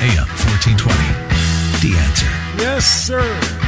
AM 0.00 0.26
1420. 0.40 0.94
The 1.82 1.98
answer. 1.98 2.44
Yes, 2.58 2.86
sir. 2.86 3.22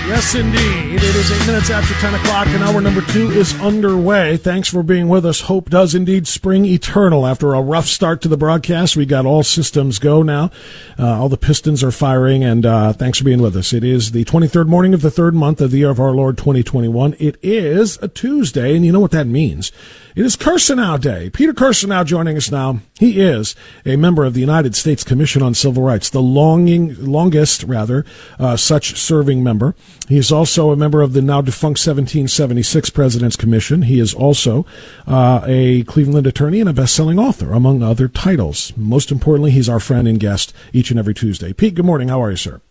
Yes, 0.07 0.35
indeed. 0.35 0.95
It 0.95 1.03
is 1.03 1.31
eight 1.31 1.47
minutes 1.47 1.71
after 1.71 1.93
10 1.95 2.15
o'clock, 2.15 2.47
and 2.49 2.63
hour 2.63 2.81
number 2.81 3.01
two 3.03 3.31
is 3.31 3.59
underway. 3.61 4.37
Thanks 4.37 4.69
for 4.69 4.83
being 4.83 5.09
with 5.09 5.27
us. 5.27 5.43
Hope 5.43 5.69
does 5.69 5.95
indeed 5.95 6.27
spring 6.27 6.65
eternal. 6.65 7.27
After 7.27 7.55
a 7.55 7.61
rough 7.61 7.87
start 7.87 8.23
to 8.23 8.29
the 8.29 8.37
broadcast, 8.37 8.97
we 8.97 9.05
got 9.05 9.27
all 9.27 9.43
systems 9.43 9.99
go 9.99 10.23
now. 10.23 10.51
Uh, 10.99 11.21
all 11.21 11.29
the 11.29 11.37
pistons 11.37 11.83
are 11.83 11.91
firing, 11.91 12.45
and 12.45 12.65
uh, 12.65 12.93
thanks 12.93 13.19
for 13.19 13.25
being 13.25 13.43
with 13.43 13.57
us. 13.57 13.73
It 13.73 13.85
is 13.85 14.13
the 14.13 14.25
23rd 14.25 14.67
morning 14.67 14.95
of 14.95 15.03
the 15.03 15.11
third 15.11 15.35
month 15.35 15.61
of 15.61 15.71
the 15.73 15.79
year 15.79 15.91
of 15.91 16.01
our 16.01 16.13
Lord 16.13 16.39
2021. 16.39 17.17
It 17.19 17.37
is 17.43 17.99
a 18.01 18.09
Tuesday, 18.09 18.77
and 18.77 18.85
you 18.85 18.93
know 18.93 19.01
what 19.01 19.11
that 19.11 19.27
means. 19.27 19.73
It 20.17 20.25
is 20.25 20.35
Kirsanow 20.35 20.99
Day. 20.99 21.29
Peter 21.29 21.53
Kirsanow 21.53 22.03
joining 22.03 22.39
us 22.39 22.51
now. 22.51 22.81
He 22.99 23.21
is 23.21 23.55
a 23.85 23.97
member 23.97 24.25
of 24.25 24.33
the 24.33 24.41
United 24.41 24.75
States 24.75 25.05
Commission 25.05 25.43
on 25.43 25.53
Civil 25.53 25.83
Rights, 25.83 26.09
the 26.09 26.23
longing, 26.23 26.95
longest, 27.05 27.65
rather, 27.65 28.07
uh, 28.39 28.57
such 28.57 28.99
serving 28.99 29.45
member. 29.45 29.75
He 30.09 30.17
is 30.17 30.33
also 30.33 30.71
a 30.71 30.77
member 30.77 31.03
of 31.03 31.13
the 31.13 31.21
now 31.21 31.43
defunct 31.43 31.87
1776 31.87 32.89
President's 32.89 33.37
Commission. 33.37 33.83
He 33.83 34.01
is 34.01 34.15
also 34.15 34.65
uh, 35.07 35.43
a 35.45 35.83
Cleveland 35.83 36.27
attorney 36.27 36.61
and 36.61 36.71
a 36.71 36.73
best-selling 36.73 37.19
author, 37.19 37.53
among 37.53 37.83
other 37.83 38.09
titles. 38.09 38.73
Most 38.75 39.13
importantly, 39.13 39.51
he's 39.51 39.69
our 39.69 39.81
friend 39.81 40.09
and 40.09 40.19
guest 40.19 40.55
each 40.73 40.91
and 40.91 40.99
every 40.99 41.13
Tuesday. 41.13 41.53
Pete, 41.53 41.75
good 41.75 41.85
morning. 41.85 42.09
How 42.09 42.23
are 42.23 42.31
you, 42.31 42.39
sir? 42.39 42.63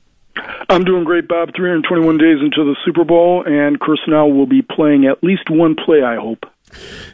I'm 0.68 0.84
doing 0.84 1.04
great, 1.04 1.28
Bob. 1.28 1.50
321 1.56 2.18
days 2.18 2.40
into 2.42 2.66
the 2.66 2.76
Super 2.84 3.04
Bowl, 3.04 3.44
and 3.46 3.80
Kirsanow 3.80 4.36
will 4.36 4.48
be 4.48 4.64
playing 4.64 5.06
at 5.06 5.24
least 5.24 5.52
one 5.52 5.76
play, 5.76 6.02
I 6.02 6.16
hope. 6.16 6.44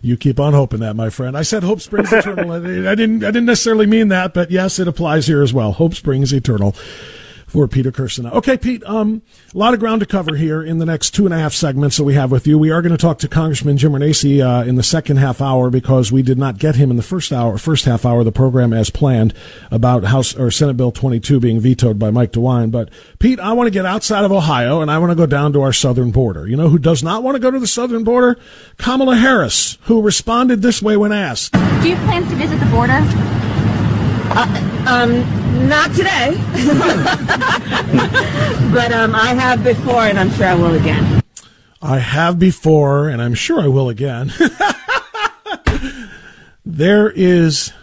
You 0.01 0.17
keep 0.17 0.39
on 0.39 0.53
hoping 0.53 0.79
that, 0.79 0.95
my 0.95 1.09
friend. 1.09 1.38
I 1.38 1.43
said 1.43 1.63
hope 1.63 1.81
springs 1.81 2.11
eternal. 2.11 2.51
I 2.88 2.95
didn't. 2.95 3.23
I 3.23 3.27
didn't 3.31 3.45
necessarily 3.45 3.85
mean 3.85 4.09
that, 4.09 4.34
but 4.34 4.51
yes, 4.51 4.79
it 4.79 4.87
applies 4.87 5.27
here 5.27 5.41
as 5.41 5.53
well. 5.53 5.73
Hope 5.73 5.95
springs 5.95 6.34
eternal 6.34 6.76
for 7.52 7.68
Peter 7.68 7.91
Kirsanow. 7.91 8.32
Okay, 8.32 8.57
Pete, 8.57 8.82
um, 8.85 9.21
a 9.54 9.57
lot 9.57 9.74
of 9.74 9.82
ground 9.82 9.99
to 9.99 10.05
cover 10.05 10.35
here 10.35 10.63
in 10.63 10.77
the 10.77 10.85
next 10.85 11.12
two 11.12 11.26
and 11.26 11.34
a 11.34 11.38
half 11.38 11.52
segments 11.52 11.98
that 11.98 12.05
we 12.05 12.13
have 12.13 12.32
with 12.32 12.48
you. 12.48 12.58
We 12.58 12.71
are 12.71 12.82
going 12.82 12.93
to 12.93 12.98
talk 12.98 13.20
to 13.20 13.27
Congressman 13.27 13.76
Jim 13.76 13.91
Renacci 13.91 14.40
uh, 14.40 14.63
in 14.63 14.76
the 14.76 14.84
second 14.84 15.18
half 15.18 15.41
hour 15.41 15.70
because 15.70 16.13
we 16.13 16.21
did 16.21 16.38
not 16.38 16.60
get 16.60 16.76
him 16.76 16.90
in 16.90 16.96
the 16.96 17.04
first 17.04 17.34
hour, 17.34 17.58
first 17.58 17.84
half 17.84 18.05
hour 18.05 18.20
of 18.20 18.26
the 18.26 18.32
program 18.32 18.71
as 18.71 18.90
planned 18.90 19.34
about 19.70 20.05
House 20.05 20.34
or 20.34 20.49
Senate 20.49 20.77
Bill 20.77 20.93
22 20.93 21.41
being 21.41 21.60
vetoed 21.60 21.99
by 21.99 22.10
Mike 22.10 22.32
DeWine. 22.32 22.71
But 22.71 22.90
Pete, 23.20 23.40
I 23.40 23.52
want 23.52 23.68
to 23.68 23.71
get 23.71 23.86
outside 23.86 24.24
of 24.24 24.32
Ohio 24.32 24.80
and 24.80 24.90
I 24.90 24.98
want 24.99 25.12
to 25.12 25.15
go 25.15 25.26
down 25.26 25.52
to 25.52 25.62
our 25.62 25.74
southern 25.74 26.12
border. 26.12 26.48
You 26.48 26.55
know 26.55 26.70
who 26.70 26.80
does 26.80 27.04
not 27.04 27.21
want 27.21 27.36
to 27.36 27.41
go 27.41 27.52
to 27.52 27.60
the 27.60 27.68
southern 27.68 28.05
border? 28.05 28.40
Kamala 28.77 29.18
Harris, 29.18 29.77
who 29.82 30.02
responded 30.02 30.62
this 30.62 30.82
way 30.82 30.96
when 30.96 31.12
asked. 31.12 31.52
Do 31.52 31.90
you 31.90 31.98
plan 31.98 32.24
to 32.24 32.36
visit 32.36 32.62
the 32.62 32.65
border? 32.68 33.02
Uh, 34.34 34.48
um, 34.87 35.68
not 35.68 35.93
today, 35.93 36.32
but 38.74 38.93
um, 38.93 39.13
I 39.13 39.35
have 39.37 39.62
before, 39.62 40.05
and 40.05 40.18
I'm 40.18 40.32
sure 40.32 40.48
I 40.48 40.55
will 40.55 40.74
again. 40.74 41.21
I 41.82 41.99
have 41.99 42.40
before, 42.40 43.09
and 43.09 43.21
I'm 43.21 43.34
sure 43.34 43.59
I 43.59 43.68
will 43.68 43.90
again. 43.90 44.32
there 46.65 47.09
is 47.09 47.74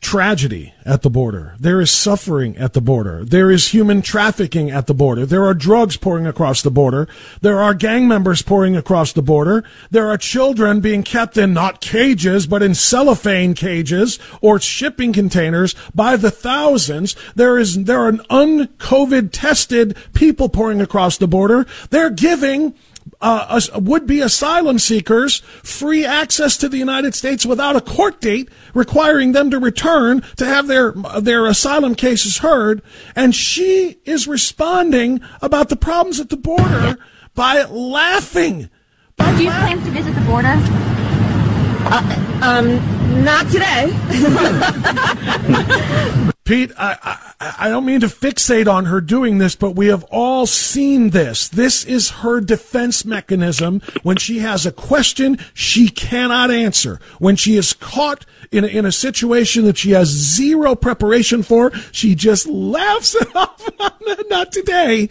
tragedy 0.00 0.72
at 0.84 1.02
the 1.02 1.10
border. 1.10 1.54
There 1.58 1.80
is 1.80 1.90
suffering 1.90 2.56
at 2.56 2.72
the 2.72 2.80
border. 2.80 3.24
There 3.24 3.50
is 3.50 3.68
human 3.68 4.02
trafficking 4.02 4.70
at 4.70 4.86
the 4.86 4.94
border. 4.94 5.26
There 5.26 5.44
are 5.44 5.54
drugs 5.54 5.96
pouring 5.96 6.26
across 6.26 6.62
the 6.62 6.70
border. 6.70 7.08
There 7.40 7.60
are 7.60 7.74
gang 7.74 8.08
members 8.08 8.42
pouring 8.42 8.76
across 8.76 9.12
the 9.12 9.22
border. 9.22 9.64
There 9.90 10.08
are 10.08 10.18
children 10.18 10.80
being 10.80 11.02
kept 11.02 11.36
in 11.36 11.52
not 11.52 11.80
cages, 11.80 12.46
but 12.46 12.62
in 12.62 12.74
cellophane 12.74 13.54
cages 13.54 14.18
or 14.40 14.60
shipping 14.60 15.12
containers 15.12 15.74
by 15.94 16.16
the 16.16 16.30
thousands. 16.30 17.16
There 17.34 17.58
is, 17.58 17.84
there 17.84 18.02
are 18.02 18.18
un-COVID 18.30 19.30
tested 19.32 19.96
people 20.14 20.48
pouring 20.48 20.80
across 20.80 21.18
the 21.18 21.28
border. 21.28 21.66
They're 21.90 22.10
giving 22.10 22.74
uh, 23.20 23.60
would 23.76 24.06
be 24.06 24.20
asylum 24.20 24.78
seekers 24.78 25.38
free 25.62 26.04
access 26.04 26.56
to 26.56 26.68
the 26.68 26.78
United 26.78 27.14
States 27.14 27.44
without 27.46 27.76
a 27.76 27.80
court 27.80 28.20
date 28.20 28.48
requiring 28.74 29.32
them 29.32 29.50
to 29.50 29.58
return 29.58 30.22
to 30.36 30.44
have 30.44 30.66
their 30.66 30.92
their 31.20 31.46
asylum 31.46 31.94
cases 31.94 32.38
heard 32.38 32.82
and 33.14 33.34
she 33.34 33.98
is 34.04 34.26
responding 34.26 35.20
about 35.42 35.68
the 35.68 35.76
problems 35.76 36.20
at 36.20 36.28
the 36.28 36.36
border 36.36 36.96
by 37.34 37.62
laughing 37.64 38.68
by 39.16 39.36
Do 39.36 39.44
you 39.44 39.50
plan 39.50 39.78
to 39.78 39.90
visit 39.90 40.14
the 40.14 40.20
border? 40.22 40.54
Uh, 41.90 42.40
um, 42.42 43.24
not 43.24 43.46
today. 43.50 43.92
Pete, 46.48 46.72
I, 46.78 46.96
I, 47.38 47.54
I 47.58 47.68
don't 47.68 47.84
mean 47.84 48.00
to 48.00 48.06
fixate 48.06 48.72
on 48.72 48.86
her 48.86 49.02
doing 49.02 49.36
this, 49.36 49.54
but 49.54 49.72
we 49.72 49.88
have 49.88 50.02
all 50.04 50.46
seen 50.46 51.10
this. 51.10 51.46
This 51.46 51.84
is 51.84 52.08
her 52.08 52.40
defense 52.40 53.04
mechanism. 53.04 53.82
When 54.02 54.16
she 54.16 54.38
has 54.38 54.64
a 54.64 54.72
question 54.72 55.36
she 55.52 55.90
cannot 55.90 56.50
answer, 56.50 57.00
when 57.18 57.36
she 57.36 57.56
is 57.56 57.74
caught 57.74 58.24
in 58.50 58.64
a, 58.64 58.66
in 58.66 58.86
a 58.86 58.92
situation 58.92 59.66
that 59.66 59.76
she 59.76 59.90
has 59.90 60.08
zero 60.08 60.74
preparation 60.74 61.42
for, 61.42 61.70
she 61.92 62.14
just 62.14 62.46
laughs 62.46 63.14
it 63.14 63.28
off. 63.36 63.68
Not 64.30 64.50
today 64.50 65.10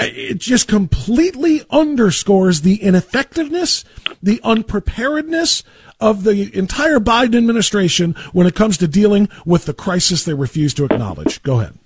it 0.00 0.38
just 0.38 0.68
completely 0.68 1.62
underscores 1.70 2.60
the 2.60 2.76
ineffectiveness, 2.82 3.84
the 4.22 4.40
unpreparedness 4.44 5.64
of 6.00 6.24
the 6.24 6.56
entire 6.56 7.00
Biden 7.00 7.36
administration 7.36 8.14
when 8.32 8.46
it 8.46 8.54
comes 8.54 8.76
to 8.78 8.88
dealing 8.88 9.28
with 9.44 9.64
the 9.64 9.74
crisis 9.74 10.24
they 10.24 10.34
refuse 10.34 10.74
to 10.74 10.84
acknowledge. 10.84 11.42
Go 11.42 11.60
ahead. 11.60 11.78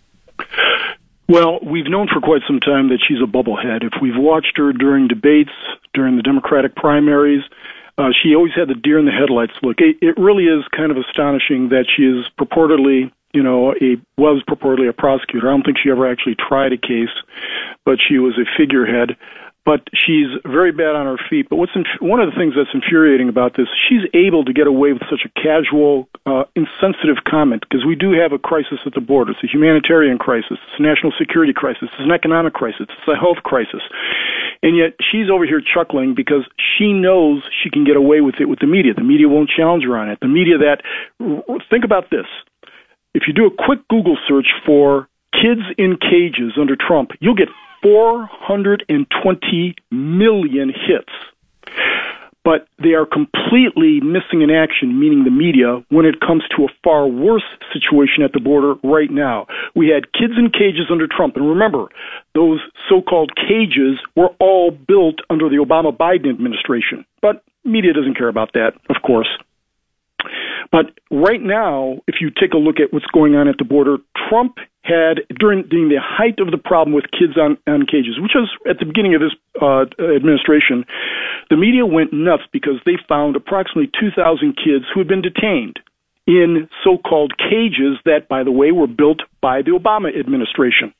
Well, 1.28 1.60
we've 1.62 1.86
known 1.86 2.08
for 2.12 2.20
quite 2.20 2.42
some 2.46 2.60
time 2.60 2.88
that 2.90 2.98
she's 3.06 3.22
a 3.22 3.26
bubblehead. 3.26 3.84
If 3.84 4.02
we've 4.02 4.16
watched 4.16 4.58
her 4.58 4.72
during 4.72 5.08
debates, 5.08 5.52
during 5.94 6.16
the 6.16 6.22
Democratic 6.22 6.74
primaries, 6.74 7.42
uh, 7.96 8.10
she 8.22 8.34
always 8.34 8.52
had 8.54 8.68
the 8.68 8.74
deer 8.74 8.98
in 8.98 9.06
the 9.06 9.12
headlights 9.12 9.54
look. 9.62 9.80
It, 9.80 9.96
it 10.02 10.18
really 10.18 10.44
is 10.44 10.64
kind 10.76 10.90
of 10.90 10.98
astonishing 10.98 11.70
that 11.70 11.86
she 11.94 12.02
is 12.02 12.26
purportedly, 12.38 13.12
you 13.32 13.42
know, 13.42 13.72
a 13.72 13.96
was 14.18 14.42
purportedly 14.48 14.88
a 14.88 14.92
prosecutor. 14.92 15.48
I 15.48 15.52
don't 15.52 15.62
think 15.62 15.78
she 15.82 15.90
ever 15.90 16.10
actually 16.10 16.36
tried 16.36 16.72
a 16.72 16.78
case, 16.78 17.14
but 17.84 17.98
she 18.06 18.18
was 18.18 18.36
a 18.38 18.44
figurehead 18.56 19.16
but 19.64 19.86
she's 19.94 20.26
very 20.44 20.72
bad 20.72 20.98
on 20.98 21.06
her 21.06 21.18
feet. 21.30 21.48
But 21.48 21.56
what's 21.56 21.72
inf- 21.74 22.00
one 22.00 22.18
of 22.18 22.26
the 22.26 22.36
things 22.36 22.54
that's 22.56 22.74
infuriating 22.74 23.28
about 23.28 23.56
this, 23.56 23.68
she's 23.88 24.02
able 24.12 24.44
to 24.44 24.52
get 24.52 24.66
away 24.66 24.92
with 24.92 25.02
such 25.08 25.22
a 25.24 25.30
casual, 25.38 26.08
uh, 26.26 26.44
insensitive 26.56 27.22
comment 27.22 27.62
because 27.62 27.86
we 27.86 27.94
do 27.94 28.10
have 28.12 28.32
a 28.32 28.38
crisis 28.38 28.82
at 28.86 28.94
the 28.94 29.00
border. 29.00 29.30
It's 29.30 29.44
a 29.44 29.46
humanitarian 29.46 30.18
crisis. 30.18 30.58
It's 30.58 30.78
a 30.78 30.82
national 30.82 31.12
security 31.18 31.52
crisis. 31.54 31.90
It's 31.94 32.02
an 32.02 32.10
economic 32.10 32.54
crisis. 32.54 32.90
It's 32.90 33.08
a 33.08 33.16
health 33.16 33.42
crisis. 33.44 33.82
And 34.62 34.76
yet 34.76 34.94
she's 34.98 35.30
over 35.30 35.46
here 35.46 35.62
chuckling 35.62 36.14
because 36.14 36.46
she 36.58 36.92
knows 36.92 37.42
she 37.62 37.70
can 37.70 37.84
get 37.84 37.96
away 37.96 38.20
with 38.20 38.36
it 38.40 38.46
with 38.46 38.58
the 38.58 38.66
media. 38.66 38.94
The 38.94 39.02
media 39.02 39.28
won't 39.28 39.50
challenge 39.50 39.84
her 39.84 39.96
on 39.96 40.10
it. 40.10 40.18
The 40.20 40.28
media 40.28 40.58
that, 40.58 40.82
think 41.70 41.84
about 41.84 42.10
this. 42.10 42.26
If 43.14 43.24
you 43.26 43.34
do 43.34 43.46
a 43.46 43.50
quick 43.50 43.86
Google 43.88 44.16
search 44.26 44.46
for 44.64 45.08
kids 45.32 45.62
in 45.78 45.98
cages 45.98 46.54
under 46.58 46.76
Trump, 46.76 47.10
you'll 47.20 47.34
get 47.34 47.48
420 47.82 49.74
million 49.90 50.68
hits. 50.68 51.12
But 52.44 52.66
they 52.82 52.94
are 52.94 53.06
completely 53.06 54.00
missing 54.00 54.42
in 54.42 54.50
action, 54.50 54.98
meaning 54.98 55.22
the 55.22 55.30
media, 55.30 55.84
when 55.90 56.04
it 56.06 56.20
comes 56.20 56.42
to 56.56 56.64
a 56.64 56.68
far 56.82 57.06
worse 57.06 57.44
situation 57.72 58.24
at 58.24 58.32
the 58.32 58.40
border 58.40 58.74
right 58.82 59.10
now. 59.10 59.46
We 59.76 59.88
had 59.88 60.12
kids 60.12 60.32
in 60.36 60.50
cages 60.50 60.90
under 60.90 61.06
Trump. 61.06 61.36
And 61.36 61.48
remember, 61.48 61.86
those 62.34 62.58
so 62.88 63.00
called 63.00 63.30
cages 63.36 64.00
were 64.16 64.30
all 64.40 64.72
built 64.72 65.20
under 65.30 65.48
the 65.48 65.64
Obama 65.64 65.96
Biden 65.96 66.30
administration. 66.30 67.04
But 67.20 67.44
media 67.64 67.92
doesn't 67.92 68.18
care 68.18 68.28
about 68.28 68.54
that, 68.54 68.72
of 68.90 68.96
course. 69.06 69.28
But 70.72 70.86
right 71.10 71.42
now, 71.42 71.98
if 72.08 72.16
you 72.20 72.30
take 72.30 72.54
a 72.54 72.58
look 72.58 72.80
at 72.80 72.92
what's 72.92 73.06
going 73.06 73.36
on 73.36 73.46
at 73.46 73.58
the 73.58 73.64
border, 73.64 73.98
Trump 74.28 74.56
had 74.82 75.22
during, 75.38 75.62
during 75.68 75.88
the 75.88 76.00
height 76.00 76.38
of 76.38 76.50
the 76.50 76.58
problem 76.58 76.94
with 76.94 77.04
kids 77.10 77.38
on, 77.38 77.56
on 77.66 77.86
cages, 77.86 78.18
which 78.20 78.32
was 78.34 78.50
at 78.68 78.78
the 78.78 78.84
beginning 78.84 79.14
of 79.14 79.20
this 79.20 79.34
uh, 79.60 79.86
administration, 80.14 80.84
the 81.50 81.56
media 81.56 81.86
went 81.86 82.12
nuts 82.12 82.42
because 82.52 82.80
they 82.84 82.98
found 83.08 83.36
approximately 83.36 83.90
2,000 83.98 84.56
kids 84.56 84.84
who 84.92 85.00
had 85.00 85.08
been 85.08 85.22
detained 85.22 85.78
in 86.26 86.68
so-called 86.84 87.34
cages 87.38 87.98
that, 88.04 88.28
by 88.28 88.42
the 88.42 88.52
way, 88.52 88.70
were 88.70 88.86
built 88.86 89.20
by 89.40 89.62
the 89.62 89.70
Obama 89.70 90.08
administration. 90.18 90.92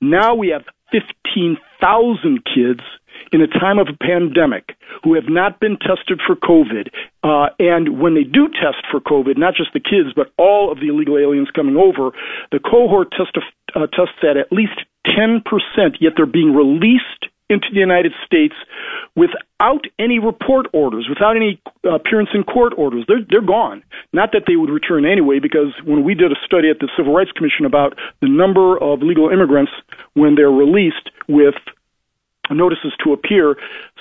Now 0.00 0.34
we 0.34 0.48
have 0.48 0.64
15,000 0.92 2.44
kids 2.44 2.80
in 3.32 3.40
a 3.40 3.46
time 3.46 3.78
of 3.78 3.88
a 3.88 3.96
pandemic 3.96 4.76
who 5.04 5.14
have 5.14 5.28
not 5.28 5.60
been 5.60 5.76
tested 5.76 6.20
for 6.26 6.36
COVID, 6.36 6.88
uh, 7.22 7.50
and 7.58 8.00
when 8.00 8.14
they 8.14 8.24
do 8.24 8.48
test 8.48 8.84
for 8.90 9.00
COVID, 9.00 9.36
not 9.36 9.54
just 9.54 9.72
the 9.72 9.80
kids, 9.80 10.12
but 10.14 10.32
all 10.38 10.72
of 10.72 10.80
the 10.80 10.88
illegal 10.88 11.18
aliens 11.18 11.48
coming 11.54 11.76
over, 11.76 12.10
the 12.52 12.60
cohort 12.60 13.12
uh, 13.18 13.86
tests 13.88 14.18
at 14.22 14.36
at 14.36 14.52
least 14.52 14.80
10%, 15.06 15.42
yet 16.00 16.12
they're 16.16 16.26
being 16.26 16.54
released 16.54 17.30
into 17.48 17.68
the 17.72 17.78
United 17.78 18.12
States 18.24 18.54
without 19.14 19.86
any 19.98 20.18
report 20.18 20.66
orders, 20.72 21.06
without 21.08 21.36
any 21.36 21.60
uh, 21.84 21.94
appearance 21.94 22.30
in 22.34 22.42
court 22.42 22.72
orders. 22.76 23.04
They're, 23.06 23.24
they're 23.28 23.40
gone. 23.40 23.82
Not 24.12 24.30
that 24.32 24.42
they 24.46 24.56
would 24.56 24.70
return 24.70 25.06
anyway, 25.06 25.38
because 25.38 25.72
when 25.84 26.02
we 26.02 26.14
did 26.14 26.32
a 26.32 26.40
study 26.44 26.70
at 26.70 26.80
the 26.80 26.90
Civil 26.96 27.14
Rights 27.14 27.30
Commission 27.32 27.64
about 27.64 27.96
the 28.20 28.28
number 28.28 28.76
of 28.82 29.00
legal 29.02 29.30
immigrants 29.30 29.72
when 30.14 30.34
they're 30.34 30.50
released 30.50 31.10
with 31.28 31.54
notices 32.50 32.92
to 33.04 33.12
appear, 33.12 33.56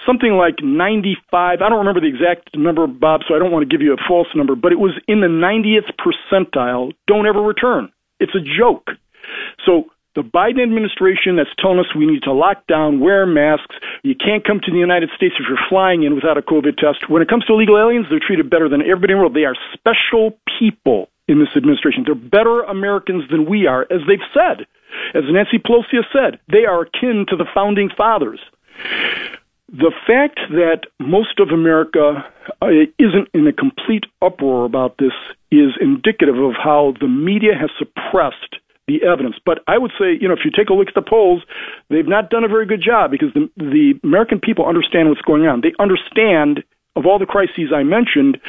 something 0.06 0.33
like 0.33 0.62
95, 0.62 1.62
I 1.62 1.69
don't 1.69 1.80
remember 1.80 2.01
the 2.01 2.07
exact 2.07 2.56
number, 2.56 2.88
Bob, 2.88 3.21
so 3.27 3.36
I 3.36 3.39
don't 3.39 3.51
want 3.51 3.68
to 3.68 3.71
give 3.71 3.81
you 3.81 3.94
a 3.94 4.01
false 4.07 4.27
number, 4.36 4.56
but 4.56 4.71
it 4.71 4.80
was 4.80 4.94
in 5.07 5.21
the 5.21 5.27
90th 5.27 5.92
percentile, 5.97 6.94
don't 7.07 7.27
ever 7.27 7.42
return. 7.42 7.92
It's 8.19 8.36
a 8.36 8.42
joke. 8.42 8.89
So 9.65 9.86
the 10.15 10.21
Biden 10.21 10.63
administration 10.63 11.36
that's 11.36 11.51
telling 11.59 11.80
us 11.80 11.92
we 11.94 12.06
need 12.06 12.24
to 12.24 12.31
lock 12.31 12.65
down, 12.68 13.01
wear 13.01 13.25
masks, 13.25 13.75
you 14.01 14.15
can't 14.15 14.45
come 14.45 14.62
to 14.63 14.71
the 14.71 14.80
United 14.80 15.09
States 15.15 15.36
if 15.38 15.45
you're 15.48 15.59
flying 15.69 16.03
in 16.03 16.15
without 16.15 16.38
a 16.38 16.41
COVID 16.41 16.77
test. 16.77 17.09
When 17.09 17.21
it 17.21 17.27
comes 17.27 17.44
to 17.45 17.53
illegal 17.53 17.77
aliens, 17.77 18.07
they're 18.09 18.24
treated 18.25 18.50
better 18.50 18.69
than 18.69 18.81
everybody 18.81 19.13
in 19.13 19.19
the 19.19 19.24
world. 19.27 19.36
They 19.36 19.44
are 19.44 19.57
special 19.74 20.39
people 20.57 21.09
in 21.27 21.39
this 21.39 21.50
administration. 21.56 22.03
They're 22.06 22.15
better 22.15 22.62
Americans 22.63 23.24
than 23.30 23.50
we 23.50 23.68
are, 23.68 23.83
as 23.91 24.01
they've 24.07 24.24
said. 24.33 24.65
As 25.13 25.24
Nancy 25.30 25.59
Pelosi 25.59 25.95
has 25.95 26.06
said, 26.12 26.39
they 26.51 26.65
are 26.65 26.81
akin 26.81 27.25
to 27.30 27.36
the 27.36 27.45
founding 27.53 27.89
fathers. 27.95 28.39
The 29.69 29.92
fact 30.06 30.39
that 30.51 30.81
most 31.00 31.39
of 31.39 31.50
America 31.50 32.24
uh, 32.62 32.68
isn't 33.00 33.30
in 33.33 33.47
a 33.47 33.53
complete 33.53 34.06
uproar 34.21 34.65
about 34.65 34.97
this 35.00 35.13
is 35.51 35.71
indicative 35.81 36.38
of 36.38 36.53
how 36.53 36.94
the 37.00 37.07
media 37.07 37.53
has 37.59 37.69
suppressed 37.77 38.57
the 38.88 39.03
evidence. 39.03 39.36
But 39.44 39.63
I 39.68 39.77
would 39.77 39.92
say, 39.97 40.18
you 40.19 40.27
know, 40.27 40.36
if 40.36 40.45
you 40.45 40.51
take 40.56 40.69
a 40.69 40.74
look 40.74 40.88
at 40.88 40.94
the 40.94 41.01
polls, 41.01 41.41
they've 41.89 42.07
not 42.07 42.30
done 42.30 42.44
a 42.44 42.48
very 42.48 42.65
good 42.65 42.81
job 42.81 43.12
because 43.12 43.33
the, 43.33 43.50
the 43.57 44.00
American 44.03 44.39
people 44.39 44.68
understand 44.68 45.09
what's 45.09 45.21
going 45.21 45.48
on. 45.48 45.62
They 45.62 45.74
understand 45.80 46.63
of 46.95 47.06
all 47.06 47.19
the 47.19 47.25
crises 47.25 47.74
I 47.75 47.83
mentioned, 47.83 48.39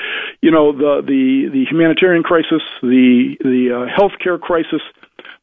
you 0.41 0.51
know, 0.51 0.73
the 0.73 1.03
the 1.05 1.51
the 1.51 1.65
humanitarian 1.69 2.23
crisis, 2.23 2.63
the 2.81 3.37
the 3.41 3.73
uh, 3.75 3.99
healthcare 3.99 4.41
crisis, 4.41 4.83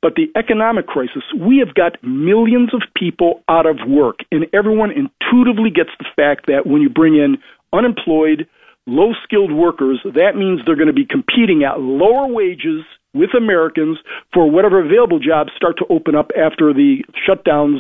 but 0.04 0.16
the 0.16 0.28
economic 0.38 0.86
crisis. 0.86 1.24
We 1.34 1.64
have 1.66 1.74
got 1.74 1.96
millions 2.04 2.74
of 2.76 2.82
people 2.94 3.42
out 3.48 3.66
of 3.66 3.78
work, 3.88 4.20
and 4.32 4.46
everyone 4.54 4.92
intuitively 4.92 5.72
gets 5.72 5.90
the 5.98 6.06
fact 6.14 6.46
that 6.48 6.68
when 6.68 6.82
you 6.82 6.90
bring 6.90 7.16
in 7.16 7.38
unemployed, 7.72 8.46
low 8.86 9.14
skilled 9.24 9.54
workers, 9.54 10.02
that 10.04 10.36
means 10.36 10.60
they're 10.66 10.76
going 10.76 10.92
to 10.92 10.94
be 10.94 11.08
competing 11.08 11.64
at 11.64 11.80
lower 11.80 12.28
wages 12.28 12.84
with 13.14 13.30
Americans 13.34 13.98
for 14.34 14.52
whatever 14.52 14.84
available 14.84 15.20
jobs 15.20 15.52
start 15.56 15.78
to 15.78 15.86
open 15.90 16.16
up 16.16 16.32
after 16.36 16.74
the 16.74 17.06
shutdowns. 17.24 17.80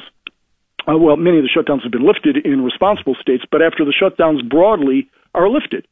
Uh, 0.88 0.98
well, 0.98 1.18
many 1.18 1.38
of 1.38 1.44
the 1.44 1.52
shutdowns 1.52 1.84
have 1.84 1.92
been 1.92 2.08
lifted 2.08 2.38
in 2.46 2.64
responsible 2.64 3.16
states, 3.20 3.44
but 3.52 3.62
after 3.62 3.84
the 3.84 3.94
shutdowns 3.94 4.48
broadly 4.48 5.10
are 5.36 5.50
lifted. 5.50 5.86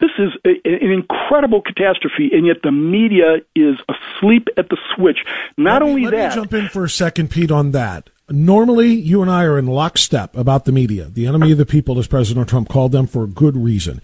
This 0.00 0.10
is 0.18 0.30
a, 0.44 0.50
an 0.64 0.90
incredible 0.90 1.62
catastrophe, 1.62 2.30
and 2.32 2.46
yet 2.46 2.58
the 2.62 2.72
media 2.72 3.36
is 3.54 3.76
asleep 3.88 4.48
at 4.56 4.68
the 4.68 4.76
switch. 4.94 5.18
Not 5.56 5.82
me, 5.82 5.88
only 5.88 6.04
let 6.04 6.10
that. 6.10 6.16
Let 6.16 6.28
me 6.30 6.34
jump 6.34 6.54
in 6.54 6.68
for 6.68 6.84
a 6.84 6.90
second, 6.90 7.30
Pete, 7.30 7.50
on 7.50 7.70
that. 7.70 8.10
Normally, 8.28 8.92
you 8.92 9.22
and 9.22 9.30
I 9.30 9.44
are 9.44 9.58
in 9.58 9.66
lockstep 9.66 10.36
about 10.36 10.64
the 10.64 10.72
media, 10.72 11.04
the 11.04 11.26
enemy 11.26 11.52
of 11.52 11.58
the 11.58 11.66
people, 11.66 11.98
as 11.98 12.06
President 12.06 12.48
Trump 12.48 12.68
called 12.68 12.92
them, 12.92 13.06
for 13.06 13.24
a 13.24 13.28
good 13.28 13.56
reason. 13.56 14.00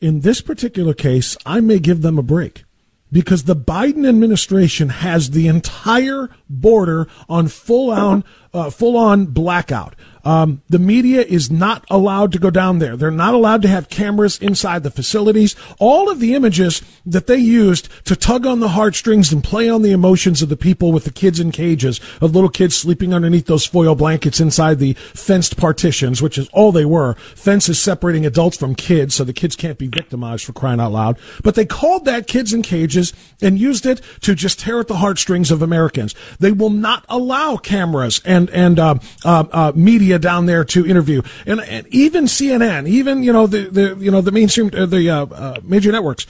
In 0.00 0.20
this 0.20 0.40
particular 0.40 0.92
case, 0.92 1.36
I 1.46 1.60
may 1.60 1.78
give 1.78 2.02
them 2.02 2.18
a 2.18 2.22
break 2.22 2.64
because 3.10 3.44
the 3.44 3.56
Biden 3.56 4.06
administration 4.06 4.88
has 4.88 5.30
the 5.30 5.48
entire 5.48 6.28
border 6.50 7.06
on 7.28 7.48
full 7.48 7.90
on 7.90 8.24
uh, 8.56 8.70
full 8.70 8.96
on 8.96 9.26
blackout. 9.26 9.94
Um, 10.26 10.60
the 10.68 10.80
media 10.80 11.20
is 11.20 11.52
not 11.52 11.84
allowed 11.88 12.32
to 12.32 12.40
go 12.40 12.50
down 12.50 12.80
there. 12.80 12.96
They're 12.96 13.12
not 13.12 13.32
allowed 13.32 13.62
to 13.62 13.68
have 13.68 13.88
cameras 13.88 14.40
inside 14.40 14.82
the 14.82 14.90
facilities. 14.90 15.54
All 15.78 16.10
of 16.10 16.18
the 16.18 16.34
images 16.34 16.82
that 17.06 17.28
they 17.28 17.36
used 17.36 17.88
to 18.06 18.16
tug 18.16 18.44
on 18.44 18.58
the 18.58 18.70
heartstrings 18.70 19.32
and 19.32 19.44
play 19.44 19.68
on 19.68 19.82
the 19.82 19.92
emotions 19.92 20.42
of 20.42 20.48
the 20.48 20.56
people 20.56 20.90
with 20.90 21.04
the 21.04 21.12
kids 21.12 21.38
in 21.38 21.52
cages, 21.52 22.00
of 22.20 22.34
little 22.34 22.50
kids 22.50 22.74
sleeping 22.74 23.14
underneath 23.14 23.46
those 23.46 23.66
foil 23.66 23.94
blankets 23.94 24.40
inside 24.40 24.80
the 24.80 24.94
fenced 24.94 25.56
partitions, 25.56 26.20
which 26.20 26.38
is 26.38 26.48
all 26.48 26.72
they 26.72 26.84
were. 26.84 27.14
Fences 27.36 27.80
separating 27.80 28.26
adults 28.26 28.56
from 28.56 28.74
kids 28.74 29.14
so 29.14 29.22
the 29.22 29.32
kids 29.32 29.54
can't 29.54 29.78
be 29.78 29.86
victimized 29.86 30.44
for 30.44 30.52
crying 30.52 30.80
out 30.80 30.90
loud. 30.90 31.20
But 31.44 31.54
they 31.54 31.66
called 31.66 32.04
that 32.06 32.26
kids 32.26 32.52
in 32.52 32.62
cages 32.62 33.12
and 33.40 33.60
used 33.60 33.86
it 33.86 34.00
to 34.22 34.34
just 34.34 34.58
tear 34.58 34.80
at 34.80 34.88
the 34.88 34.96
heartstrings 34.96 35.52
of 35.52 35.62
Americans. 35.62 36.16
They 36.40 36.50
will 36.50 36.70
not 36.70 37.04
allow 37.08 37.58
cameras 37.58 38.20
and, 38.24 38.45
and, 38.50 38.78
uh, 38.78 38.94
uh, 39.24 39.44
uh, 39.52 39.72
media 39.74 40.18
down 40.18 40.46
there 40.46 40.64
to 40.64 40.86
interview, 40.86 41.22
and, 41.46 41.60
and 41.60 41.86
even 41.88 42.24
CNN, 42.24 42.88
even 42.88 43.22
you 43.22 43.32
know 43.32 43.46
the, 43.46 43.68
the 43.70 43.96
you 43.98 44.10
know 44.10 44.20
the 44.20 44.32
mainstream 44.32 44.70
uh, 44.72 44.86
the 44.86 45.08
uh, 45.10 45.60
major 45.62 45.92
networks. 45.92 46.26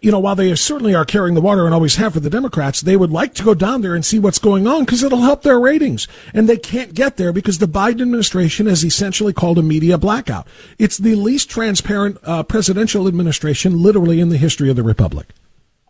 You 0.00 0.10
know, 0.10 0.18
while 0.18 0.34
they 0.34 0.54
certainly 0.54 0.94
are 0.94 1.04
carrying 1.04 1.34
the 1.34 1.42
water 1.42 1.66
and 1.66 1.74
always 1.74 1.96
have 1.96 2.14
for 2.14 2.20
the 2.20 2.30
Democrats, 2.30 2.80
they 2.80 2.96
would 2.96 3.10
like 3.10 3.34
to 3.34 3.42
go 3.42 3.52
down 3.52 3.82
there 3.82 3.94
and 3.94 4.02
see 4.02 4.18
what's 4.18 4.38
going 4.38 4.66
on 4.66 4.86
because 4.86 5.02
it'll 5.02 5.20
help 5.20 5.42
their 5.42 5.60
ratings. 5.60 6.08
And 6.32 6.48
they 6.48 6.56
can't 6.56 6.94
get 6.94 7.18
there 7.18 7.34
because 7.34 7.58
the 7.58 7.66
Biden 7.66 8.00
administration 8.00 8.64
has 8.64 8.82
essentially 8.82 9.34
called 9.34 9.58
a 9.58 9.62
media 9.62 9.98
blackout. 9.98 10.46
It's 10.78 10.96
the 10.96 11.14
least 11.16 11.50
transparent 11.50 12.16
uh, 12.22 12.44
presidential 12.44 13.06
administration, 13.06 13.82
literally, 13.82 14.20
in 14.20 14.30
the 14.30 14.38
history 14.38 14.70
of 14.70 14.76
the 14.76 14.82
republic. 14.82 15.26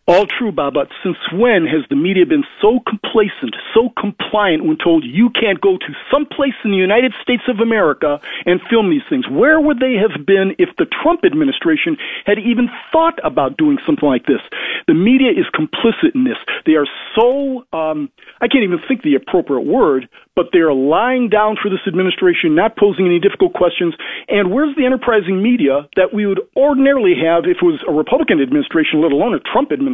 All 0.07 0.27
true, 0.27 0.53
but 0.53 0.89
since 1.03 1.17
when 1.33 1.65
has 1.65 1.81
the 1.89 1.97
media 1.97 2.27
been 2.27 2.45
so 2.61 2.79
complacent, 2.85 3.57
so 3.73 3.89
compliant 3.97 4.67
when 4.67 4.77
told 4.77 5.03
you 5.03 5.31
can't 5.31 5.63
go 5.63 5.79
to 5.79 5.91
some 6.13 6.27
place 6.27 6.53
in 6.63 6.73
the 6.73 6.77
United 6.77 7.15
States 7.23 7.45
of 7.49 7.61
America 7.61 8.21
and 8.45 8.61
film 8.69 8.91
these 8.91 9.07
things? 9.09 9.25
Where 9.31 9.59
would 9.59 9.81
they 9.81 9.97
have 9.97 10.27
been 10.27 10.57
if 10.59 10.69
the 10.77 10.85
Trump 10.85 11.25
administration 11.25 11.97
had 12.27 12.39
even 12.39 12.69
thought 12.93 13.17
about 13.25 13.57
doing 13.57 13.79
something 13.87 14.07
like 14.07 14.27
this? 14.27 14.45
The 14.87 14.93
media 14.93 15.33
is 15.33 15.49
complicit 15.57 16.13
in 16.15 16.25
this. 16.25 16.37
They 16.67 16.77
are 16.77 16.89
so, 17.17 17.65
um, 17.73 18.13
I 18.43 18.49
can't 18.49 18.65
even 18.65 18.85
think 18.87 19.09
the 19.09 19.15
appropriate 19.15 19.65
word, 19.65 20.07
but 20.37 20.53
they 20.53 20.61
are 20.61 20.75
lying 20.75 21.31
down 21.31 21.57
for 21.57 21.71
this 21.71 21.81
administration, 21.87 22.55
not 22.55 22.77
posing 22.77 23.07
any 23.07 23.21
difficult 23.21 23.55
questions. 23.55 23.95
And 24.29 24.53
where's 24.53 24.77
the 24.77 24.85
enterprising 24.85 25.41
media 25.41 25.89
that 25.97 26.13
we 26.13 26.27
would 26.27 26.45
ordinarily 26.59 27.15
have 27.25 27.49
if 27.49 27.63
it 27.63 27.65
was 27.65 27.81
a 27.89 27.93
Republican 27.93 28.43
administration, 28.43 29.01
let 29.01 29.09
alone 29.09 29.33
a 29.33 29.41
Trump 29.41 29.73
administration, 29.73 29.94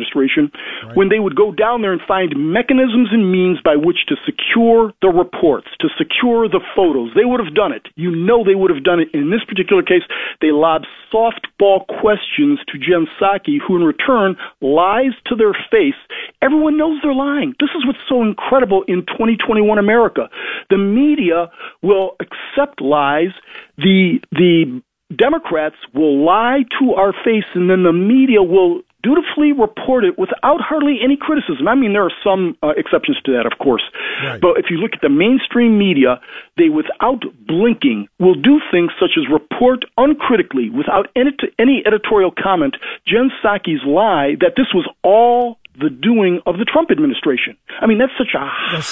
right. 0.84 0.96
when 0.96 1.08
they 1.08 1.18
would 1.18 1.36
go 1.36 1.52
down 1.52 1.82
there 1.82 1.92
and 1.92 2.00
find 2.06 2.34
mechanisms 2.36 3.08
and 3.12 3.30
means 3.30 3.58
by 3.62 3.76
which 3.76 4.06
to 4.08 4.16
secure 4.24 4.92
the 5.02 5.08
reports, 5.08 5.68
to 5.80 5.88
secure 5.98 6.48
the 6.48 6.60
photos? 6.74 7.10
They 7.14 7.24
would 7.24 7.40
have 7.40 7.54
done 7.54 7.72
it. 7.72 7.88
You 7.96 8.10
know 8.14 8.44
they 8.44 8.54
would 8.54 8.70
have 8.70 8.84
done 8.84 9.00
it. 9.00 9.08
In 9.12 9.30
this 9.30 9.44
particular 9.46 9.82
case, 9.82 10.02
they 10.40 10.52
lobbed 10.52 10.86
softball 11.12 11.86
questions 11.86 12.58
to 12.68 12.78
Jen 12.78 13.06
Psaki, 13.18 13.58
who 13.60 13.76
in 13.76 13.82
return 13.82 14.36
lies 14.60 15.12
to 15.26 15.36
their 15.36 15.52
face. 15.70 15.98
Everyone 16.42 16.76
knows 16.76 17.00
they're 17.02 17.14
lying. 17.14 17.54
This 17.60 17.70
is 17.76 17.86
what's 17.86 17.98
so 18.08 18.22
incredible 18.22 18.84
in 18.88 19.02
2021 19.06 19.78
America. 19.78 20.28
The 20.70 20.78
media 20.78 21.50
will 21.82 22.16
accept 22.20 22.80
lies. 22.80 23.32
The 23.76 24.20
the 24.32 24.82
Democrats 25.14 25.76
will 25.92 26.24
lie 26.24 26.64
to 26.78 26.94
our 26.94 27.12
face, 27.12 27.44
and 27.54 27.68
then 27.68 27.82
the 27.82 27.92
media 27.92 28.42
will 28.42 28.82
dutifully 29.02 29.52
report 29.52 30.04
it 30.04 30.18
without 30.18 30.60
hardly 30.60 30.98
any 31.02 31.16
criticism. 31.16 31.68
I 31.68 31.74
mean, 31.74 31.92
there 31.92 32.04
are 32.04 32.12
some 32.24 32.56
uh, 32.62 32.72
exceptions 32.76 33.20
to 33.24 33.32
that, 33.32 33.46
of 33.46 33.58
course. 33.58 33.82
Right. 34.24 34.40
But 34.40 34.58
if 34.58 34.66
you 34.70 34.78
look 34.78 34.92
at 34.94 35.00
the 35.00 35.08
mainstream 35.08 35.78
media, 35.78 36.20
they, 36.56 36.68
without 36.68 37.22
blinking, 37.46 38.08
will 38.18 38.34
do 38.34 38.60
things 38.70 38.90
such 38.98 39.12
as 39.16 39.30
report 39.30 39.84
uncritically, 39.96 40.70
without 40.70 41.08
any, 41.14 41.30
any 41.58 41.82
editorial 41.86 42.32
comment, 42.32 42.76
Jen 43.06 43.30
Psaki's 43.42 43.84
lie 43.86 44.36
that 44.40 44.54
this 44.56 44.72
was 44.74 44.88
all 45.02 45.59
the 45.80 45.90
doing 45.90 46.40
of 46.46 46.58
the 46.58 46.64
Trump 46.64 46.90
administration. 46.90 47.56
I 47.80 47.86
mean, 47.86 47.98
that's 47.98 48.12
such 48.18 48.34
a 48.34 48.46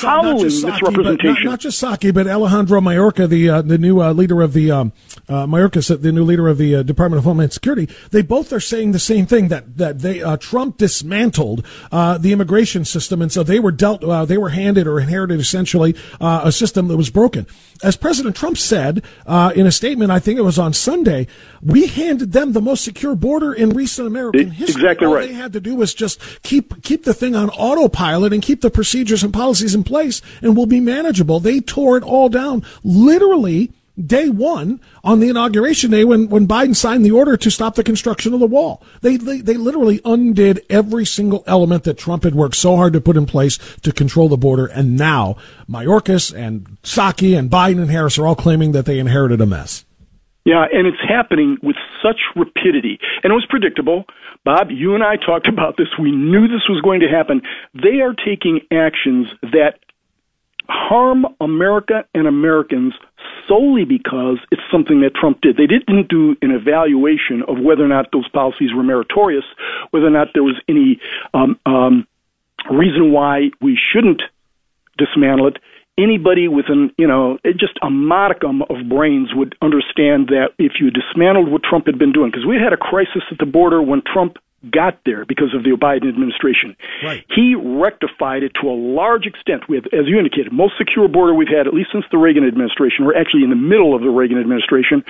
howling 0.07 0.42
misrepresentation. 0.42 1.45
Not, 1.45 1.50
not, 1.52 1.61
just 1.61 1.83
Psaki, 1.83 2.12
but 2.12 2.26
Alejandro 2.26 2.80
Mayorkas, 2.80 3.28
the 3.28 3.50
uh, 3.50 3.62
the 3.62 3.78
new 3.78 4.00
uh, 4.00 4.12
leader 4.12 4.40
of 4.40 4.52
the 4.52 4.71
um, 4.71 4.92
uh, 5.28 5.47
Mayorkas, 5.47 6.00
the 6.00 6.12
new 6.12 6.25
leader 6.25 6.49
of 6.49 6.59
the 6.59 6.76
uh, 6.76 6.83
Department 6.83 7.18
of 7.18 7.25
Homeland 7.25 7.52
Security. 7.52 7.88
They 8.11 8.23
both 8.23 8.52
are 8.52 8.61
saying 8.61 8.92
the 8.92 8.99
same 8.99 9.26
thing 9.26 9.49
that 9.49 9.76
that 9.76 10.00
they 10.00 10.23
uh, 10.23 10.37
Trump 10.38 10.78
dismantled 10.78 11.64
uh, 11.92 12.18
the 12.18 12.33
immigration 12.33 12.85
system, 12.85 13.23
and 13.23 13.30
so 13.30 13.42
they 13.42 13.61
were 13.61 13.73
dealt, 13.73 14.02
uh, 14.02 14.25
they 14.25 14.38
were 14.38 14.50
handed 14.50 14.87
or 14.87 14.99
inherited 14.99 15.40
essentially 15.40 15.95
a 16.21 16.50
system 16.50 16.88
that 16.88 16.97
was 16.97 17.11
broken. 17.11 17.47
As 17.83 17.97
President 17.97 18.35
Trump 18.35 18.59
said 18.59 19.04
in 19.26 19.66
a 19.66 19.73
statement, 19.73 20.11
I 20.11 20.18
think 20.18 20.38
it 20.38 20.42
was 20.42 20.59
on 20.59 20.73
Sunday, 20.73 21.26
we 21.62 21.87
handed 21.87 22.33
them 22.33 22.52
the 22.52 22.61
most 22.61 22.85
secure 22.85 23.14
border 23.14 23.52
in 23.52 23.71
recent 23.71 24.07
American 24.07 24.50
history. 24.50 24.83
Exactly 24.83 25.07
All 25.07 25.14
right. 25.14 25.28
they 25.28 25.35
had 25.35 25.52
to 25.52 25.61
do 25.61 25.75
was 25.75 25.95
just 25.95 26.42
keep 26.42 26.77
keep 26.82 27.04
the 27.04 27.14
thing 27.14 27.35
on 27.35 27.50
autopilot 27.50 28.32
and 28.32 28.42
keep 28.42 28.61
the 28.61 28.70
procedures 28.70 29.23
and 29.23 29.32
policies 29.32 29.75
in 29.75 29.85
place 29.85 30.23
and 30.42 30.56
we'll 30.56 30.66
be 30.66 30.80
manageable. 30.80 31.40
They 31.40 31.61
tore 31.61 31.97
it 31.97 32.02
all 32.02 32.28
down. 32.28 32.64
Literally, 32.82 33.73
day 34.06 34.28
one 34.28 34.80
on 35.02 35.20
the 35.20 35.28
inauguration 35.28 35.90
day 35.90 36.04
when, 36.04 36.28
when 36.28 36.47
Biden 36.47 36.76
signed 36.76 37.04
the 37.04 37.11
order 37.11 37.37
to 37.37 37.50
stop 37.50 37.75
the 37.75 37.82
construction 37.82 38.32
of 38.32 38.40
the 38.40 38.47
wall. 38.47 38.82
They, 39.00 39.16
they, 39.16 39.40
they 39.40 39.54
literally 39.54 40.00
undid 40.04 40.64
every 40.70 41.04
single 41.04 41.42
element 41.47 41.85
that 41.85 41.99
Trump 41.99 42.25
had 42.25 42.35
worked 42.35 42.56
so 42.56 42.76
hard 42.76 42.92
to 42.92 43.00
put 43.00 43.16
in 43.16 43.26
place 43.26 43.58
to 43.82 43.92
control 43.92 44.28
the 44.28 44.37
border. 44.37 44.66
And 44.66 44.97
now 44.97 45.37
Mayorkas 45.68 46.35
and 46.35 46.80
Psaki 46.82 47.37
and 47.37 47.50
Biden 47.50 47.80
and 47.80 47.90
Harris 47.90 48.18
are 48.18 48.26
all 48.26 48.37
claiming 48.37 48.73
that 48.73 48.87
they 48.87 48.99
inherited 48.99 49.40
a 49.40 49.47
mess. 49.47 49.85
Yeah, 50.44 50.64
and 50.73 50.87
it's 50.87 50.97
happening 51.06 51.58
with 51.62 51.76
such 52.02 52.20
rapidity. 52.35 52.99
And 53.23 53.30
it 53.30 53.35
was 53.35 53.47
predictable. 53.50 54.04
Bob, 54.49 54.71
you 54.71 54.95
and 54.95 55.05
I 55.05 55.17
talked 55.17 55.47
about 55.55 55.76
this. 55.76 55.88
We 55.99 56.11
knew 56.11 56.49
this 56.49 56.67
was 56.71 56.81
going 56.81 57.00
to 57.00 57.09
happen. 57.09 57.43
They 57.75 58.00
are 58.00 58.14
taking 58.14 58.61
actions 58.73 59.26
that 59.43 59.78
harm 60.71 61.26
America 61.38 62.07
and 62.14 62.26
Americans 62.26 62.95
solely 63.47 63.85
because 63.85 64.38
it's 64.50 64.62
something 64.73 65.02
that 65.02 65.14
Trump 65.14 65.43
did. 65.43 65.59
They 65.59 65.67
didn't 65.67 66.09
do 66.09 66.35
an 66.40 66.50
evaluation 66.50 67.43
of 67.47 67.59
whether 67.59 67.85
or 67.85 67.88
not 67.88 68.11
those 68.11 68.26
policies 68.28 68.73
were 68.75 68.83
meritorious, 68.83 69.45
whether 69.90 70.07
or 70.07 70.11
not 70.11 70.28
there 70.33 70.43
was 70.43 70.59
any 70.67 70.99
um, 71.35 71.61
um, 71.67 72.07
reason 72.71 73.12
why 73.12 73.50
we 73.61 73.78
shouldn't 73.93 74.23
dismantle 74.97 75.49
it 75.49 75.59
anybody 75.99 76.49
with 76.49 76.67
an 76.69 76.90
you 76.97 77.07
know 77.07 77.38
just 77.59 77.75
a 77.83 77.90
modicum 77.90 78.62
of 78.62 78.88
brains 78.88 79.31
would 79.35 79.55
understand 79.61 80.28
that 80.28 80.50
if 80.59 80.81
you 80.81 80.90
dismantled 80.90 81.50
what 81.50 81.62
Trump 81.62 81.87
had 81.87 81.99
been 81.99 82.12
doing 82.12 82.31
because 82.31 82.47
we 82.47 82.57
had 82.57 82.73
a 82.73 82.78
crisis 82.78 83.23
at 83.31 83.38
the 83.38 83.47
border 83.47 83.83
when 83.83 84.00
Trump 84.00 84.38
got 84.71 84.99
there 85.07 85.25
because 85.25 85.55
of 85.55 85.62
the 85.62 85.71
Biden 85.78 86.09
administration. 86.09 86.75
Right. 87.02 87.23
He 87.31 87.55
rectified 87.55 88.43
it 88.43 88.52
to 88.61 88.67
a 88.67 88.75
large 88.75 89.25
extent. 89.25 89.62
Have, 89.71 89.87
as 89.95 90.11
you 90.11 90.19
indicated, 90.19 90.52
most 90.52 90.75
secure 90.76 91.07
border 91.07 91.33
we've 91.33 91.47
had 91.47 91.67
at 91.69 91.75
least 91.75 91.90
since 91.93 92.05
the 92.11 92.19
Reagan 92.19 92.43
administration. 92.43 93.07
We're 93.07 93.17
actually 93.17 93.45
in 93.45 93.50
the 93.50 93.61
middle 93.61 93.95
of 93.95 94.02
the 94.02 94.11
Reagan 94.11 94.38
administration, 94.38 95.05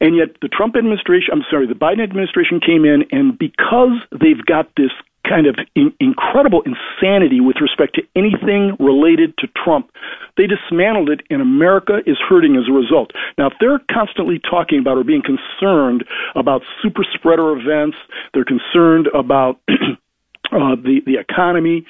and 0.00 0.16
yet 0.16 0.36
the 0.42 0.48
Trump 0.48 0.76
administration, 0.76 1.32
I'm 1.32 1.44
sorry, 1.48 1.66
the 1.66 1.78
Biden 1.78 2.04
administration 2.04 2.60
came 2.60 2.84
in, 2.84 3.08
and 3.10 3.38
because 3.38 3.96
they've 4.12 4.44
got 4.44 4.68
this 4.76 4.92
kind 5.30 5.46
of 5.46 5.54
in, 5.76 5.92
incredible 6.00 6.62
insanity 6.66 7.40
with 7.40 7.56
respect 7.60 7.94
to 7.94 8.02
anything 8.16 8.76
related 8.80 9.36
to 9.38 9.46
Trump. 9.62 9.90
They 10.36 10.46
dismantled 10.46 11.08
it, 11.08 11.20
and 11.30 11.40
America 11.40 12.00
is 12.04 12.16
hurting 12.28 12.56
as 12.56 12.68
a 12.68 12.72
result. 12.72 13.12
Now, 13.38 13.46
if 13.46 13.52
they're 13.60 13.80
constantly 13.90 14.40
talking 14.40 14.80
about 14.80 14.98
or 14.98 15.04
being 15.04 15.22
concerned 15.22 16.04
about 16.34 16.62
super 16.82 17.04
spreader 17.14 17.52
events, 17.52 17.96
they're 18.34 18.44
concerned 18.44 19.06
about 19.14 19.60
uh, 20.52 20.74
the 20.74 21.00
the 21.06 21.16
economy. 21.18 21.86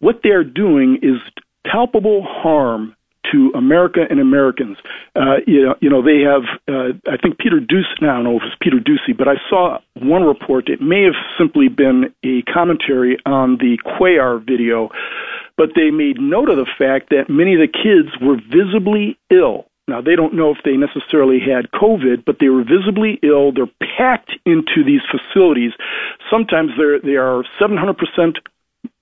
What 0.00 0.20
they're 0.22 0.44
doing 0.44 0.98
is 1.02 1.20
palpable 1.66 2.24
harm 2.26 2.96
to 3.32 3.52
America 3.54 4.00
and 4.08 4.20
Americans. 4.20 4.76
Uh, 5.14 5.36
you 5.46 5.64
know, 5.64 5.74
you 5.80 5.90
know, 5.90 6.02
they 6.02 6.20
have. 6.20 6.42
Uh, 6.68 6.96
I 7.10 7.16
think 7.16 7.38
Peter 7.38 7.60
Doocy. 7.60 8.02
I 8.02 8.06
don't 8.06 8.24
know 8.24 8.36
if 8.36 8.42
it's 8.44 8.56
Peter 8.60 8.78
Doocy, 8.78 9.16
but 9.16 9.28
I 9.28 9.34
saw 9.48 9.78
one 9.94 10.24
report. 10.24 10.68
It 10.68 10.80
may 10.80 11.02
have 11.04 11.16
simply 11.38 11.68
been 11.68 12.14
a 12.24 12.42
commentary 12.42 13.18
on 13.26 13.58
the 13.58 13.78
Cuellar 13.84 14.44
video, 14.44 14.90
but 15.56 15.70
they 15.74 15.90
made 15.90 16.20
note 16.20 16.48
of 16.48 16.56
the 16.56 16.68
fact 16.78 17.10
that 17.10 17.28
many 17.28 17.54
of 17.54 17.60
the 17.60 17.68
kids 17.68 18.14
were 18.20 18.36
visibly 18.36 19.18
ill. 19.30 19.66
Now 19.86 20.02
they 20.02 20.16
don't 20.16 20.34
know 20.34 20.50
if 20.50 20.58
they 20.64 20.76
necessarily 20.76 21.40
had 21.40 21.70
COVID, 21.70 22.24
but 22.24 22.36
they 22.40 22.48
were 22.48 22.62
visibly 22.62 23.18
ill. 23.22 23.52
They're 23.52 23.72
packed 23.96 24.32
into 24.44 24.84
these 24.84 25.00
facilities. 25.10 25.72
Sometimes 26.30 26.72
they're 26.76 27.00
they 27.00 27.16
are 27.16 27.42
700 27.58 27.96
percent 27.96 28.38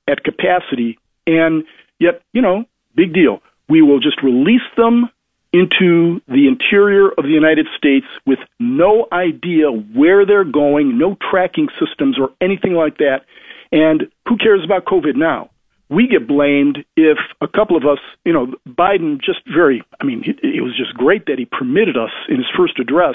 at 0.09 0.23
capacity, 0.23 0.99
and 1.27 1.65
yet 1.99 2.23
you 2.33 2.41
know, 2.41 2.65
big 2.95 3.13
deal 3.13 3.43
we 3.69 3.83
will 3.83 4.01
just 4.01 4.23
release 4.23 4.67
them 4.77 5.11
into 5.53 6.21
the 6.29 6.49
interior 6.49 7.09
of 7.09 7.25
the 7.25 7.31
United 7.31 7.67
States 7.77 8.07
with 8.27 8.39
no 8.59 9.07
idea 9.13 9.71
where 9.71 10.27
they're 10.27 10.45
going, 10.45 10.99
no 10.99 11.17
tracking 11.31 11.69
systems 11.79 12.19
or 12.19 12.31
anything 12.41 12.75
like 12.75 12.99
that. 12.99 13.25
And 13.73 14.09
who 14.29 14.37
cares 14.37 14.63
about 14.65 14.85
COVID 14.85 15.17
now? 15.17 15.51
We 15.89 16.09
get 16.09 16.27
blamed 16.27 16.85
if 16.97 17.19
a 17.41 17.47
couple 17.47 17.77
of 17.77 17.85
us, 17.85 17.99
you 18.25 18.33
know, 18.33 18.53
Biden 18.69 19.21
just 19.23 19.41
very, 19.47 19.85
I 20.01 20.05
mean, 20.05 20.23
it, 20.27 20.61
was 20.61 20.77
just 20.77 20.95
great 20.95 21.27
that 21.27 21.39
he 21.39 21.45
permitted 21.45 21.97
us 21.97 22.11
in 22.29 22.37
his 22.37 22.47
first 22.57 22.81
address 22.81 23.15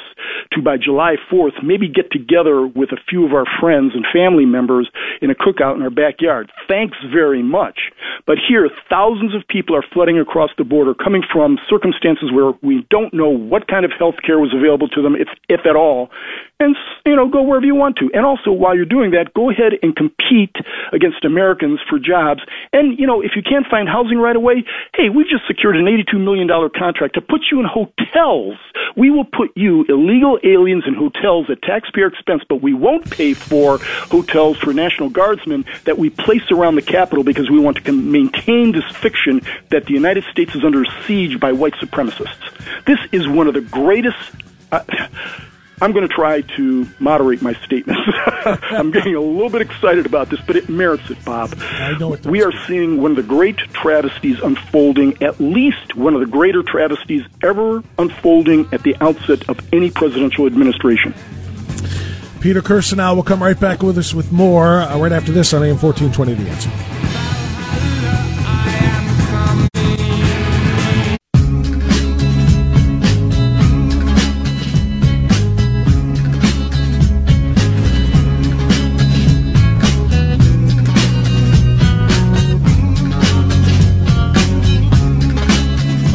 to, 0.53 0.61
by 0.61 0.77
July 0.77 1.15
4th, 1.29 1.61
maybe 1.63 1.89
get 1.89 2.11
together 2.11 2.65
with 2.65 2.91
a 2.93 2.97
few 3.09 3.25
of 3.25 3.33
our 3.33 3.43
friends 3.59 3.91
and 3.93 4.05
family 4.13 4.45
members 4.45 4.89
in 5.21 5.29
a 5.29 5.35
cookout 5.35 5.75
in 5.75 5.81
our 5.81 5.89
backyard. 5.89 6.49
Thanks 6.67 6.97
very 7.11 7.43
much. 7.43 7.91
But 8.25 8.37
here, 8.37 8.69
thousands 8.89 9.35
of 9.35 9.45
people 9.49 9.75
are 9.75 9.83
flooding 9.93 10.17
across 10.17 10.51
the 10.57 10.63
border, 10.63 10.93
coming 10.93 11.23
from 11.31 11.57
circumstances 11.69 12.31
where 12.31 12.53
we 12.61 12.87
don't 12.89 13.13
know 13.13 13.29
what 13.29 13.67
kind 13.67 13.83
of 13.83 13.91
health 13.97 14.15
care 14.25 14.39
was 14.39 14.53
available 14.55 14.87
to 14.89 15.01
them, 15.01 15.15
if, 15.15 15.27
if 15.49 15.65
at 15.65 15.75
all. 15.75 16.09
And, 16.61 16.75
you 17.05 17.15
know, 17.15 17.27
go 17.27 17.41
wherever 17.41 17.65
you 17.65 17.75
want 17.75 17.97
to. 17.97 18.09
And 18.13 18.23
also, 18.25 18.51
while 18.51 18.75
you're 18.75 18.85
doing 18.85 19.11
that, 19.11 19.33
go 19.33 19.49
ahead 19.49 19.73
and 19.81 19.95
compete 19.95 20.55
against 20.93 21.25
Americans 21.25 21.79
for 21.89 21.97
jobs 21.97 22.41
and, 22.73 22.97
you 22.97 23.05
know, 23.05 23.21
if 23.21 23.31
you 23.35 23.41
can't 23.41 23.65
find 23.67 23.87
housing 23.87 24.17
right 24.17 24.35
away, 24.35 24.63
hey, 24.95 25.09
we've 25.09 25.27
just 25.27 25.45
secured 25.47 25.75
an 25.75 25.85
$82 25.85 26.23
million 26.23 26.47
contract 26.77 27.15
to 27.15 27.21
put 27.21 27.41
you 27.51 27.59
in 27.59 27.65
hotels. 27.65 28.57
We 28.95 29.09
will 29.09 29.25
put 29.25 29.51
you, 29.55 29.85
illegal 29.89 30.39
aliens, 30.43 30.83
in 30.87 30.93
hotels 30.93 31.49
at 31.49 31.61
taxpayer 31.61 32.07
expense, 32.07 32.43
but 32.47 32.61
we 32.61 32.73
won't 32.73 33.09
pay 33.09 33.33
for 33.33 33.79
hotels 33.79 34.57
for 34.57 34.73
National 34.73 35.09
Guardsmen 35.09 35.65
that 35.85 35.97
we 35.97 36.09
place 36.09 36.49
around 36.51 36.75
the 36.75 36.81
Capitol 36.81 37.23
because 37.23 37.49
we 37.49 37.59
want 37.59 37.83
to 37.83 37.91
maintain 37.91 38.71
this 38.71 38.85
fiction 38.97 39.41
that 39.69 39.85
the 39.85 39.93
United 39.93 40.23
States 40.25 40.55
is 40.55 40.63
under 40.63 40.85
siege 41.05 41.39
by 41.39 41.51
white 41.51 41.73
supremacists. 41.73 42.85
This 42.85 42.99
is 43.11 43.27
one 43.27 43.47
of 43.47 43.53
the 43.53 43.61
greatest. 43.61 44.17
Uh, 44.71 44.83
I'm 45.81 45.93
going 45.93 46.07
to 46.07 46.13
try 46.13 46.41
to 46.41 46.87
moderate 46.99 47.41
my 47.41 47.53
statements. 47.65 47.99
I'm 48.45 48.91
getting 48.91 49.15
a 49.15 49.19
little 49.19 49.49
bit 49.49 49.61
excited 49.61 50.05
about 50.05 50.29
this, 50.29 50.39
but 50.45 50.55
it 50.55 50.69
merits 50.69 51.09
it, 51.09 51.23
Bob. 51.25 51.55
I 51.59 51.97
know 51.97 52.13
it 52.13 52.25
we 52.25 52.43
are 52.43 52.53
seeing 52.67 53.01
one 53.01 53.11
of 53.11 53.17
the 53.17 53.23
great 53.23 53.57
travesties 53.57 54.39
unfolding, 54.41 55.21
at 55.23 55.39
least 55.39 55.95
one 55.95 56.13
of 56.13 56.19
the 56.19 56.27
greater 56.27 56.61
travesties 56.61 57.23
ever 57.43 57.83
unfolding 57.97 58.69
at 58.71 58.83
the 58.83 58.95
outset 59.01 59.49
of 59.49 59.59
any 59.73 59.89
presidential 59.89 60.45
administration. 60.45 61.15
Peter 62.41 62.61
Kirsanow 62.61 63.15
will 63.15 63.23
come 63.23 63.41
right 63.41 63.59
back 63.59 63.81
with 63.81 63.97
us 63.97 64.13
with 64.13 64.31
more 64.31 64.81
uh, 64.81 64.97
right 64.99 65.11
after 65.11 65.31
this 65.31 65.53
on 65.53 65.63
AM 65.63 65.77
1420 65.77 66.33
The 66.33 66.49
Answer. 66.49 67.00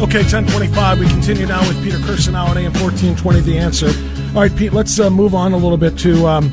Okay, 0.07 0.19
1025. 0.19 1.01
We 1.01 1.07
continue 1.09 1.45
now 1.45 1.59
with 1.67 1.83
Peter 1.83 1.97
Kirsanow 1.97 2.47
on 2.47 2.57
AM 2.57 2.71
1420, 2.71 3.41
The 3.41 3.57
Answer. 3.57 3.87
All 4.33 4.41
right, 4.41 4.55
Pete, 4.55 4.71
let's 4.71 4.97
uh, 5.01 5.09
move 5.09 5.35
on 5.35 5.51
a 5.51 5.57
little 5.57 5.77
bit 5.77 5.99
to 5.99 6.25
um, 6.25 6.49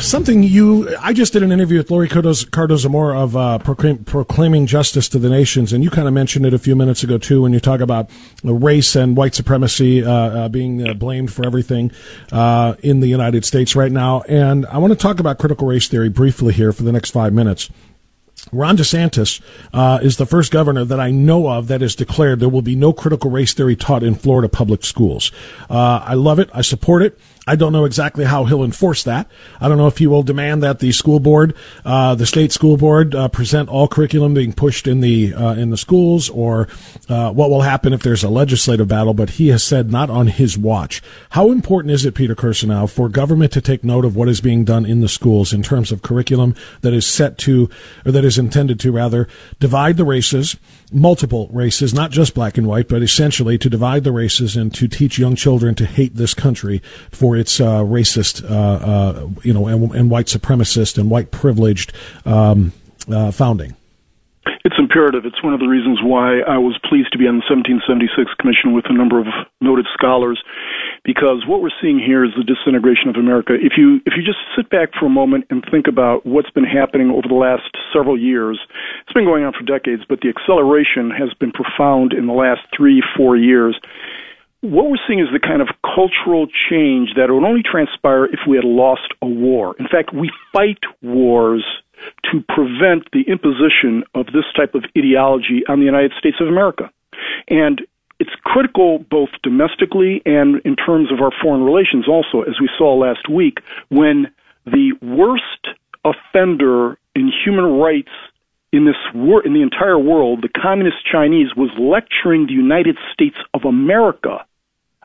something 0.00 0.42
you. 0.42 0.96
I 1.00 1.12
just 1.12 1.34
did 1.34 1.42
an 1.42 1.52
interview 1.52 1.76
with 1.76 1.90
Laurie 1.90 2.08
Cardoza-Moore 2.08 3.14
of 3.14 3.36
uh, 3.36 3.58
Proclaim, 3.58 4.04
Proclaiming 4.04 4.64
Justice 4.64 5.06
to 5.10 5.18
the 5.18 5.28
Nations, 5.28 5.74
and 5.74 5.84
you 5.84 5.90
kind 5.90 6.08
of 6.08 6.14
mentioned 6.14 6.46
it 6.46 6.54
a 6.54 6.58
few 6.58 6.74
minutes 6.74 7.02
ago, 7.02 7.18
too, 7.18 7.42
when 7.42 7.52
you 7.52 7.60
talk 7.60 7.80
about 7.80 8.08
race 8.42 8.96
and 8.96 9.18
white 9.18 9.34
supremacy 9.34 10.02
uh, 10.02 10.10
uh 10.10 10.48
being 10.48 10.88
uh, 10.88 10.94
blamed 10.94 11.30
for 11.30 11.44
everything 11.44 11.92
uh, 12.32 12.74
in 12.82 13.00
the 13.00 13.06
United 13.06 13.44
States 13.44 13.76
right 13.76 13.92
now. 13.92 14.22
And 14.22 14.64
I 14.68 14.78
want 14.78 14.94
to 14.94 14.98
talk 14.98 15.20
about 15.20 15.38
critical 15.38 15.68
race 15.68 15.88
theory 15.88 16.08
briefly 16.08 16.54
here 16.54 16.72
for 16.72 16.84
the 16.84 16.92
next 16.92 17.10
five 17.10 17.34
minutes. 17.34 17.68
Ron 18.52 18.76
DeSantis 18.76 19.40
uh, 19.72 20.00
is 20.02 20.16
the 20.16 20.26
first 20.26 20.50
governor 20.50 20.84
that 20.84 21.00
I 21.00 21.10
know 21.10 21.48
of 21.48 21.68
that 21.68 21.80
has 21.80 21.94
declared 21.94 22.40
there 22.40 22.48
will 22.48 22.62
be 22.62 22.74
no 22.74 22.92
critical 22.92 23.30
race 23.30 23.54
theory 23.54 23.76
taught 23.76 24.02
in 24.02 24.14
Florida 24.14 24.48
public 24.48 24.84
schools. 24.84 25.30
Uh, 25.68 26.02
I 26.04 26.14
love 26.14 26.38
it. 26.38 26.50
I 26.52 26.62
support 26.62 27.02
it. 27.02 27.18
I 27.46 27.56
don't 27.56 27.72
know 27.72 27.86
exactly 27.86 28.24
how 28.24 28.44
he'll 28.44 28.62
enforce 28.62 29.02
that. 29.04 29.26
I 29.60 29.68
don't 29.68 29.78
know 29.78 29.86
if 29.86 29.98
he 29.98 30.06
will 30.06 30.22
demand 30.22 30.62
that 30.62 30.78
the 30.78 30.92
school 30.92 31.20
board, 31.20 31.54
uh, 31.84 32.14
the 32.14 32.26
state 32.26 32.52
school 32.52 32.76
board, 32.76 33.14
uh, 33.14 33.28
present 33.28 33.68
all 33.68 33.88
curriculum 33.88 34.34
being 34.34 34.52
pushed 34.52 34.86
in 34.86 35.00
the 35.00 35.34
uh, 35.34 35.54
in 35.54 35.70
the 35.70 35.78
schools, 35.78 36.28
or 36.28 36.68
uh, 37.08 37.32
what 37.32 37.48
will 37.48 37.62
happen 37.62 37.92
if 37.92 38.02
there's 38.02 38.22
a 38.22 38.28
legislative 38.28 38.88
battle. 38.88 39.14
But 39.14 39.30
he 39.30 39.48
has 39.48 39.64
said 39.64 39.90
not 39.90 40.10
on 40.10 40.26
his 40.26 40.58
watch. 40.58 41.02
How 41.30 41.50
important 41.50 41.92
is 41.92 42.04
it, 42.04 42.14
Peter 42.14 42.34
Kirsanow, 42.34 42.90
for 42.90 43.08
government 43.08 43.52
to 43.52 43.60
take 43.62 43.82
note 43.82 44.04
of 44.04 44.14
what 44.14 44.28
is 44.28 44.40
being 44.42 44.64
done 44.64 44.84
in 44.84 45.00
the 45.00 45.08
schools 45.08 45.52
in 45.52 45.62
terms 45.62 45.90
of 45.90 46.02
curriculum 46.02 46.54
that 46.82 46.92
is 46.92 47.06
set 47.06 47.38
to, 47.38 47.70
or 48.04 48.12
that 48.12 48.24
is 48.24 48.38
intended 48.38 48.78
to 48.80 48.92
rather 48.92 49.26
divide 49.58 49.96
the 49.96 50.04
races, 50.04 50.56
multiple 50.92 51.48
races, 51.52 51.94
not 51.94 52.10
just 52.10 52.34
black 52.34 52.58
and 52.58 52.66
white, 52.66 52.88
but 52.88 53.02
essentially 53.02 53.56
to 53.56 53.70
divide 53.70 54.04
the 54.04 54.12
races 54.12 54.56
and 54.56 54.74
to 54.74 54.86
teach 54.86 55.18
young 55.18 55.34
children 55.34 55.74
to 55.74 55.86
hate 55.86 56.16
this 56.16 56.34
country 56.34 56.82
for 57.10 57.29
its 57.36 57.60
uh, 57.60 57.80
racist, 57.80 58.44
uh, 58.48 58.54
uh, 58.54 59.28
you 59.42 59.52
know, 59.52 59.66
and, 59.66 59.94
and, 59.94 60.10
white 60.10 60.26
supremacist 60.26 60.98
and 60.98 61.10
white 61.10 61.30
privileged 61.30 61.92
um, 62.24 62.72
uh, 63.10 63.30
founding. 63.30 63.76
It's 64.64 64.76
imperative. 64.78 65.24
It's 65.24 65.42
one 65.42 65.54
of 65.54 65.60
the 65.60 65.68
reasons 65.68 66.00
why 66.02 66.40
I 66.40 66.58
was 66.58 66.78
pleased 66.84 67.12
to 67.12 67.18
be 67.18 67.24
on 67.26 67.40
the 67.40 67.46
1776 67.48 68.12
Commission 68.36 68.76
with 68.76 68.84
a 68.88 68.92
number 68.92 69.18
of 69.18 69.26
noted 69.60 69.86
scholars, 69.92 70.40
because 71.04 71.48
what 71.48 71.62
we're 71.62 71.74
seeing 71.80 71.98
here 71.98 72.24
is 72.24 72.32
the 72.36 72.44
disintegration 72.44 73.08
of 73.08 73.16
America. 73.16 73.56
If 73.56 73.80
you 73.80 74.04
if 74.04 74.12
you 74.16 74.22
just 74.22 74.40
sit 74.56 74.68
back 74.68 74.92
for 74.98 75.06
a 75.06 75.12
moment 75.12 75.46
and 75.48 75.64
think 75.70 75.88
about 75.88 76.26
what's 76.26 76.50
been 76.50 76.68
happening 76.68 77.08
over 77.08 77.26
the 77.26 77.40
last 77.40 77.72
several 77.92 78.20
years, 78.20 78.60
it's 79.02 79.12
been 79.12 79.24
going 79.24 79.44
on 79.44 79.52
for 79.56 79.64
decades, 79.64 80.04
but 80.08 80.20
the 80.20 80.28
acceleration 80.28 81.08
has 81.10 81.32
been 81.40 81.52
profound 81.52 82.12
in 82.12 82.26
the 82.26 82.36
last 82.36 82.60
three 82.76 83.02
four 83.16 83.36
years. 83.36 83.80
What 84.62 84.90
we're 84.90 85.00
seeing 85.08 85.20
is 85.20 85.28
the 85.32 85.40
kind 85.40 85.62
of 85.62 85.68
cultural 85.80 86.46
change 86.68 87.14
that 87.16 87.32
would 87.32 87.44
only 87.44 87.62
transpire 87.62 88.26
if 88.26 88.40
we 88.46 88.56
had 88.56 88.64
lost 88.64 89.08
a 89.22 89.26
war. 89.26 89.74
In 89.78 89.88
fact, 89.88 90.12
we 90.12 90.30
fight 90.52 90.80
wars 91.00 91.64
to 92.30 92.44
prevent 92.46 93.08
the 93.12 93.24
imposition 93.26 94.04
of 94.14 94.26
this 94.26 94.44
type 94.54 94.74
of 94.74 94.84
ideology 94.96 95.62
on 95.66 95.80
the 95.80 95.86
United 95.86 96.12
States 96.18 96.36
of 96.42 96.48
America. 96.48 96.90
And 97.48 97.80
it's 98.18 98.30
critical 98.44 98.98
both 99.10 99.30
domestically 99.42 100.20
and 100.26 100.60
in 100.66 100.76
terms 100.76 101.10
of 101.10 101.22
our 101.22 101.32
foreign 101.42 101.62
relations 101.62 102.06
also, 102.06 102.42
as 102.42 102.60
we 102.60 102.68
saw 102.76 102.94
last 102.94 103.30
week, 103.30 103.60
when 103.88 104.26
the 104.66 104.92
worst 105.00 105.72
offender 106.04 106.98
in 107.14 107.32
human 107.44 107.64
rights 107.64 108.12
in 108.72 108.84
this 108.84 109.00
war 109.14 109.44
in 109.44 109.54
the 109.54 109.62
entire 109.62 109.98
world, 109.98 110.42
the 110.42 110.60
communist 110.60 110.98
Chinese 111.10 111.56
was 111.56 111.70
lecturing 111.78 112.46
the 112.46 112.52
United 112.52 112.98
States 113.14 113.36
of 113.54 113.64
America 113.64 114.44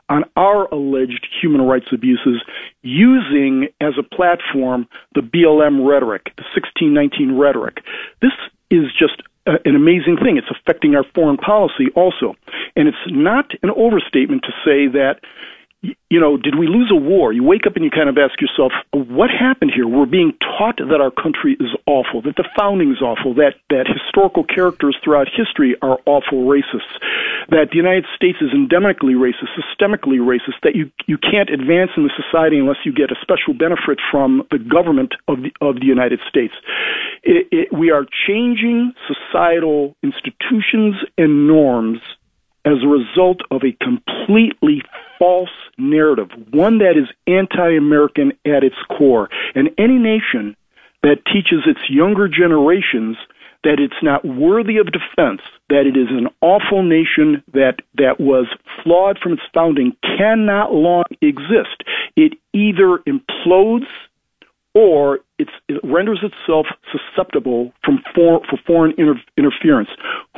on 0.08 0.24
our 0.36 0.66
alleged 0.72 1.26
human 1.40 1.62
rights 1.62 1.86
abuses 1.92 2.42
using 2.82 3.68
as 3.80 3.94
a 3.98 4.02
platform 4.02 4.86
the 5.14 5.20
BLM 5.20 5.86
rhetoric, 5.86 6.24
the 6.36 6.44
1619 6.54 7.36
rhetoric. 7.36 7.78
This 8.22 8.32
is 8.70 8.84
just 8.98 9.22
a, 9.46 9.52
an 9.64 9.74
amazing 9.74 10.16
thing. 10.22 10.36
It's 10.36 10.50
affecting 10.50 10.94
our 10.94 11.04
foreign 11.14 11.36
policy 11.36 11.88
also. 11.94 12.34
And 12.74 12.88
it's 12.88 12.96
not 13.08 13.52
an 13.62 13.70
overstatement 13.70 14.42
to 14.42 14.52
say 14.64 14.86
that 14.88 15.20
you 16.08 16.20
know, 16.20 16.36
did 16.36 16.54
we 16.58 16.66
lose 16.66 16.90
a 16.90 16.96
war? 16.96 17.32
You 17.32 17.42
wake 17.42 17.66
up 17.66 17.74
and 17.76 17.84
you 17.84 17.90
kind 17.90 18.08
of 18.08 18.16
ask 18.16 18.40
yourself, 18.40 18.72
what 18.92 19.30
happened 19.30 19.72
here? 19.74 19.86
We're 19.86 20.06
being 20.06 20.32
taught 20.38 20.78
that 20.78 21.00
our 21.00 21.10
country 21.10 21.56
is 21.58 21.74
awful, 21.86 22.22
that 22.22 22.36
the 22.36 22.48
founding 22.56 22.92
is 22.92 23.02
awful, 23.02 23.34
that, 23.34 23.54
that 23.70 23.86
historical 23.86 24.44
characters 24.44 24.96
throughout 25.02 25.26
history 25.28 25.76
are 25.82 25.98
awful 26.06 26.46
racists, 26.46 26.94
that 27.50 27.70
the 27.70 27.76
United 27.76 28.06
States 28.14 28.38
is 28.40 28.50
endemically 28.50 29.18
racist, 29.18 29.50
systemically 29.58 30.22
racist, 30.22 30.62
that 30.62 30.74
you, 30.74 30.90
you 31.06 31.18
can't 31.18 31.50
advance 31.50 31.90
in 31.96 32.04
the 32.04 32.14
society 32.14 32.58
unless 32.58 32.78
you 32.84 32.92
get 32.92 33.10
a 33.10 33.16
special 33.20 33.52
benefit 33.52 33.98
from 34.10 34.46
the 34.50 34.58
government 34.58 35.14
of 35.28 35.42
the, 35.42 35.50
of 35.60 35.76
the 35.76 35.86
United 35.86 36.20
States. 36.28 36.54
It, 37.22 37.48
it, 37.50 37.72
we 37.72 37.90
are 37.90 38.06
changing 38.26 38.92
societal 39.10 39.96
institutions 40.02 40.96
and 41.18 41.46
norms 41.46 42.00
as 42.66 42.82
a 42.82 42.88
result 42.88 43.38
of 43.50 43.62
a 43.62 43.72
completely 43.82 44.82
false 45.18 45.50
narrative, 45.78 46.28
one 46.50 46.78
that 46.78 46.96
is 46.96 47.08
anti 47.26 47.76
American 47.76 48.32
at 48.44 48.64
its 48.64 48.76
core. 48.98 49.28
And 49.54 49.70
any 49.78 49.98
nation 49.98 50.56
that 51.02 51.24
teaches 51.32 51.62
its 51.66 51.80
younger 51.88 52.28
generations 52.28 53.16
that 53.62 53.80
it's 53.80 54.02
not 54.02 54.24
worthy 54.24 54.76
of 54.78 54.86
defense, 54.92 55.40
that 55.70 55.86
it 55.86 55.96
is 55.96 56.08
an 56.10 56.28
awful 56.40 56.82
nation 56.82 57.42
that, 57.52 57.80
that 57.94 58.20
was 58.20 58.46
flawed 58.82 59.18
from 59.18 59.32
its 59.32 59.42
founding, 59.54 59.96
cannot 60.18 60.72
long 60.72 61.04
exist. 61.20 61.82
It 62.16 62.34
either 62.52 62.98
implodes 63.08 63.86
or 64.76 65.20
it 65.38 65.48
renders 65.82 66.22
itself 66.22 66.66
susceptible 66.92 67.72
from 67.82 67.98
for, 68.14 68.42
for 68.44 68.58
foreign 68.66 68.92
inter, 68.98 69.14
interference. 69.38 69.88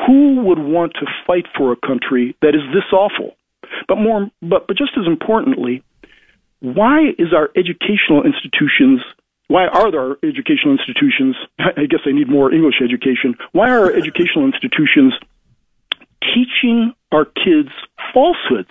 Who 0.07 0.45
would 0.45 0.61
want 0.61 0.92
to 1.00 1.07
fight 1.26 1.47
for 1.57 1.73
a 1.73 1.76
country 1.76 2.37
that 2.40 2.54
is 2.54 2.62
this 2.73 2.85
awful? 2.92 3.35
But 3.88 3.97
more, 3.97 4.30
but 4.40 4.68
but 4.68 4.76
just 4.76 4.92
as 4.97 5.09
importantly, 5.09 5.83
why 6.61 7.09
is 7.18 7.35
our 7.35 7.50
educational 7.57 8.23
institutions? 8.25 9.00
Why 9.49 9.66
are 9.66 9.90
there 9.90 10.16
educational 10.23 10.78
institutions? 10.78 11.35
I 11.59 11.87
guess 11.90 12.07
I 12.07 12.12
need 12.12 12.30
more 12.30 12.52
English 12.52 12.76
education. 12.80 13.35
Why 13.50 13.71
are 13.71 13.87
our 13.87 13.92
educational 13.92 14.47
institutions 14.47 15.14
teaching 16.23 16.95
our 17.11 17.25
kids 17.25 17.71
falsehoods? 18.14 18.71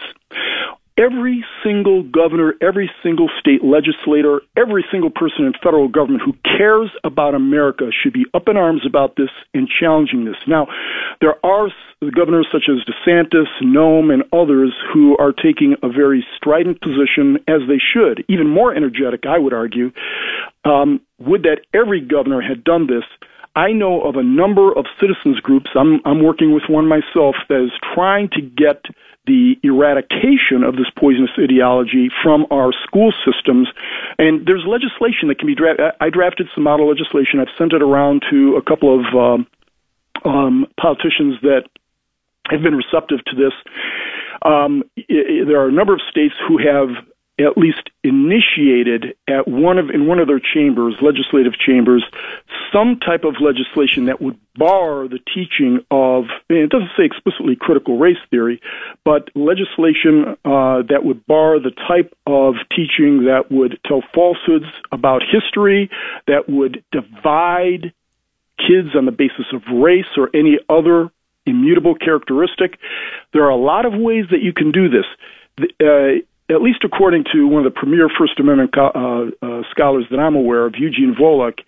Every 0.97 1.45
single 1.63 2.01
governor, 2.01 2.55
every 2.59 2.89
single 3.03 3.29
state 3.39 3.63
legislator, 3.63 4.41
every 4.57 4.83
single 4.91 5.11
person 5.11 5.45
in 5.45 5.53
federal 5.61 5.87
government 5.87 6.23
who 6.25 6.33
cares 6.57 6.89
about 7.03 7.35
America 7.35 7.89
should 7.91 8.13
be 8.13 8.25
up 8.33 8.47
in 8.47 8.57
arms 8.57 8.81
about 8.83 9.15
this 9.15 9.29
and 9.53 9.67
challenging 9.67 10.25
this. 10.25 10.37
Now, 10.47 10.67
there 11.21 11.35
are 11.45 11.67
governors 12.15 12.47
such 12.51 12.69
as 12.69 12.83
DeSantis, 12.85 13.45
Noem, 13.63 14.11
and 14.11 14.23
others 14.33 14.73
who 14.91 15.15
are 15.17 15.31
taking 15.31 15.75
a 15.83 15.89
very 15.89 16.25
strident 16.35 16.81
position, 16.81 17.37
as 17.47 17.61
they 17.67 17.79
should, 17.93 18.25
even 18.27 18.47
more 18.47 18.75
energetic, 18.75 19.25
I 19.27 19.37
would 19.37 19.53
argue. 19.53 19.91
Um, 20.65 21.01
would 21.19 21.43
that 21.43 21.61
every 21.73 22.01
governor 22.01 22.41
had 22.41 22.63
done 22.63 22.87
this? 22.87 23.03
I 23.57 23.71
know 23.71 24.03
of 24.03 24.17
a 24.17 24.23
number 24.23 24.71
of 24.71 24.85
citizens 25.01 25.39
groups. 25.39 25.71
I'm, 25.73 25.99
I'm 26.05 26.23
working 26.23 26.53
with 26.53 26.69
one 26.69 26.87
myself 26.87 27.35
that 27.49 27.65
is 27.65 27.71
trying 27.95 28.29
to 28.33 28.41
get 28.41 28.85
the 29.25 29.55
eradication 29.63 30.61
of 30.63 30.75
this 30.75 30.85
poisonous 30.95 31.31
ideology 31.41 32.09
from 32.21 32.45
our 32.51 32.71
school 32.85 33.11
systems. 33.25 33.67
And 34.19 34.45
there's 34.45 34.63
legislation 34.67 35.27
that 35.29 35.39
can 35.39 35.47
be 35.47 35.55
drafted. 35.55 35.89
I 35.99 36.11
drafted 36.11 36.47
some 36.53 36.65
model 36.65 36.87
legislation. 36.87 37.39
I've 37.41 37.51
sent 37.57 37.73
it 37.73 37.81
around 37.81 38.21
to 38.29 38.55
a 38.57 38.61
couple 38.61 38.93
of 38.93 39.03
um, 39.17 39.47
um, 40.23 40.67
politicians 40.79 41.41
that 41.41 41.63
have 42.51 42.61
been 42.61 42.75
receptive 42.75 43.25
to 43.25 43.35
this. 43.35 43.53
Um, 44.45 44.83
it, 44.95 45.47
there 45.47 45.59
are 45.59 45.67
a 45.67 45.73
number 45.73 45.95
of 45.95 46.01
states 46.11 46.35
who 46.47 46.59
have 46.59 46.89
at 47.39 47.57
least 47.57 47.89
initiated 48.03 49.15
at 49.27 49.47
one 49.47 49.77
of 49.77 49.89
in 49.89 50.07
one 50.07 50.19
of 50.19 50.27
their 50.27 50.39
chambers, 50.39 50.95
legislative 51.01 51.53
chambers, 51.57 52.03
some 52.73 52.99
type 52.99 53.23
of 53.23 53.35
legislation 53.39 54.05
that 54.05 54.21
would 54.21 54.37
bar 54.55 55.07
the 55.07 55.19
teaching 55.33 55.79
of 55.91 56.25
it 56.49 56.69
doesn't 56.69 56.89
say 56.97 57.05
explicitly 57.05 57.55
critical 57.55 57.99
race 57.99 58.17
theory, 58.31 58.59
but 59.05 59.29
legislation 59.35 60.35
uh, 60.45 60.81
that 60.89 61.01
would 61.03 61.25
bar 61.27 61.59
the 61.59 61.71
type 61.87 62.15
of 62.25 62.55
teaching 62.75 63.25
that 63.25 63.51
would 63.51 63.79
tell 63.85 64.01
falsehoods 64.13 64.65
about 64.91 65.21
history, 65.21 65.91
that 66.25 66.49
would 66.49 66.83
divide 66.91 67.93
kids 68.57 68.95
on 68.95 69.05
the 69.05 69.11
basis 69.11 69.45
of 69.53 69.61
race 69.71 70.17
or 70.17 70.29
any 70.33 70.57
other 70.69 71.11
immutable 71.45 71.93
characteristic. 71.93 72.79
There 73.31 73.43
are 73.43 73.49
a 73.49 73.55
lot 73.55 73.85
of 73.85 73.93
ways 73.93 74.25
that 74.31 74.41
you 74.41 74.53
can 74.53 74.71
do 74.71 74.89
this. 74.89 75.05
Uh, 75.79 76.23
at 76.49 76.61
least 76.61 76.83
according 76.83 77.25
to 77.33 77.47
one 77.47 77.65
of 77.65 77.73
the 77.73 77.77
premier 77.77 78.09
First 78.17 78.39
Amendment 78.39 78.73
uh, 78.77 78.87
uh, 79.41 79.63
scholars 79.71 80.05
that 80.11 80.19
I'm 80.19 80.35
aware 80.35 80.65
of, 80.65 80.75
Eugene 80.77 81.15
Volokh, 81.19 81.59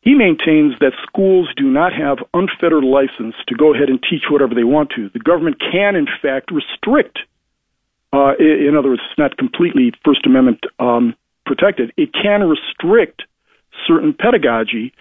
he 0.00 0.14
maintains 0.14 0.74
that 0.80 0.92
schools 1.02 1.48
do 1.56 1.64
not 1.64 1.92
have 1.92 2.18
unfettered 2.32 2.84
license 2.84 3.34
to 3.48 3.54
go 3.54 3.74
ahead 3.74 3.88
and 3.88 4.00
teach 4.00 4.24
whatever 4.30 4.54
they 4.54 4.64
want 4.64 4.90
to. 4.96 5.10
The 5.10 5.18
government 5.18 5.56
can, 5.60 5.96
in 5.96 6.06
fact, 6.22 6.50
restrict. 6.52 7.18
Uh, 8.12 8.34
in 8.38 8.74
other 8.78 8.90
words, 8.90 9.02
it's 9.10 9.18
not 9.18 9.36
completely 9.36 9.92
First 10.04 10.24
Amendment 10.24 10.60
um, 10.78 11.14
protected. 11.44 11.92
It 11.96 12.12
can 12.12 12.48
restrict 12.48 13.22
certain 13.86 14.14
pedagogy, 14.14 14.92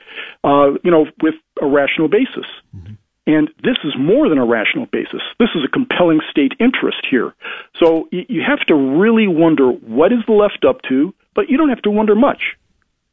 uh, 0.43 0.71
you 0.83 0.91
know, 0.91 1.05
with 1.21 1.35
a 1.61 1.67
rational 1.67 2.09
basis. 2.09 2.45
Mm-hmm. 2.75 2.93
And 3.27 3.49
this 3.61 3.75
is 3.83 3.93
more 3.99 4.29
than 4.29 4.37
a 4.37 4.45
rational 4.45 4.85
basis. 4.85 5.21
This 5.37 5.49
is 5.53 5.63
a 5.65 5.67
compelling 5.67 6.21
state 6.31 6.53
interest 6.59 7.05
here. 7.11 7.35
So 7.75 8.07
you 8.11 8.41
have 8.41 8.65
to 8.67 8.73
really 8.73 9.27
wonder 9.27 9.69
what 9.69 10.13
is 10.13 10.19
the 10.25 10.33
left 10.33 10.63
up 10.67 10.81
to, 10.83 11.13
but 11.35 11.49
you 11.49 11.57
don't 11.57 11.69
have 11.69 11.81
to 11.81 11.91
wonder 11.91 12.15
much. 12.15 12.55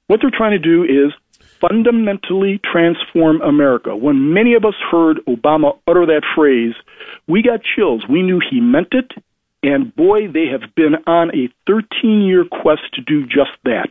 What 0.06 0.20
they're 0.22 0.30
trying 0.30 0.52
to 0.52 0.58
do 0.58 0.84
is 0.84 1.12
fundamentally 1.60 2.60
transform 2.62 3.42
America. 3.42 3.96
When 3.96 4.32
many 4.32 4.54
of 4.54 4.64
us 4.64 4.74
heard 4.90 5.18
Obama 5.26 5.78
utter 5.88 6.06
that 6.06 6.22
phrase, 6.36 6.74
we 7.26 7.42
got 7.42 7.60
chills. 7.74 8.04
We 8.08 8.22
knew 8.22 8.40
he 8.50 8.60
meant 8.60 8.92
it, 8.92 9.10
and 9.64 9.94
boy, 9.96 10.28
they 10.28 10.46
have 10.46 10.74
been 10.76 10.94
on 11.06 11.30
a 11.34 11.48
13 11.66 12.22
year 12.22 12.44
quest 12.44 12.82
to 12.94 13.00
do 13.00 13.26
just 13.26 13.50
that. 13.64 13.88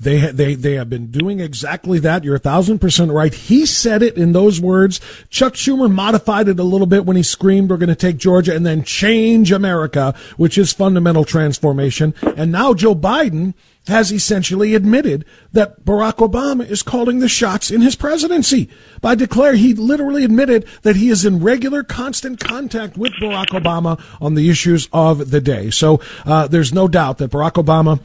They 0.00 0.30
they 0.30 0.54
they 0.54 0.74
have 0.74 0.88
been 0.88 1.10
doing 1.10 1.40
exactly 1.40 1.98
that. 2.00 2.22
You're 2.22 2.36
a 2.36 2.40
thousand 2.40 2.78
percent 2.78 3.10
right. 3.10 3.34
He 3.34 3.66
said 3.66 4.00
it 4.00 4.16
in 4.16 4.32
those 4.32 4.60
words. 4.60 5.00
Chuck 5.28 5.54
Schumer 5.54 5.90
modified 5.90 6.46
it 6.46 6.60
a 6.60 6.64
little 6.64 6.86
bit 6.86 7.04
when 7.04 7.16
he 7.16 7.24
screamed, 7.24 7.68
"We're 7.68 7.78
going 7.78 7.88
to 7.88 7.96
take 7.96 8.16
Georgia 8.16 8.54
and 8.54 8.64
then 8.64 8.84
change 8.84 9.50
America," 9.50 10.14
which 10.36 10.56
is 10.56 10.72
fundamental 10.72 11.24
transformation. 11.24 12.14
And 12.36 12.52
now 12.52 12.74
Joe 12.74 12.94
Biden 12.94 13.54
has 13.88 14.12
essentially 14.12 14.74
admitted 14.74 15.24
that 15.52 15.84
Barack 15.84 16.16
Obama 16.16 16.68
is 16.68 16.82
calling 16.82 17.18
the 17.18 17.28
shots 17.28 17.70
in 17.70 17.80
his 17.80 17.96
presidency 17.96 18.68
by 19.00 19.14
declare 19.14 19.54
he 19.54 19.74
literally 19.74 20.24
admitted 20.24 20.66
that 20.82 20.96
he 20.96 21.08
is 21.08 21.24
in 21.24 21.42
regular, 21.42 21.82
constant 21.82 22.38
contact 22.38 22.96
with 22.96 23.12
Barack 23.14 23.48
Obama 23.48 24.00
on 24.20 24.34
the 24.34 24.48
issues 24.50 24.88
of 24.92 25.30
the 25.30 25.40
day. 25.40 25.70
So 25.70 26.00
uh, 26.24 26.46
there's 26.46 26.72
no 26.72 26.86
doubt 26.86 27.18
that 27.18 27.30
Barack 27.30 27.52
Obama 27.54 28.00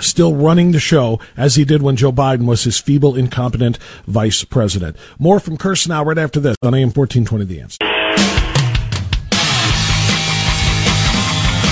still 0.00 0.34
running 0.34 0.72
the 0.72 0.80
show 0.80 1.20
as 1.36 1.54
he 1.54 1.64
did 1.64 1.82
when 1.82 1.96
Joe 1.96 2.12
Biden 2.12 2.46
was 2.46 2.64
his 2.64 2.78
feeble, 2.78 3.16
incompetent 3.16 3.78
vice 4.06 4.44
president. 4.44 4.96
More 5.18 5.40
from 5.40 5.56
Kirsanow 5.56 6.04
right 6.04 6.18
after 6.18 6.40
this 6.40 6.56
on 6.62 6.74
AM 6.74 6.90
1420 6.90 7.44
The 7.44 7.60
Answer. 7.60 7.76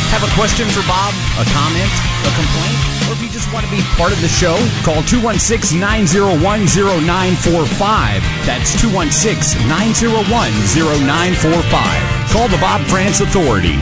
Have 0.09 0.25
a 0.25 0.35
question 0.35 0.67
for 0.71 0.81
Bob, 0.89 1.13
a 1.39 1.45
comment, 1.53 1.93
a 2.27 2.33
complaint, 2.35 2.79
or 3.07 3.13
if 3.13 3.23
you 3.23 3.29
just 3.31 3.53
want 3.53 3.65
to 3.65 3.71
be 3.71 3.81
part 3.95 4.11
of 4.11 4.21
the 4.21 4.27
show, 4.29 4.57
call 4.83 5.03
216 5.05 5.79
901 5.79 6.43
0945. 6.43 8.23
That's 8.43 8.73
216 8.81 9.61
901 9.69 10.27
0945. 10.27 12.33
Call 12.33 12.49
the 12.49 12.59
Bob 12.59 12.81
Frantz 12.89 13.21
Authority. 13.21 13.79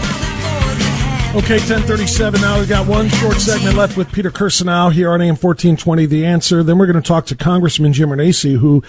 Okay, 1.37 1.59
1037 1.59 2.41
now. 2.41 2.59
We've 2.59 2.67
got 2.67 2.87
one 2.87 3.11
short 3.11 3.37
segment 3.37 3.77
left 3.77 3.95
with 3.95 4.11
Peter 4.11 4.31
Kirsanow 4.31 4.91
here 4.91 5.11
on 5.11 5.21
AM 5.21 5.37
1420, 5.37 6.07
The 6.07 6.25
Answer. 6.25 6.63
Then 6.63 6.79
we're 6.79 6.87
going 6.87 7.01
to 7.01 7.07
talk 7.07 7.27
to 7.27 7.37
Congressman 7.37 7.93
Jim 7.93 8.09
Renacci, 8.09 8.57
who 8.57 8.83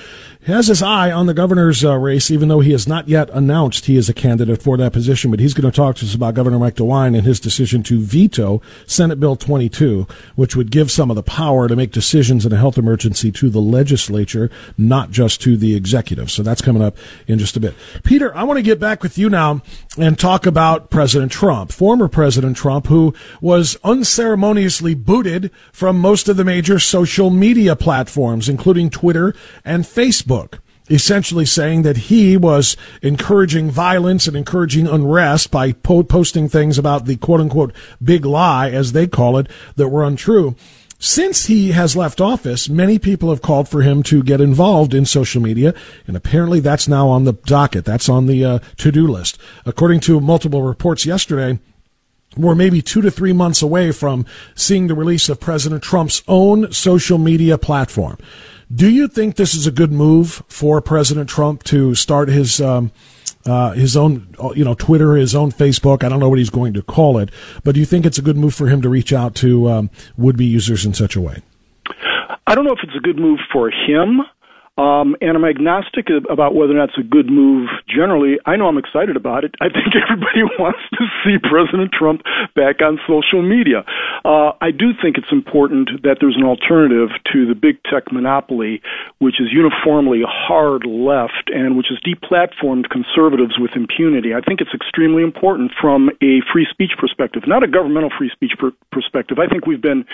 has 0.48 0.68
his 0.68 0.82
eye 0.82 1.12
on 1.12 1.26
the 1.26 1.34
governor's 1.34 1.84
uh, 1.84 1.94
race, 1.98 2.32
even 2.32 2.48
though 2.48 2.62
he 2.62 2.72
has 2.72 2.88
not 2.88 3.10
yet 3.10 3.30
announced 3.32 3.86
he 3.86 3.98
is 3.98 4.08
a 4.08 4.14
candidate 4.14 4.62
for 4.62 4.78
that 4.78 4.94
position. 4.94 5.30
But 5.30 5.42
he's 5.42 5.54
going 5.54 5.70
to 5.70 5.76
talk 5.76 5.98
to 5.98 6.06
us 6.06 6.16
about 6.16 6.36
Governor 6.36 6.58
Mike 6.58 6.76
DeWine 6.76 7.18
and 7.18 7.28
his 7.28 7.42
decision 7.42 7.84
to 7.84 8.00
veto 8.00 8.62
Senate 8.86 9.20
Bill 9.20 9.36
22, 9.36 10.08
which 10.36 10.56
would 10.56 10.72
give 10.72 10.90
some 10.90 11.10
of 11.10 11.18
the 11.18 11.24
power 11.24 11.68
to 11.68 11.76
make 11.76 11.92
decisions 11.92 12.46
in 12.46 12.54
a 12.54 12.58
health 12.58 12.78
emergency 12.78 13.30
to 13.34 13.50
the 13.50 13.60
legislature, 13.60 14.50
not 14.78 15.12
just 15.12 15.42
to 15.42 15.58
the 15.58 15.76
executive. 15.76 16.32
So 16.32 16.44
that's 16.44 16.62
coming 16.62 16.82
up 16.82 16.96
in 17.28 17.40
just 17.40 17.58
a 17.58 17.60
bit. 17.60 17.76
Peter, 18.04 18.34
I 18.34 18.44
want 18.44 18.58
to 18.58 18.64
get 18.64 18.80
back 18.80 19.04
with 19.04 19.18
you 19.18 19.30
now 19.30 19.62
and 19.98 20.18
talk 20.18 20.46
about 20.46 20.90
President 20.90 21.30
Trump, 21.30 21.74
former 21.74 22.08
President 22.08 22.56
Trump, 22.56 22.88
who 22.88 23.14
was 23.42 23.76
unceremoniously 23.84 24.96
booted 24.96 25.52
from 25.74 26.00
most 26.00 26.30
of 26.30 26.38
the 26.38 26.46
major 26.46 26.80
social 26.80 27.30
media 27.30 27.76
platforms, 27.76 28.48
including 28.48 28.90
Twitter 28.90 29.36
and 29.66 29.84
Facebook 29.84 30.37
essentially 30.90 31.46
saying 31.46 31.82
that 31.82 31.98
he 31.98 32.38
was 32.38 32.78
encouraging 33.02 33.70
violence 33.70 34.28
and 34.28 34.38
encouraging 34.38 34.88
unrest 34.88 35.52
by 35.52 35.72
po- 35.72 36.04
posting 36.04 36.48
things 36.48 36.78
about 36.78 37.06
the 37.06 37.18
quote 37.18 37.42
unquote 37.42 37.74
big 38.02 38.26
lie, 38.26 38.70
as 38.70 38.92
they 38.92 39.08
call 39.08 39.38
it, 39.38 39.48
that 39.76 39.90
were 39.90 40.04
untrue. 40.04 40.56
Since 41.00 41.46
he 41.46 41.74
has 41.74 41.96
left 41.96 42.20
office, 42.20 42.68
many 42.68 42.98
people 42.98 43.30
have 43.30 43.44
called 43.44 43.70
for 43.70 43.84
him 43.84 44.02
to 44.04 44.24
get 44.24 44.42
involved 44.42 44.96
in 44.96 45.06
social 45.06 45.42
media, 45.42 45.76
and 46.08 46.18
apparently 46.18 46.60
that's 46.60 46.88
now 46.88 47.08
on 47.08 47.24
the 47.24 47.34
docket. 47.34 47.86
That's 47.86 48.10
on 48.10 48.26
the 48.26 48.44
uh, 48.44 48.60
to-do 48.78 49.06
list. 49.06 49.38
According 49.64 50.00
to 50.02 50.20
multiple 50.20 50.64
reports 50.64 51.06
yesterday, 51.06 51.60
we're 52.36 52.56
maybe 52.56 52.82
two 52.82 53.02
to 53.02 53.12
three 53.12 53.34
months 53.34 53.62
away 53.62 53.92
from 53.92 54.26
seeing 54.56 54.88
the 54.88 54.96
release 54.96 55.30
of 55.30 55.40
President 55.40 55.84
Trump's 55.84 56.24
own 56.28 56.72
social 56.72 57.20
media 57.20 57.60
platform. 57.60 58.18
Do 58.74 58.90
you 58.90 59.08
think 59.08 59.36
this 59.36 59.56
is 59.56 59.66
a 59.66 59.72
good 59.72 59.94
move 59.94 60.44
for 60.50 60.82
President 60.82 61.30
Trump 61.30 61.64
to 61.64 61.96
start 61.96 62.28
his 62.28 62.60
um, 62.60 62.92
uh, 63.46 63.72
his 63.72 63.96
own, 63.96 64.36
you 64.56 64.66
know, 64.66 64.74
Twitter, 64.74 65.16
his 65.16 65.34
own 65.34 65.54
Facebook? 65.54 66.04
I 66.04 66.10
don't 66.10 66.20
know 66.20 66.28
what 66.28 66.38
he's 66.38 66.50
going 66.50 66.74
to 66.74 66.82
call 66.82 67.18
it, 67.18 67.30
but 67.64 67.76
do 67.76 67.80
you 67.80 67.86
think 67.86 68.06
it's 68.06 68.18
a 68.18 68.22
good 68.22 68.36
move 68.36 68.54
for 68.54 68.68
him 68.68 68.82
to 68.82 68.90
reach 68.90 69.14
out 69.14 69.36
to 69.36 69.70
um, 69.70 69.90
would-be 70.18 70.46
users 70.46 70.86
in 70.86 70.94
such 70.94 71.16
a 71.16 71.22
way? 71.22 71.42
I 72.46 72.56
don't 72.56 72.66
know 72.66 72.74
if 72.74 72.80
it's 72.84 72.96
a 72.96 73.00
good 73.00 73.18
move 73.18 73.40
for 73.54 73.70
him. 73.70 74.20
Um, 74.78 75.18
and 75.22 75.34
I'm 75.36 75.46
agnostic 75.46 76.08
about 76.30 76.54
whether 76.54 76.74
or 76.74 76.78
not 76.78 76.90
it's 76.90 77.02
a 77.02 77.04
good 77.04 77.30
move 77.30 77.70
generally. 77.90 78.38
I 78.46 78.56
know 78.56 78.68
I'm 78.68 78.78
excited 78.78 79.18
about 79.18 79.44
it. 79.44 79.56
I 79.60 79.74
think 79.74 79.90
everybody 79.98 80.46
wants 80.62 80.86
to 80.94 81.06
see 81.26 81.42
President 81.42 81.92
Trump 81.92 82.22
back 82.54 82.82
on 82.86 83.02
social 83.10 83.42
media. 83.42 83.82
Uh, 84.24 84.54
I 84.62 84.70
do 84.70 84.94
think 84.94 85.18
it's 85.18 85.34
important 85.34 86.04
that 86.04 86.18
there's 86.22 86.38
an 86.38 86.46
alternative 86.46 87.10
to 87.34 87.50
the 87.50 87.56
big 87.56 87.82
tech 87.90 88.12
monopoly, 88.12 88.82
which 89.18 89.42
is 89.42 89.50
uniformly 89.50 90.22
hard 90.22 90.86
left 90.86 91.50
and 91.50 91.76
which 91.76 91.88
has 91.90 91.98
deplatformed 92.06 92.90
conservatives 92.94 93.58
with 93.58 93.72
impunity. 93.74 94.38
I 94.38 94.42
think 94.46 94.62
it's 94.62 94.74
extremely 94.78 95.24
important 95.24 95.72
from 95.74 96.10
a 96.22 96.46
free 96.54 96.68
speech 96.70 96.94
perspective, 97.00 97.44
not 97.48 97.64
a 97.64 97.68
governmental 97.68 98.12
free 98.14 98.30
speech 98.30 98.54
per- 98.60 98.78
perspective. 98.92 99.40
I 99.40 99.48
think 99.48 99.66
we've 99.66 99.82
been, 99.82 100.06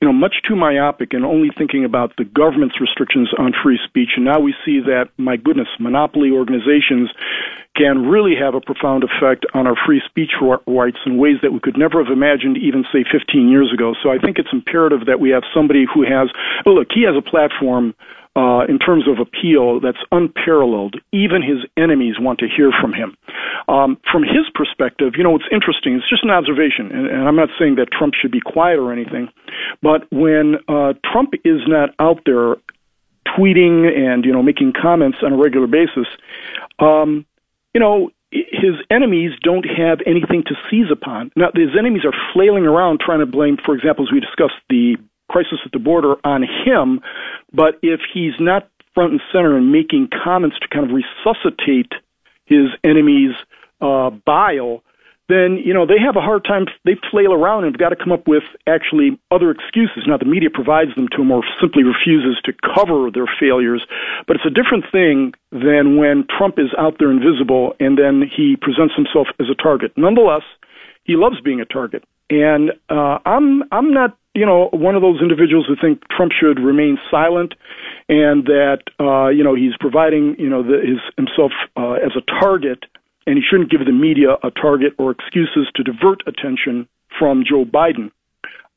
you 0.00 0.06
know, 0.06 0.14
much 0.14 0.46
too 0.46 0.54
myopic 0.54 1.12
and 1.12 1.24
only 1.24 1.50
thinking 1.50 1.84
about 1.84 2.14
the 2.16 2.24
government's 2.24 2.80
restrictions 2.80 3.30
on 3.38 3.52
free 3.62 3.80
speech 3.82 4.11
and 4.16 4.24
now 4.24 4.40
we 4.40 4.54
see 4.64 4.80
that, 4.80 5.10
my 5.16 5.36
goodness, 5.36 5.68
monopoly 5.78 6.30
organizations 6.30 7.10
can 7.74 8.04
really 8.04 8.34
have 8.36 8.54
a 8.54 8.60
profound 8.60 9.02
effect 9.02 9.46
on 9.54 9.66
our 9.66 9.76
free 9.86 10.02
speech 10.04 10.32
rights 10.42 10.98
in 11.06 11.16
ways 11.16 11.36
that 11.42 11.52
we 11.52 11.60
could 11.60 11.78
never 11.78 12.04
have 12.04 12.12
imagined 12.12 12.58
even, 12.58 12.84
say, 12.92 13.04
15 13.10 13.48
years 13.48 13.72
ago. 13.72 13.94
So 14.02 14.10
I 14.10 14.18
think 14.18 14.38
it's 14.38 14.52
imperative 14.52 15.06
that 15.06 15.20
we 15.20 15.30
have 15.30 15.42
somebody 15.54 15.86
who 15.88 16.02
has, 16.02 16.28
well, 16.66 16.76
look, 16.76 16.88
he 16.92 17.04
has 17.04 17.16
a 17.16 17.24
platform 17.24 17.94
uh, 18.36 18.64
in 18.68 18.78
terms 18.78 19.04
of 19.08 19.18
appeal 19.20 19.80
that's 19.80 20.00
unparalleled. 20.10 20.96
Even 21.12 21.42
his 21.42 21.64
enemies 21.76 22.16
want 22.18 22.38
to 22.40 22.46
hear 22.48 22.72
from 22.80 22.92
him. 22.92 23.16
Um, 23.68 23.98
from 24.10 24.22
his 24.22 24.48
perspective, 24.54 25.14
you 25.16 25.24
know, 25.24 25.36
it's 25.36 25.48
interesting. 25.52 25.94
It's 25.94 26.08
just 26.08 26.24
an 26.24 26.30
observation, 26.30 26.90
and, 26.92 27.06
and 27.06 27.28
I'm 27.28 27.36
not 27.36 27.48
saying 27.58 27.76
that 27.76 27.88
Trump 27.92 28.14
should 28.20 28.32
be 28.32 28.40
quiet 28.40 28.78
or 28.78 28.92
anything, 28.92 29.28
but 29.82 30.10
when 30.10 30.56
uh, 30.68 30.94
Trump 31.12 31.34
is 31.44 31.60
not 31.68 31.90
out 31.98 32.20
there 32.24 32.56
tweeting 33.26 33.86
and 33.86 34.24
you 34.24 34.32
know 34.32 34.42
making 34.42 34.72
comments 34.80 35.18
on 35.22 35.32
a 35.32 35.36
regular 35.36 35.66
basis, 35.66 36.06
um, 36.78 37.26
you 37.74 37.80
know 37.80 38.10
his 38.30 38.76
enemies 38.90 39.32
don't 39.42 39.66
have 39.68 39.98
anything 40.06 40.42
to 40.46 40.54
seize 40.70 40.90
upon. 40.90 41.30
Now 41.36 41.50
his 41.54 41.76
enemies 41.78 42.02
are 42.04 42.14
flailing 42.32 42.64
around 42.64 43.00
trying 43.00 43.20
to 43.20 43.26
blame, 43.26 43.58
for 43.62 43.74
example, 43.74 44.06
as 44.06 44.12
we 44.12 44.20
discussed 44.20 44.56
the 44.70 44.96
crisis 45.28 45.58
at 45.64 45.72
the 45.72 45.78
border 45.78 46.16
on 46.24 46.42
him. 46.42 47.00
But 47.52 47.78
if 47.82 48.00
he's 48.12 48.32
not 48.40 48.68
front 48.94 49.12
and 49.12 49.20
center 49.32 49.56
and 49.56 49.70
making 49.72 50.08
comments 50.24 50.56
to 50.60 50.68
kind 50.68 50.84
of 50.88 50.92
resuscitate 50.94 51.92
his 52.46 52.68
enemies' 52.84 53.34
uh, 53.80 54.10
bile, 54.10 54.82
then 55.32 55.56
you 55.64 55.72
know 55.72 55.86
they 55.86 55.98
have 55.98 56.16
a 56.16 56.20
hard 56.20 56.44
time. 56.44 56.66
They 56.84 56.96
flail 57.10 57.32
around 57.32 57.64
and 57.64 57.72
have 57.72 57.80
got 57.80 57.88
to 57.88 57.96
come 57.96 58.12
up 58.12 58.28
with 58.28 58.44
actually 58.68 59.18
other 59.30 59.50
excuses. 59.50 60.04
Now 60.06 60.18
the 60.18 60.28
media 60.28 60.50
provides 60.52 60.94
them 60.94 61.08
to 61.12 61.18
them, 61.18 61.32
or 61.32 61.42
simply 61.60 61.82
refuses 61.82 62.36
to 62.44 62.52
cover 62.60 63.10
their 63.10 63.30
failures. 63.40 63.82
But 64.26 64.36
it's 64.36 64.46
a 64.46 64.52
different 64.52 64.84
thing 64.92 65.32
than 65.50 65.96
when 65.96 66.26
Trump 66.28 66.58
is 66.58 66.68
out 66.76 66.96
there 66.98 67.10
invisible 67.10 67.74
and 67.80 67.96
then 67.96 68.28
he 68.28 68.56
presents 68.60 68.94
himself 68.94 69.28
as 69.40 69.46
a 69.50 69.54
target. 69.54 69.92
Nonetheless, 69.96 70.44
he 71.04 71.16
loves 71.16 71.40
being 71.40 71.60
a 71.60 71.64
target, 71.64 72.04
and 72.30 72.70
uh, 72.88 73.18
I'm 73.24 73.64
I'm 73.72 73.92
not 73.92 74.16
you 74.34 74.46
know 74.46 74.68
one 74.72 74.94
of 74.94 75.02
those 75.02 75.20
individuals 75.20 75.66
who 75.66 75.76
think 75.80 76.02
Trump 76.08 76.32
should 76.32 76.60
remain 76.60 76.98
silent 77.10 77.54
and 78.08 78.44
that 78.46 78.82
uh, 79.00 79.28
you 79.28 79.42
know 79.42 79.54
he's 79.54 79.76
providing 79.80 80.36
you 80.38 80.48
know 80.48 80.62
the, 80.62 80.78
his 80.80 81.00
himself 81.16 81.52
uh, 81.76 81.92
as 81.92 82.12
a 82.16 82.22
target 82.40 82.84
and 83.26 83.36
he 83.36 83.42
shouldn't 83.48 83.70
give 83.70 83.84
the 83.84 83.92
media 83.92 84.36
a 84.42 84.50
target 84.50 84.92
or 84.98 85.10
excuses 85.10 85.70
to 85.74 85.82
divert 85.82 86.22
attention 86.26 86.88
from 87.18 87.44
Joe 87.48 87.64
Biden. 87.64 88.10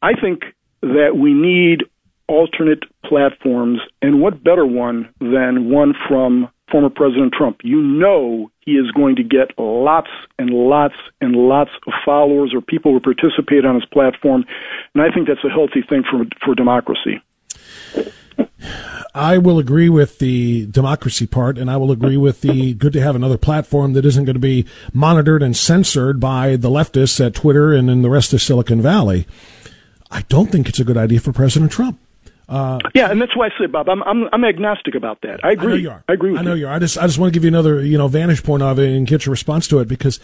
I 0.02 0.14
think 0.20 0.44
that 0.82 1.18
we 1.18 1.34
need 1.34 1.84
alternate 2.28 2.84
platforms, 3.04 3.80
and 4.02 4.22
what 4.22 4.44
better 4.44 4.66
one 4.66 5.10
than 5.20 5.70
one 5.70 5.94
from 6.08 6.50
former 6.72 6.90
President 6.90 7.34
Trump? 7.34 7.60
You 7.64 7.82
know 7.82 8.52
he 8.62 8.74
is 8.74 8.90
going 8.92 9.16
to 9.18 9.24
get 9.24 9.52
lots 9.58 10.10
and 10.40 10.50
lots 10.50 10.96
and 11.22 11.36
lots 11.36 11.72
of 11.86 11.94
followers 12.04 12.52
or 12.54 12.62
people 12.62 12.92
who 12.92 13.00
participate 13.00 13.66
on 13.66 13.76
his 13.76 13.86
platform, 13.86 14.44
and 14.94 15.04
I 15.04 15.14
think 15.14 15.28
that's 15.28 15.44
a 15.44 15.50
healthy 15.50 15.84
thing 15.88 16.04
for 16.10 16.26
for 16.44 16.56
democracy. 16.56 17.22
I 19.16 19.38
will 19.38 19.60
agree 19.60 19.88
with 19.88 20.20
the 20.20 20.66
democracy 20.66 21.26
part, 21.26 21.58
and 21.58 21.72
I 21.72 21.78
will 21.78 21.92
agree 21.92 22.18
with 22.18 22.42
the 22.42 22.74
good 22.74 22.92
to 22.94 23.02
have 23.02 23.16
another 23.16 23.38
platform 23.38 23.94
that 23.94 24.06
isn't 24.06 24.26
going 24.26 24.34
to 24.34 24.40
be 24.40 24.66
monitored 24.94 25.42
and 25.42 25.56
censored 25.56 26.20
by 26.20 26.58
the 26.58 26.70
leftists 26.70 27.26
at 27.26 27.34
Twitter 27.34 27.72
and 27.72 27.90
in 27.90 28.02
the 28.02 28.10
rest 28.10 28.34
of 28.34 28.42
Silicon 28.42 28.82
Valley. 28.82 29.26
I 30.12 30.24
don't 30.24 30.52
think 30.52 30.68
it's 30.68 30.80
a 30.80 30.84
good 30.84 30.98
idea 30.98 31.22
for 31.22 31.32
President 31.32 31.72
Trump. 31.72 31.98
Uh, 32.50 32.80
yeah, 32.94 33.10
and 33.10 33.22
that's 33.22 33.36
why 33.36 33.48
I 33.48 33.50
say, 33.58 33.66
Bob, 33.66 33.90
I'm, 33.90 34.04
I'm 34.04 34.30
I'm 34.32 34.44
agnostic 34.44 34.94
about 34.94 35.22
that. 35.22 35.44
I 35.44 35.52
agree. 35.52 35.66
I 35.66 35.70
know 35.70 35.82
you 35.82 35.90
are. 35.90 36.04
I 36.08 36.14
agree. 36.14 36.38
I 36.38 36.42
know 36.42 36.54
you. 36.54 36.62
you 36.62 36.68
are. 36.68 36.74
I 36.74 36.80
just 36.80 36.98
I 36.98 37.08
just 37.08 37.18
want 37.18 37.34
to 37.34 37.34
give 37.34 37.44
you 37.44 37.48
another 37.48 37.82
you 37.82 37.98
know 37.98 38.08
vantage 38.08 38.44
point 38.44 38.62
of 38.62 38.78
it 38.80 38.96
and 38.96 39.08
get 39.08 39.26
your 39.26 39.32
response 39.32 39.68
to 39.70 39.80
it 39.80 39.88
because 39.88 40.20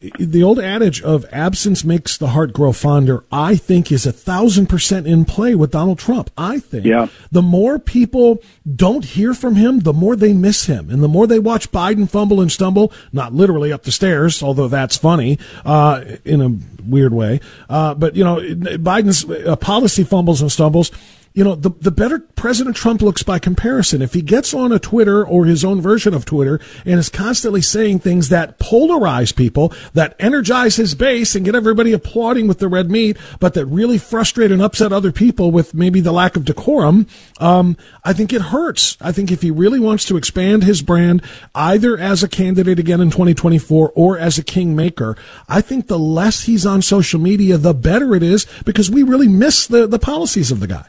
the 0.00 0.42
old 0.42 0.58
adage 0.58 1.02
of 1.02 1.26
absence 1.30 1.84
makes 1.84 2.16
the 2.16 2.28
heart 2.28 2.54
grow 2.54 2.72
fonder, 2.72 3.22
I 3.30 3.56
think 3.56 3.92
is 3.92 4.06
a 4.06 4.12
thousand 4.12 4.68
percent 4.68 5.06
in 5.06 5.26
play 5.26 5.54
with 5.54 5.72
Donald 5.72 5.98
Trump. 5.98 6.30
I 6.38 6.58
think 6.58 6.86
yeah. 6.86 7.08
the 7.30 7.42
more 7.42 7.78
people 7.78 8.42
don't 8.74 9.04
hear 9.04 9.34
from 9.34 9.56
him, 9.56 9.80
the 9.80 9.92
more 9.92 10.16
they 10.16 10.32
miss 10.32 10.64
him. 10.64 10.88
And 10.88 11.02
the 11.02 11.08
more 11.08 11.26
they 11.26 11.38
watch 11.38 11.70
Biden 11.70 12.08
fumble 12.08 12.40
and 12.40 12.50
stumble, 12.50 12.92
not 13.12 13.34
literally 13.34 13.72
up 13.72 13.82
the 13.82 13.92
stairs, 13.92 14.42
although 14.42 14.68
that's 14.68 14.96
funny, 14.96 15.38
uh, 15.66 16.02
in 16.24 16.40
a 16.40 16.82
weird 16.88 17.12
way. 17.12 17.40
Uh, 17.68 17.94
but 17.94 18.16
you 18.16 18.24
know, 18.24 18.36
Biden's 18.36 19.28
uh, 19.28 19.54
policy 19.56 20.04
fumbles 20.04 20.40
and 20.40 20.50
stumbles 20.50 20.90
you 21.32 21.44
know, 21.44 21.54
the, 21.54 21.70
the 21.70 21.92
better 21.92 22.18
President 22.18 22.74
Trump 22.74 23.02
looks 23.02 23.22
by 23.22 23.38
comparison. 23.38 24.02
If 24.02 24.14
he 24.14 24.22
gets 24.22 24.52
on 24.52 24.72
a 24.72 24.80
Twitter 24.80 25.24
or 25.24 25.44
his 25.44 25.64
own 25.64 25.80
version 25.80 26.12
of 26.12 26.24
Twitter 26.24 26.58
and 26.84 26.98
is 26.98 27.08
constantly 27.08 27.60
saying 27.60 28.00
things 28.00 28.30
that 28.30 28.58
polarize 28.58 29.34
people, 29.34 29.72
that 29.94 30.16
energize 30.18 30.76
his 30.76 30.94
base 30.96 31.36
and 31.36 31.44
get 31.44 31.54
everybody 31.54 31.92
applauding 31.92 32.48
with 32.48 32.58
the 32.58 32.66
red 32.66 32.90
meat, 32.90 33.16
but 33.38 33.54
that 33.54 33.66
really 33.66 33.96
frustrate 33.96 34.50
and 34.50 34.60
upset 34.60 34.92
other 34.92 35.12
people 35.12 35.52
with 35.52 35.72
maybe 35.72 36.00
the 36.00 36.10
lack 36.10 36.34
of 36.34 36.44
decorum, 36.44 37.06
um, 37.38 37.76
I 38.04 38.12
think 38.12 38.32
it 38.32 38.42
hurts. 38.42 38.96
I 39.00 39.12
think 39.12 39.30
if 39.30 39.42
he 39.42 39.52
really 39.52 39.78
wants 39.78 40.06
to 40.06 40.16
expand 40.16 40.64
his 40.64 40.82
brand, 40.82 41.22
either 41.54 41.96
as 41.96 42.24
a 42.24 42.28
candidate 42.28 42.80
again 42.80 43.00
in 43.00 43.10
2024 43.10 43.92
or 43.94 44.18
as 44.18 44.36
a 44.36 44.42
kingmaker, 44.42 45.16
I 45.48 45.60
think 45.60 45.86
the 45.86 45.98
less 45.98 46.44
he's 46.44 46.66
on 46.66 46.82
social 46.82 47.20
media, 47.20 47.56
the 47.56 47.74
better 47.74 48.16
it 48.16 48.24
is 48.24 48.46
because 48.64 48.90
we 48.90 49.04
really 49.04 49.28
miss 49.28 49.68
the, 49.68 49.86
the 49.86 50.00
policies 50.00 50.50
of 50.50 50.58
the 50.58 50.66
guy. 50.66 50.86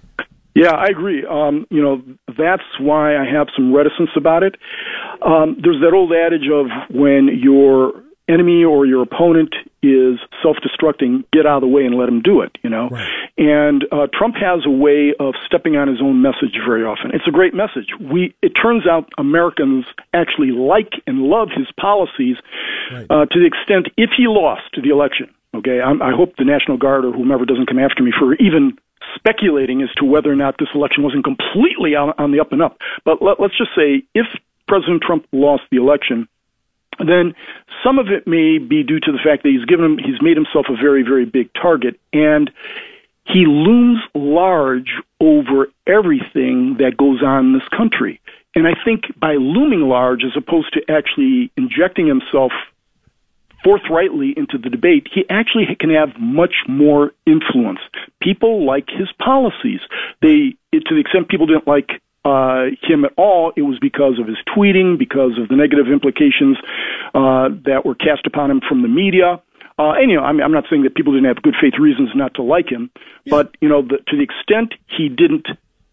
Yeah, 0.55 0.71
I 0.71 0.87
agree. 0.87 1.25
Um, 1.25 1.65
you 1.69 1.81
know, 1.81 2.01
that's 2.37 2.63
why 2.79 3.15
I 3.15 3.25
have 3.25 3.47
some 3.55 3.73
reticence 3.73 4.09
about 4.17 4.43
it. 4.43 4.55
Um, 5.25 5.57
there's 5.63 5.79
that 5.81 5.93
old 5.95 6.11
adage 6.11 6.49
of 6.51 6.67
when 6.93 7.29
your 7.41 8.03
enemy 8.31 8.63
or 8.63 8.85
your 8.85 9.01
opponent 9.03 9.53
is 9.83 10.19
self-destructing, 10.43 11.23
get 11.33 11.45
out 11.45 11.57
of 11.57 11.61
the 11.61 11.67
way 11.67 11.85
and 11.85 11.95
let 11.95 12.07
him 12.07 12.21
do 12.21 12.41
it. 12.41 12.57
You 12.63 12.69
know, 12.69 12.87
Right. 12.89 13.07
and 13.37 13.85
uh, 13.91 14.07
Trump 14.13 14.35
has 14.35 14.61
a 14.65 14.69
way 14.69 15.13
of 15.19 15.33
stepping 15.45 15.75
on 15.75 15.87
his 15.87 16.01
own 16.01 16.21
message 16.21 16.55
very 16.65 16.83
often. 16.83 17.11
It's 17.13 17.27
a 17.27 17.31
great 17.31 17.53
message. 17.53 17.87
We 17.99 18.33
it 18.41 18.53
turns 18.61 18.87
out 18.87 19.09
Americans 19.17 19.85
actually 20.13 20.51
like 20.51 20.93
and 21.07 21.23
love 21.23 21.49
his 21.55 21.67
policies 21.79 22.37
Right. 22.91 23.07
uh, 23.09 23.25
to 23.25 23.39
the 23.39 23.45
extent 23.45 23.87
if 23.97 24.11
he 24.15 24.27
lost 24.27 24.69
the 24.81 24.89
election. 24.89 25.29
Okay, 25.53 25.81
I'm, 25.81 26.01
I 26.01 26.11
hope 26.15 26.35
the 26.37 26.45
National 26.45 26.77
Guard 26.77 27.03
or 27.03 27.11
whomever 27.11 27.45
doesn't 27.45 27.65
come 27.67 27.79
after 27.79 28.01
me 28.03 28.11
for 28.17 28.35
even 28.35 28.77
speculating 29.15 29.81
as 29.81 29.89
to 29.97 30.05
whether 30.05 30.31
or 30.31 30.35
not 30.35 30.55
this 30.59 30.69
election 30.73 31.03
wasn't 31.03 31.23
completely 31.25 31.95
on, 31.95 32.13
on 32.17 32.31
the 32.31 32.39
up 32.39 32.51
and 32.53 32.61
up. 32.61 32.77
But 33.03 33.21
let, 33.21 33.39
let's 33.39 33.57
just 33.57 33.71
say 33.75 34.03
if 34.15 34.27
President 34.67 35.01
Trump 35.01 35.25
lost 35.33 35.63
the 35.71 35.77
election, 35.77 36.27
then 36.99 37.33
some 37.83 37.99
of 37.99 38.07
it 38.07 38.27
may 38.27 38.57
be 38.57 38.83
due 38.83 38.99
to 38.99 39.11
the 39.11 39.19
fact 39.23 39.43
that 39.43 39.49
he's 39.49 39.65
given 39.65 39.85
him, 39.85 39.97
he's 39.97 40.21
made 40.21 40.37
himself 40.37 40.67
a 40.69 40.75
very, 40.75 41.03
very 41.03 41.25
big 41.25 41.49
target, 41.53 41.99
and 42.13 42.51
he 43.25 43.45
looms 43.45 43.99
large 44.13 44.91
over 45.19 45.67
everything 45.87 46.77
that 46.79 46.97
goes 46.97 47.23
on 47.23 47.47
in 47.47 47.53
this 47.53 47.67
country. 47.69 48.19
And 48.55 48.67
I 48.67 48.73
think 48.83 49.03
by 49.17 49.35
looming 49.35 49.81
large, 49.81 50.23
as 50.23 50.35
opposed 50.35 50.73
to 50.73 50.81
actually 50.91 51.51
injecting 51.55 52.07
himself 52.07 52.51
forthrightly 53.63 54.33
into 54.35 54.57
the 54.57 54.69
debate, 54.69 55.07
he 55.13 55.23
actually 55.29 55.75
can 55.79 55.91
have 55.91 56.19
much 56.19 56.55
more 56.67 57.13
influence. 57.25 57.79
People 58.21 58.65
like 58.65 58.89
his 58.89 59.09
policies. 59.13 59.79
They, 60.21 60.55
to 60.73 60.95
the 60.95 60.99
extent 60.99 61.29
people 61.29 61.45
didn't 61.45 61.67
like 61.67 62.01
uh, 62.23 62.65
him 62.81 63.05
at 63.05 63.13
all, 63.17 63.51
it 63.55 63.63
was 63.63 63.79
because 63.79 64.19
of 64.19 64.27
his 64.27 64.37
tweeting, 64.55 64.97
because 64.97 65.37
of 65.41 65.47
the 65.49 65.55
negative 65.55 65.87
implications 65.87 66.57
uh, 67.13 67.49
that 67.65 67.81
were 67.85 67.95
cast 67.95 68.25
upon 68.27 68.51
him 68.51 68.61
from 68.67 68.81
the 68.81 68.87
media. 68.87 69.41
Uh, 69.79 69.93
and 69.93 70.11
you 70.11 70.17
know, 70.17 70.23
I'm, 70.23 70.39
I'm 70.41 70.51
not 70.51 70.65
saying 70.69 70.83
that 70.83 70.93
people 70.93 71.13
didn't 71.13 71.27
have 71.27 71.41
good 71.41 71.55
faith 71.59 71.73
reasons 71.79 72.09
not 72.13 72.35
to 72.35 72.43
like 72.43 72.69
him, 72.69 72.91
but 73.25 73.55
you 73.61 73.69
know, 73.69 73.81
the, 73.81 73.97
to 74.07 74.17
the 74.17 74.23
extent 74.23 74.75
he 74.85 75.09
didn't 75.09 75.47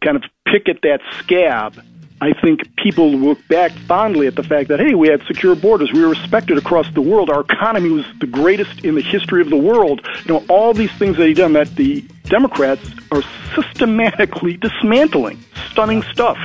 kind 0.05 0.17
of 0.17 0.25
pick 0.47 0.69
at 0.69 0.83
that 0.83 1.01
scab, 1.19 1.83
I 2.21 2.33
think 2.33 2.77
people 2.77 3.11
look 3.11 3.39
back 3.49 3.71
fondly 3.73 4.27
at 4.27 4.35
the 4.35 4.43
fact 4.43 4.69
that 4.69 4.81
hey, 4.81 4.95
we 4.95 5.09
had 5.09 5.23
secure 5.27 5.55
borders, 5.55 5.91
we 5.93 6.03
were 6.03 6.11
respected 6.11 6.59
across 6.59 6.93
the 6.93 7.01
world, 7.01 7.31
our 7.31 7.41
economy 7.41 7.91
was 7.91 8.05
the 8.21 8.27
greatest 8.27 8.85
in 8.85 8.95
the 8.95 9.01
history 9.01 9.41
of 9.41 9.49
the 9.49 9.57
world. 9.57 10.07
You 10.27 10.35
know, 10.35 10.45
all 10.49 10.75
these 10.75 10.93
things 10.99 11.17
that 11.17 11.27
he 11.27 11.33
done 11.33 11.55
that 11.55 11.75
the 11.77 12.03
Democrats 12.25 12.91
are 13.11 13.23
systematically 13.55 14.59
dismantling. 14.59 15.43
Stunning 15.79 16.03
stuff. 16.03 16.37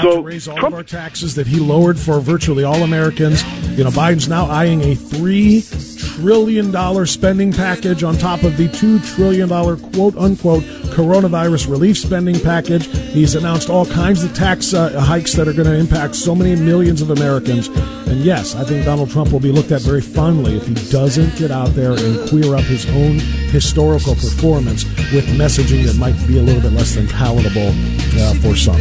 so 0.00 0.22
raise 0.22 0.48
all 0.48 0.56
Trump 0.56 0.72
of 0.72 0.78
our 0.78 0.82
taxes 0.82 1.34
that 1.34 1.46
he 1.46 1.60
lowered 1.60 1.98
for 1.98 2.20
virtually 2.20 2.64
all 2.64 2.82
Americans. 2.82 3.44
You 3.76 3.84
know, 3.84 3.90
Biden's 3.90 4.28
now 4.28 4.46
eyeing 4.46 4.80
a 4.80 4.94
three 4.94 5.60
trillion 6.14 6.70
dollar 6.70 7.06
spending 7.06 7.52
package 7.52 8.02
on 8.02 8.16
top 8.16 8.42
of 8.42 8.56
the 8.56 8.68
two 8.68 8.98
trillion 9.00 9.48
dollar 9.48 9.76
quote 9.76 10.16
unquote 10.16 10.62
coronavirus 10.92 11.70
relief 11.70 11.96
spending 11.96 12.38
package. 12.38 12.86
He's 12.86 13.34
announced 13.34 13.70
all 13.70 13.86
kinds 13.86 14.22
of 14.22 14.34
tax 14.34 14.74
uh, 14.74 15.00
hikes 15.00 15.32
that 15.34 15.48
are 15.48 15.52
going 15.54 15.68
to 15.68 15.74
impact 15.74 16.14
so 16.14 16.34
many 16.34 16.54
millions 16.54 17.00
of 17.00 17.10
Americans. 17.10 17.68
And 18.08 18.20
yes, 18.20 18.54
I 18.54 18.64
think 18.64 18.84
Donald 18.84 19.10
Trump 19.10 19.32
will 19.32 19.40
be 19.40 19.52
looked 19.52 19.72
at 19.72 19.80
very 19.80 20.02
fondly 20.02 20.56
if 20.56 20.66
he 20.66 20.74
doesn't 20.90 21.34
get 21.36 21.50
out 21.50 21.68
there 21.68 21.92
and 21.92 22.28
queer 22.28 22.54
up 22.54 22.64
his 22.64 22.84
own 22.90 23.18
historical 23.50 24.14
performance 24.14 24.84
with 25.12 25.26
messaging 25.38 25.84
that 25.86 25.96
might 25.96 26.16
be 26.28 26.38
a 26.38 26.42
little 26.42 26.60
bit 26.60 26.72
less 26.72 26.94
than 26.94 27.08
palatable 27.08 27.72
uh, 28.20 28.34
for 28.34 28.54
some. 28.54 28.80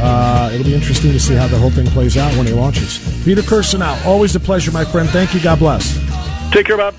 Uh, 0.00 0.50
it'll 0.52 0.64
be 0.64 0.74
interesting 0.74 1.10
to 1.10 1.20
see 1.20 1.34
how 1.34 1.48
the 1.48 1.58
whole 1.58 1.70
thing 1.70 1.86
plays 1.86 2.16
out 2.16 2.32
when 2.36 2.46
he 2.46 2.52
launches. 2.52 2.98
Peter 3.24 3.42
Kirsanow. 3.42 4.06
Always 4.06 4.34
a 4.36 4.40
pleasure, 4.40 4.70
my 4.70 4.84
friend. 4.84 5.08
Thank 5.10 5.34
you. 5.34 5.42
God 5.42 5.58
bless. 5.58 6.09
Take 6.50 6.66
care, 6.66 6.76
Bob. 6.76 6.94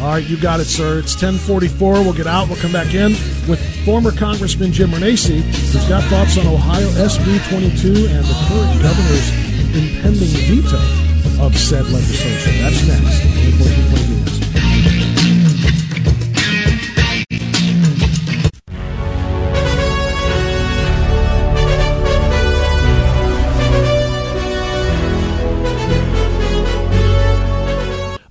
All 0.00 0.08
right, 0.08 0.24
you 0.24 0.36
got 0.36 0.60
it, 0.60 0.64
sir. 0.64 0.98
It's 0.98 1.14
1044. 1.14 2.02
We'll 2.02 2.12
get 2.12 2.26
out. 2.26 2.48
We'll 2.48 2.58
come 2.58 2.72
back 2.72 2.94
in 2.94 3.12
with 3.48 3.60
former 3.84 4.10
Congressman 4.10 4.72
Jim 4.72 4.90
Renacci, 4.90 5.40
who's 5.40 5.88
got 5.88 6.02
thoughts 6.10 6.36
on 6.36 6.46
Ohio 6.46 6.88
SB 6.88 7.48
22 7.48 8.06
and 8.10 8.24
the 8.24 8.34
current 8.48 8.82
governor's 8.82 9.30
impending 9.74 10.34
veto 10.48 11.44
of 11.44 11.56
said 11.56 11.86
legislation. 11.86 12.62
That's 12.62 12.86
next. 12.88 13.83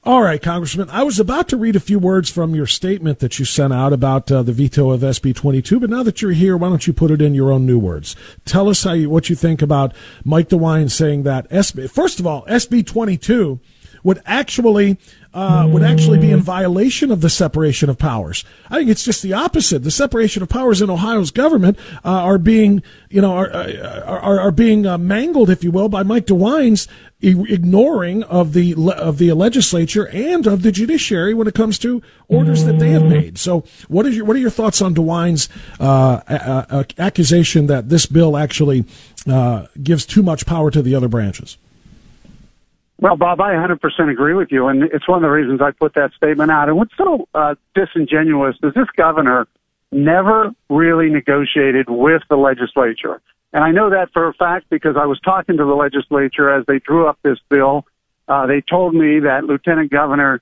All 0.06 0.22
right, 0.22 0.42
Congressman. 0.42 0.90
I 0.90 1.04
was 1.04 1.18
about 1.18 1.48
to 1.48 1.56
read 1.56 1.78
a 1.78 1.80
few 1.80 1.98
words 1.98 2.30
from 2.30 2.54
your 2.54 2.68
statement 2.68 3.20
that 3.20 3.40
you 3.40 3.46
sent 3.46 3.72
out 3.72 3.94
about 3.94 4.30
uh, 4.30 4.44
the 4.44 4.52
veto 4.52 4.92
of 4.92 5.00
SB 5.00 5.34
22, 5.34 5.80
but 5.80 5.90
now 5.90 6.04
that 6.04 6.22
you're 6.22 6.32
here, 6.32 6.58
why 6.58 6.68
don't 6.68 6.86
you 6.86 6.92
put 6.92 7.10
it 7.10 7.22
in 7.22 7.34
your 7.34 7.54
own 7.54 7.66
new 7.66 7.80
words? 7.80 8.14
Tell 8.44 8.68
us 8.68 8.84
how 8.84 8.92
you, 8.92 9.10
what 9.10 9.30
you 9.30 9.36
think 9.38 9.62
about 9.62 9.96
Mike 10.26 10.50
DeWine 10.50 10.92
saying 10.92 11.24
that 11.24 11.50
SB. 11.50 11.90
First 11.90 12.20
of 12.20 12.28
all, 12.28 12.46
SB 12.48 12.86
22 12.86 13.62
would 14.04 14.22
actually 14.26 14.98
uh, 15.34 15.68
would 15.72 15.82
actually 15.82 16.20
be 16.20 16.32
in 16.32 16.40
violation 16.40 17.10
of 17.10 17.22
the 17.22 17.30
separation 17.30 17.90
of 17.90 17.98
powers. 17.98 18.46
I 18.70 18.78
think 18.78 18.90
it's 18.90 19.04
just 19.04 19.24
the 19.24 19.34
opposite. 19.34 19.80
The 19.80 19.90
separation 19.90 20.44
of 20.44 20.50
powers 20.50 20.80
in 20.82 20.92
Ohio's 20.92 21.32
government 21.32 21.80
uh, 22.06 22.10
are 22.10 22.38
being, 22.38 22.84
you 23.10 23.22
know, 23.22 23.36
are 23.36 23.50
are, 23.52 24.40
are 24.40 24.52
being 24.52 24.86
uh, 24.86 24.98
mangled, 24.98 25.50
if 25.50 25.64
you 25.64 25.72
will, 25.72 25.90
by 25.90 26.04
Mike 26.04 26.28
DeWine's 26.28 26.88
ignoring 27.24 28.22
of 28.24 28.54
the 28.54 28.76
of 28.96 29.18
the 29.18 29.32
legislature 29.32 30.08
and 30.10 30.46
of 30.46 30.62
the 30.62 30.72
judiciary 30.72 31.34
when 31.34 31.48
it 31.48 31.56
comes 31.56 31.80
to 31.80 32.02
orders 32.28 32.66
that 32.66 32.80
they 32.80 32.90
have 32.90 33.06
made. 33.06 33.38
So, 33.38 33.64
what 33.88 34.06
is 34.06 34.16
your 34.16 34.26
what 34.26 34.36
are 34.36 34.40
your 34.40 34.50
thoughts 34.50 34.82
on 34.82 34.94
DeWine's 34.94 35.50
uh, 35.80 36.84
accusation 37.00 37.68
that 37.68 37.90
this 37.90 38.06
bill 38.06 38.38
actually 38.38 38.86
uh, 39.26 39.68
gives 39.82 40.06
too 40.06 40.22
much 40.22 40.46
power 40.46 40.70
to 40.70 40.82
the 40.82 40.94
other 40.94 41.08
branches? 41.08 41.58
Well, 43.04 43.18
Bob, 43.18 43.42
I 43.42 43.52
100% 43.52 44.10
agree 44.10 44.34
with 44.34 44.50
you, 44.50 44.68
and 44.68 44.84
it's 44.84 45.10
one 45.10 45.18
of 45.18 45.24
the 45.24 45.30
reasons 45.30 45.60
I 45.60 45.72
put 45.72 45.94
that 45.96 46.14
statement 46.14 46.50
out. 46.50 46.70
And 46.70 46.78
what's 46.78 46.96
so 46.96 47.28
uh, 47.36 47.56
disingenuous 47.76 48.56
is 48.64 48.74
this 48.74 48.88
governor 48.96 49.46
never 49.92 50.52
really 50.70 51.10
negotiated 51.10 51.90
with 51.90 52.22
the 52.30 52.38
legislature. 52.38 53.22
And 53.52 53.62
I 53.62 53.72
know 53.72 53.90
that 53.90 54.14
for 54.14 54.30
a 54.30 54.34
fact 54.34 54.68
because 54.70 54.96
I 54.96 55.06
was 55.06 55.20
talking 55.20 55.58
to 55.58 55.66
the 55.66 55.74
legislature 55.74 56.50
as 56.50 56.66
they 56.66 56.80
drew 56.80 57.06
up 57.06 57.20
this 57.24 57.40
bill. 57.50 57.86
Uh, 58.30 58.48
they 58.48 58.62
told 58.62 58.96
me 58.96 59.20
that 59.20 59.44
Lieutenant 59.44 59.92
Governor 59.92 60.42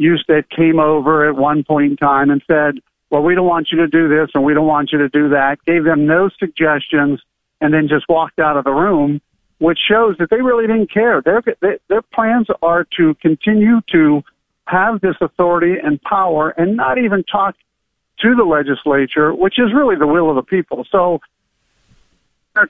Husted 0.00 0.50
came 0.50 0.80
over 0.80 1.28
at 1.28 1.36
one 1.36 1.62
point 1.62 1.92
in 1.92 1.96
time 1.96 2.30
and 2.30 2.42
said, 2.48 2.80
well, 3.10 3.22
we 3.22 3.36
don't 3.36 3.46
want 3.46 3.68
you 3.70 3.78
to 3.78 3.86
do 3.86 4.08
this 4.08 4.30
and 4.34 4.42
we 4.42 4.52
don't 4.52 4.66
want 4.66 4.90
you 4.90 4.98
to 4.98 5.08
do 5.08 5.28
that, 5.28 5.64
gave 5.64 5.84
them 5.84 6.06
no 6.06 6.28
suggestions, 6.40 7.20
and 7.60 7.72
then 7.72 7.86
just 7.86 8.06
walked 8.08 8.40
out 8.40 8.56
of 8.56 8.64
the 8.64 8.72
room 8.72 9.20
which 9.60 9.78
shows 9.78 10.16
that 10.18 10.30
they 10.30 10.40
really 10.40 10.66
didn't 10.66 10.90
care. 10.90 11.22
Their 11.22 11.42
their 11.88 12.02
plans 12.02 12.48
are 12.62 12.86
to 12.96 13.14
continue 13.14 13.80
to 13.92 14.22
have 14.66 15.00
this 15.00 15.16
authority 15.20 15.74
and 15.82 16.00
power, 16.02 16.50
and 16.50 16.76
not 16.76 16.98
even 16.98 17.22
talk 17.24 17.56
to 18.20 18.34
the 18.34 18.44
legislature, 18.44 19.34
which 19.34 19.58
is 19.58 19.72
really 19.74 19.96
the 19.96 20.06
will 20.06 20.30
of 20.30 20.36
the 20.36 20.42
people. 20.42 20.86
So, 20.90 21.20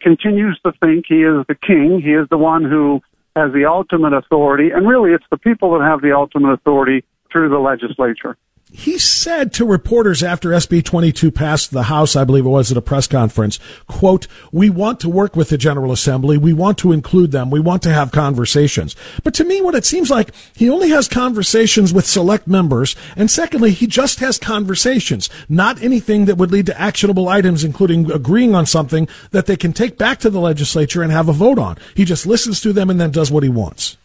continues 0.02 0.58
to 0.64 0.72
think 0.72 1.06
he 1.08 1.22
is 1.22 1.44
the 1.48 1.54
king. 1.54 2.00
He 2.02 2.12
is 2.12 2.28
the 2.28 2.38
one 2.38 2.64
who 2.64 3.00
has 3.36 3.52
the 3.52 3.66
ultimate 3.66 4.12
authority, 4.12 4.70
and 4.70 4.88
really, 4.88 5.12
it's 5.12 5.24
the 5.30 5.38
people 5.38 5.78
that 5.78 5.84
have 5.84 6.02
the 6.02 6.12
ultimate 6.12 6.52
authority 6.52 7.04
through 7.30 7.50
the 7.50 7.58
legislature. 7.58 8.36
He 8.72 8.98
said 8.98 9.52
to 9.54 9.64
reporters 9.64 10.22
after 10.22 10.50
SB 10.50 10.84
22 10.84 11.30
passed 11.30 11.70
the 11.70 11.84
House, 11.84 12.14
I 12.14 12.24
believe 12.24 12.46
it 12.46 12.50
was 12.50 12.70
at 12.70 12.76
a 12.76 12.82
press 12.82 13.06
conference, 13.06 13.58
quote, 13.86 14.26
we 14.52 14.70
want 14.70 15.00
to 15.00 15.08
work 15.08 15.34
with 15.34 15.48
the 15.48 15.58
General 15.58 15.92
Assembly. 15.92 16.38
We 16.38 16.52
want 16.52 16.78
to 16.78 16.92
include 16.92 17.32
them. 17.32 17.50
We 17.50 17.60
want 17.60 17.82
to 17.82 17.92
have 17.92 18.12
conversations. 18.12 18.94
But 19.24 19.34
to 19.34 19.44
me, 19.44 19.60
what 19.60 19.74
it 19.74 19.84
seems 19.84 20.10
like, 20.10 20.32
he 20.54 20.70
only 20.70 20.90
has 20.90 21.08
conversations 21.08 21.92
with 21.92 22.06
select 22.06 22.46
members. 22.46 22.94
And 23.16 23.30
secondly, 23.30 23.72
he 23.72 23.86
just 23.86 24.20
has 24.20 24.38
conversations, 24.38 25.28
not 25.48 25.82
anything 25.82 26.26
that 26.26 26.36
would 26.36 26.52
lead 26.52 26.66
to 26.66 26.80
actionable 26.80 27.28
items, 27.28 27.64
including 27.64 28.10
agreeing 28.10 28.54
on 28.54 28.66
something 28.66 29.08
that 29.32 29.46
they 29.46 29.56
can 29.56 29.72
take 29.72 29.98
back 29.98 30.20
to 30.20 30.30
the 30.30 30.40
legislature 30.40 31.02
and 31.02 31.12
have 31.12 31.28
a 31.28 31.32
vote 31.32 31.58
on. 31.58 31.76
He 31.94 32.04
just 32.04 32.26
listens 32.26 32.60
to 32.60 32.72
them 32.72 32.88
and 32.88 33.00
then 33.00 33.10
does 33.10 33.30
what 33.30 33.42
he 33.42 33.48
wants. 33.48 33.96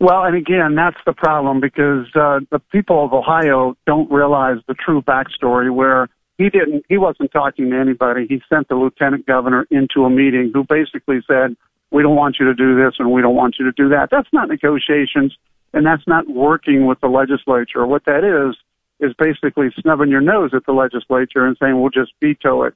Well, 0.00 0.24
and 0.24 0.36
again, 0.36 0.76
that's 0.76 0.98
the 1.06 1.12
problem 1.12 1.60
because 1.60 2.06
uh, 2.14 2.40
the 2.50 2.60
people 2.70 3.04
of 3.04 3.12
Ohio 3.12 3.76
don't 3.84 4.10
realize 4.10 4.58
the 4.68 4.74
true 4.74 5.02
backstory 5.02 5.74
where 5.74 6.08
he 6.36 6.50
didn't, 6.50 6.84
he 6.88 6.98
wasn't 6.98 7.32
talking 7.32 7.70
to 7.70 7.76
anybody. 7.76 8.26
He 8.28 8.40
sent 8.48 8.68
the 8.68 8.76
lieutenant 8.76 9.26
governor 9.26 9.66
into 9.70 10.04
a 10.04 10.10
meeting 10.10 10.52
who 10.54 10.62
basically 10.62 11.20
said, 11.26 11.56
we 11.90 12.02
don't 12.02 12.14
want 12.14 12.36
you 12.38 12.46
to 12.46 12.54
do 12.54 12.76
this 12.76 12.94
and 13.00 13.10
we 13.10 13.22
don't 13.22 13.34
want 13.34 13.56
you 13.58 13.64
to 13.64 13.72
do 13.72 13.88
that. 13.88 14.10
That's 14.10 14.28
not 14.32 14.48
negotiations 14.48 15.36
and 15.72 15.84
that's 15.84 16.06
not 16.06 16.28
working 16.28 16.86
with 16.86 17.00
the 17.00 17.08
legislature. 17.08 17.84
What 17.84 18.04
that 18.04 18.22
is, 18.22 18.56
is 19.00 19.14
basically 19.18 19.70
snubbing 19.80 20.10
your 20.10 20.20
nose 20.20 20.50
at 20.54 20.64
the 20.64 20.72
legislature 20.72 21.44
and 21.44 21.56
saying, 21.60 21.80
we'll 21.80 21.90
just 21.90 22.12
veto 22.20 22.64
it. 22.64 22.74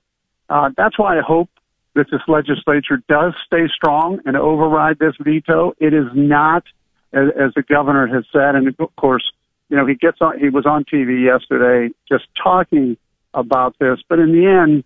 Uh, 0.49 0.71
that's 0.77 0.99
why 0.99 1.19
I 1.19 1.21
hope 1.21 1.51
that 1.95 2.07
this 2.11 2.21
legislature 2.27 3.03
does 3.09 3.35
stay 3.47 3.69
strong 3.69 4.21
and 4.25 4.37
override 4.37 4.99
this 4.99 5.15
veto. 5.21 5.75
It 5.79 5.95
is 5.95 6.07
not 6.15 6.65
as, 7.13 7.29
as 7.39 7.55
the 7.55 7.63
governor 7.63 8.07
has 8.07 8.25
said, 8.33 8.55
and 8.55 8.69
of 8.69 8.97
course, 8.97 9.31
you 9.69 9.77
know, 9.77 9.87
he 9.87 9.95
gets 9.95 10.19
on, 10.21 10.39
he 10.39 10.49
was 10.49 10.67
on 10.67 10.85
TV 10.85 11.25
yesterday 11.25 11.95
just 12.09 12.25
talking 12.43 12.97
about 13.35 13.75
this, 13.79 13.99
but 14.09 14.19
in 14.19 14.33
the 14.33 14.47
end, 14.47 14.85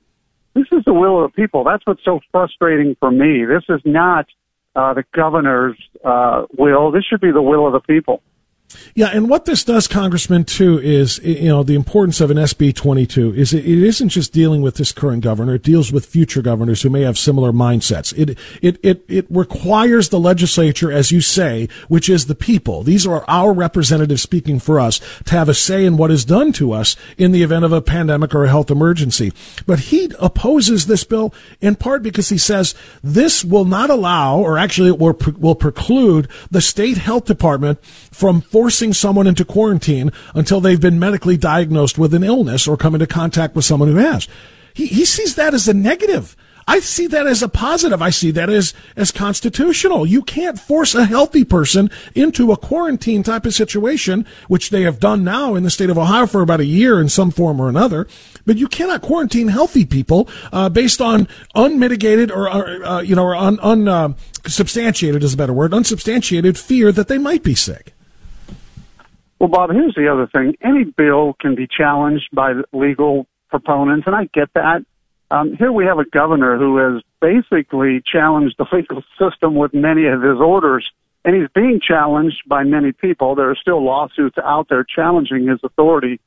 this 0.54 0.66
is 0.72 0.84
the 0.84 0.94
will 0.94 1.24
of 1.24 1.32
the 1.32 1.34
people. 1.34 1.64
That's 1.64 1.84
what's 1.86 2.04
so 2.04 2.20
frustrating 2.32 2.96
for 2.98 3.10
me. 3.10 3.44
This 3.44 3.64
is 3.68 3.80
not 3.84 4.26
uh, 4.74 4.94
the 4.94 5.04
governor's 5.12 5.76
uh, 6.04 6.46
will. 6.56 6.90
This 6.90 7.04
should 7.04 7.20
be 7.20 7.30
the 7.30 7.42
will 7.42 7.66
of 7.66 7.72
the 7.72 7.80
people. 7.80 8.22
Yeah, 8.94 9.08
and 9.08 9.28
what 9.28 9.44
this 9.44 9.62
does, 9.62 9.86
Congressman, 9.86 10.44
too, 10.44 10.78
is 10.78 11.18
you 11.18 11.48
know 11.48 11.62
the 11.62 11.74
importance 11.74 12.20
of 12.20 12.30
an 12.30 12.36
SB 12.36 12.74
22 12.74 13.34
is 13.34 13.52
it, 13.52 13.64
it 13.64 13.82
isn't 13.82 14.08
just 14.08 14.32
dealing 14.32 14.62
with 14.62 14.76
this 14.76 14.90
current 14.90 15.22
governor; 15.22 15.54
it 15.54 15.62
deals 15.62 15.92
with 15.92 16.06
future 16.06 16.42
governors 16.42 16.82
who 16.82 16.90
may 16.90 17.02
have 17.02 17.18
similar 17.18 17.52
mindsets. 17.52 18.16
It 18.16 18.38
it 18.62 18.78
it 18.82 19.04
it 19.08 19.26
requires 19.30 20.08
the 20.08 20.18
legislature, 20.18 20.90
as 20.90 21.12
you 21.12 21.20
say, 21.20 21.68
which 21.88 22.08
is 22.08 22.26
the 22.26 22.34
people. 22.34 22.82
These 22.82 23.06
are 23.06 23.24
our 23.28 23.52
representatives 23.52 24.22
speaking 24.22 24.58
for 24.58 24.80
us 24.80 25.00
to 25.26 25.34
have 25.34 25.48
a 25.48 25.54
say 25.54 25.84
in 25.84 25.96
what 25.96 26.10
is 26.10 26.24
done 26.24 26.52
to 26.54 26.72
us 26.72 26.96
in 27.16 27.32
the 27.32 27.42
event 27.42 27.64
of 27.64 27.72
a 27.72 27.82
pandemic 27.82 28.34
or 28.34 28.44
a 28.44 28.48
health 28.48 28.70
emergency. 28.70 29.32
But 29.66 29.78
he 29.78 30.10
opposes 30.18 30.86
this 30.86 31.04
bill 31.04 31.32
in 31.60 31.76
part 31.76 32.02
because 32.02 32.30
he 32.30 32.38
says 32.38 32.74
this 33.02 33.44
will 33.44 33.64
not 33.64 33.90
allow, 33.90 34.38
or 34.38 34.58
actually, 34.58 34.88
it 34.88 34.98
will, 34.98 35.18
will 35.38 35.54
preclude 35.54 36.28
the 36.50 36.60
state 36.60 36.96
health 36.96 37.26
department 37.26 37.84
from 37.84 38.40
forcing 38.56 38.94
someone 38.94 39.26
into 39.26 39.44
quarantine 39.44 40.10
until 40.34 40.62
they've 40.62 40.80
been 40.80 40.98
medically 40.98 41.36
diagnosed 41.36 41.98
with 41.98 42.14
an 42.14 42.24
illness 42.24 42.66
or 42.66 42.74
come 42.74 42.94
into 42.94 43.06
contact 43.06 43.54
with 43.54 43.66
someone 43.66 43.90
who 43.90 43.96
has. 43.96 44.26
He, 44.72 44.86
he 44.86 45.04
sees 45.04 45.34
that 45.34 45.52
as 45.52 45.68
a 45.68 45.74
negative. 45.74 46.34
I 46.66 46.80
see 46.80 47.06
that 47.08 47.26
as 47.26 47.42
a 47.42 47.50
positive. 47.50 48.00
I 48.00 48.08
see 48.08 48.30
that 48.30 48.48
as, 48.48 48.72
as 48.96 49.12
constitutional. 49.12 50.06
You 50.06 50.22
can't 50.22 50.58
force 50.58 50.94
a 50.94 51.04
healthy 51.04 51.44
person 51.44 51.90
into 52.14 52.50
a 52.50 52.56
quarantine 52.56 53.22
type 53.22 53.44
of 53.44 53.52
situation, 53.52 54.24
which 54.48 54.70
they 54.70 54.84
have 54.84 55.00
done 55.00 55.22
now 55.22 55.54
in 55.54 55.62
the 55.62 55.68
state 55.68 55.90
of 55.90 55.98
Ohio 55.98 56.24
for 56.24 56.40
about 56.40 56.60
a 56.60 56.64
year 56.64 56.98
in 56.98 57.10
some 57.10 57.30
form 57.30 57.60
or 57.60 57.68
another. 57.68 58.08
But 58.46 58.56
you 58.56 58.68
cannot 58.68 59.02
quarantine 59.02 59.48
healthy 59.48 59.84
people 59.84 60.30
uh, 60.50 60.70
based 60.70 61.02
on 61.02 61.28
unmitigated 61.54 62.30
or, 62.30 62.48
uh, 62.48 63.02
you 63.02 63.16
know, 63.16 63.24
or 63.24 63.36
un, 63.36 63.58
unsubstantiated 63.60 65.22
uh, 65.22 65.26
is 65.26 65.34
a 65.34 65.36
better 65.36 65.52
word, 65.52 65.74
unsubstantiated 65.74 66.56
fear 66.56 66.90
that 66.90 67.08
they 67.08 67.18
might 67.18 67.42
be 67.42 67.54
sick. 67.54 67.92
Well, 69.38 69.48
Bob, 69.50 69.70
here's 69.70 69.94
the 69.94 70.08
other 70.10 70.26
thing. 70.26 70.56
Any 70.62 70.84
bill 70.84 71.36
can 71.40 71.54
be 71.54 71.66
challenged 71.66 72.28
by 72.32 72.54
legal 72.72 73.26
proponents, 73.50 74.06
and 74.06 74.16
I 74.16 74.28
get 74.32 74.52
that. 74.54 74.84
Um, 75.30 75.56
here 75.56 75.72
we 75.72 75.84
have 75.84 75.98
a 75.98 76.04
governor 76.04 76.56
who 76.56 76.76
has 76.78 77.02
basically 77.20 78.02
challenged 78.10 78.56
the 78.58 78.66
legal 78.72 79.02
system 79.18 79.54
with 79.54 79.74
many 79.74 80.06
of 80.06 80.22
his 80.22 80.38
orders, 80.38 80.90
and 81.24 81.34
he's 81.34 81.48
being 81.54 81.80
challenged 81.80 82.48
by 82.48 82.64
many 82.64 82.92
people. 82.92 83.34
There 83.34 83.50
are 83.50 83.56
still 83.56 83.84
lawsuits 83.84 84.38
out 84.38 84.68
there 84.68 84.84
challenging 84.84 85.48
his 85.48 85.58
authority. 85.62 86.20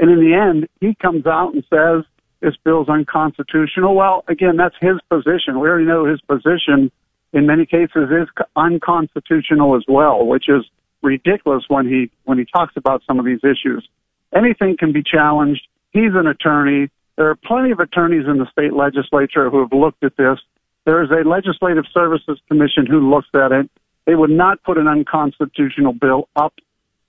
And 0.00 0.10
in 0.10 0.20
the 0.20 0.34
end, 0.34 0.68
he 0.80 0.94
comes 0.94 1.26
out 1.26 1.54
and 1.54 1.64
says 1.70 2.04
this 2.40 2.56
bill's 2.64 2.88
unconstitutional. 2.88 3.94
Well, 3.94 4.24
again, 4.28 4.56
that's 4.56 4.76
his 4.80 4.98
position. 5.08 5.60
We 5.60 5.68
already 5.68 5.86
know 5.86 6.04
his 6.04 6.20
position 6.22 6.90
in 7.32 7.46
many 7.46 7.66
cases 7.66 8.10
is 8.10 8.28
unconstitutional 8.56 9.76
as 9.76 9.84
well, 9.86 10.26
which 10.26 10.48
is 10.48 10.64
ridiculous 11.06 11.64
when 11.68 11.86
he 11.86 12.10
when 12.24 12.38
he 12.38 12.44
talks 12.44 12.74
about 12.76 13.02
some 13.06 13.18
of 13.18 13.24
these 13.24 13.40
issues. 13.44 13.88
Anything 14.34 14.76
can 14.76 14.92
be 14.92 15.02
challenged. 15.02 15.66
He's 15.92 16.12
an 16.14 16.26
attorney. 16.26 16.90
There 17.16 17.30
are 17.30 17.36
plenty 17.36 17.70
of 17.70 17.80
attorneys 17.80 18.26
in 18.26 18.38
the 18.38 18.46
state 18.50 18.74
legislature 18.74 19.48
who 19.48 19.60
have 19.60 19.72
looked 19.72 20.04
at 20.04 20.16
this. 20.16 20.38
There 20.84 21.02
is 21.02 21.10
a 21.10 21.26
legislative 21.26 21.84
services 21.94 22.38
commission 22.48 22.84
who 22.86 23.10
looks 23.10 23.28
at 23.34 23.52
it. 23.52 23.70
They 24.04 24.14
would 24.14 24.30
not 24.30 24.62
put 24.62 24.76
an 24.76 24.86
unconstitutional 24.86 25.92
bill 25.92 26.28
up. 26.36 26.54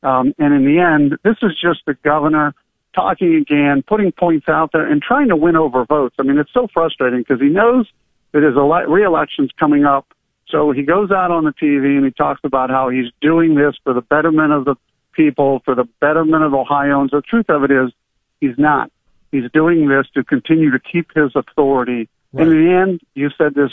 Um, 0.03 0.33
and 0.39 0.53
in 0.53 0.63
the 0.63 0.79
end, 0.79 1.17
this 1.23 1.37
is 1.41 1.51
just 1.59 1.81
the 1.85 1.95
governor 1.95 2.53
talking 2.95 3.35
again, 3.35 3.83
putting 3.85 4.11
points 4.11 4.47
out 4.47 4.71
there, 4.71 4.89
and 4.89 5.01
trying 5.01 5.27
to 5.29 5.35
win 5.35 5.55
over 5.55 5.85
votes. 5.85 6.15
I 6.19 6.23
mean, 6.23 6.37
it's 6.37 6.53
so 6.53 6.67
frustrating 6.73 7.19
because 7.19 7.39
he 7.39 7.49
knows 7.49 7.87
that 8.31 8.41
his 8.41 8.55
ele- 8.55 8.87
reelection's 8.87 9.51
coming 9.59 9.85
up 9.85 10.07
so 10.49 10.71
he 10.71 10.83
goes 10.83 11.11
out 11.11 11.31
on 11.31 11.43
the 11.43 11.51
TV 11.51 11.97
and 11.97 12.05
he 12.05 12.11
talks 12.11 12.41
about 12.43 12.69
how 12.69 12.89
he's 12.89 13.11
doing 13.21 13.55
this 13.55 13.75
for 13.83 13.93
the 13.93 14.01
betterment 14.01 14.53
of 14.53 14.65
the 14.65 14.75
people, 15.13 15.61
for 15.65 15.75
the 15.75 15.85
betterment 15.99 16.43
of 16.43 16.53
Ohioans. 16.53 17.11
The 17.11 17.21
truth 17.21 17.49
of 17.49 17.63
it 17.63 17.71
is, 17.71 17.91
he's 18.39 18.57
not. 18.57 18.91
He's 19.31 19.49
doing 19.51 19.89
this 19.89 20.07
to 20.13 20.23
continue 20.23 20.71
to 20.71 20.79
keep 20.79 21.13
his 21.13 21.31
authority. 21.35 22.07
Right. 22.31 22.47
In 22.47 22.49
the 22.49 22.73
end, 22.73 23.01
you 23.13 23.29
said 23.37 23.55
this. 23.55 23.71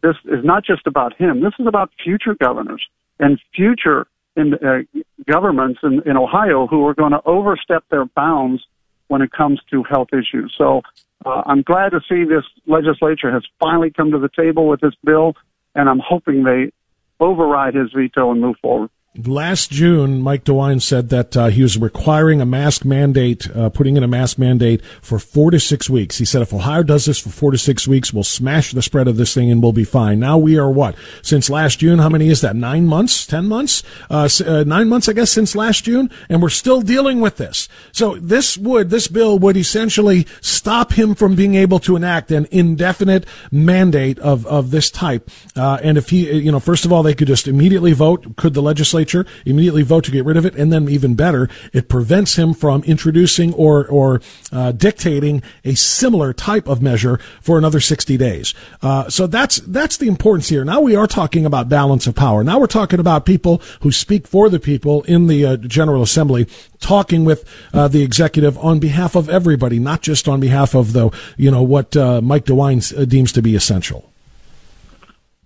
This 0.00 0.14
is 0.26 0.44
not 0.44 0.64
just 0.64 0.86
about 0.86 1.16
him. 1.16 1.40
This 1.40 1.54
is 1.58 1.66
about 1.66 1.90
future 2.04 2.36
governors 2.40 2.86
and 3.18 3.40
future 3.52 4.06
in, 4.36 4.54
uh, 4.54 4.82
governments 5.26 5.80
in, 5.82 6.02
in 6.06 6.16
Ohio 6.16 6.68
who 6.68 6.86
are 6.86 6.94
going 6.94 7.10
to 7.10 7.20
overstep 7.26 7.82
their 7.90 8.04
bounds 8.04 8.64
when 9.08 9.22
it 9.22 9.32
comes 9.32 9.60
to 9.72 9.82
health 9.82 10.08
issues. 10.12 10.54
So 10.56 10.82
uh, 11.26 11.42
I'm 11.46 11.62
glad 11.62 11.90
to 11.90 12.00
see 12.08 12.22
this 12.22 12.44
legislature 12.66 13.32
has 13.32 13.42
finally 13.58 13.90
come 13.90 14.12
to 14.12 14.20
the 14.20 14.28
table 14.28 14.68
with 14.68 14.80
this 14.80 14.94
bill 15.04 15.34
and 15.78 15.88
I'm 15.88 16.00
hoping 16.00 16.42
they 16.42 16.72
override 17.20 17.74
his 17.74 17.92
veto 17.92 18.32
and 18.32 18.40
move 18.40 18.56
forward. 18.60 18.90
Last 19.16 19.70
June, 19.70 20.20
Mike 20.20 20.44
DeWine 20.44 20.82
said 20.82 21.08
that 21.08 21.34
uh, 21.34 21.46
he 21.46 21.62
was 21.62 21.78
requiring 21.78 22.42
a 22.42 22.46
mask 22.46 22.84
mandate, 22.84 23.50
uh, 23.56 23.70
putting 23.70 23.96
in 23.96 24.04
a 24.04 24.06
mask 24.06 24.38
mandate 24.38 24.84
for 25.00 25.18
four 25.18 25.50
to 25.50 25.58
six 25.58 25.88
weeks. 25.88 26.18
He 26.18 26.26
said 26.26 26.42
if 26.42 26.52
Ohio 26.52 26.82
does 26.82 27.06
this 27.06 27.18
for 27.18 27.30
four 27.30 27.50
to 27.50 27.58
six 27.58 27.88
weeks, 27.88 28.12
we'll 28.12 28.22
smash 28.22 28.70
the 28.70 28.82
spread 28.82 29.08
of 29.08 29.16
this 29.16 29.32
thing 29.32 29.50
and 29.50 29.62
we'll 29.62 29.72
be 29.72 29.82
fine. 29.82 30.20
Now 30.20 30.36
we 30.36 30.58
are 30.58 30.70
what? 30.70 30.94
Since 31.22 31.48
last 31.48 31.78
June, 31.78 31.98
how 31.98 32.10
many 32.10 32.28
is 32.28 32.42
that? 32.42 32.54
Nine 32.54 32.86
months? 32.86 33.26
Ten 33.26 33.46
months? 33.46 33.82
Uh, 34.10 34.28
uh, 34.46 34.64
nine 34.64 34.88
months, 34.88 35.08
I 35.08 35.14
guess, 35.14 35.32
since 35.32 35.56
last 35.56 35.84
June? 35.84 36.10
And 36.28 36.42
we're 36.42 36.50
still 36.50 36.82
dealing 36.82 37.20
with 37.20 37.38
this. 37.38 37.66
So 37.92 38.16
this 38.16 38.58
would, 38.58 38.90
this 38.90 39.08
bill 39.08 39.38
would 39.38 39.56
essentially 39.56 40.26
stop 40.42 40.92
him 40.92 41.14
from 41.14 41.34
being 41.34 41.54
able 41.54 41.80
to 41.80 41.96
enact 41.96 42.30
an 42.30 42.46
indefinite 42.50 43.24
mandate 43.50 44.18
of, 44.18 44.46
of 44.46 44.70
this 44.70 44.90
type. 44.90 45.28
Uh, 45.56 45.78
and 45.82 45.96
if 45.96 46.10
he, 46.10 46.30
you 46.30 46.52
know, 46.52 46.60
first 46.60 46.84
of 46.84 46.92
all, 46.92 47.02
they 47.02 47.14
could 47.14 47.26
just 47.26 47.48
immediately 47.48 47.94
vote. 47.94 48.36
Could 48.36 48.54
the 48.54 48.62
legislature 48.62 48.97
legislature, 48.98 49.30
immediately 49.44 49.82
vote 49.82 50.04
to 50.04 50.10
get 50.10 50.24
rid 50.24 50.36
of 50.36 50.44
it, 50.44 50.54
and 50.56 50.72
then 50.72 50.88
even 50.88 51.14
better, 51.14 51.48
it 51.72 51.88
prevents 51.88 52.36
him 52.36 52.54
from 52.54 52.82
introducing 52.84 53.54
or 53.54 53.86
or 53.88 54.20
uh, 54.52 54.72
dictating 54.72 55.42
a 55.64 55.74
similar 55.74 56.32
type 56.32 56.68
of 56.68 56.82
measure 56.82 57.18
for 57.40 57.58
another 57.58 57.80
60 57.80 58.16
days. 58.16 58.54
Uh, 58.82 59.08
so 59.08 59.26
that's 59.26 59.58
that's 59.58 59.96
the 59.96 60.08
importance 60.08 60.48
here. 60.48 60.64
Now 60.64 60.80
we 60.80 60.96
are 60.96 61.06
talking 61.06 61.46
about 61.46 61.68
balance 61.68 62.06
of 62.06 62.14
power. 62.14 62.42
Now 62.42 62.58
we're 62.58 62.66
talking 62.66 63.00
about 63.00 63.24
people 63.24 63.62
who 63.82 63.92
speak 63.92 64.26
for 64.26 64.48
the 64.48 64.60
people 64.60 65.02
in 65.04 65.28
the 65.28 65.44
uh, 65.44 65.56
General 65.56 66.02
Assembly, 66.02 66.46
talking 66.80 67.24
with 67.24 67.44
uh, 67.72 67.88
the 67.88 68.02
executive 68.02 68.58
on 68.58 68.80
behalf 68.80 69.14
of 69.14 69.28
everybody, 69.28 69.78
not 69.78 70.02
just 70.02 70.28
on 70.28 70.40
behalf 70.40 70.74
of 70.74 70.92
the 70.92 71.10
you 71.36 71.50
know 71.50 71.62
what 71.62 71.96
uh, 71.96 72.20
Mike 72.20 72.44
DeWine 72.44 72.82
uh, 72.96 73.04
deems 73.04 73.32
to 73.32 73.42
be 73.42 73.54
essential. 73.54 74.10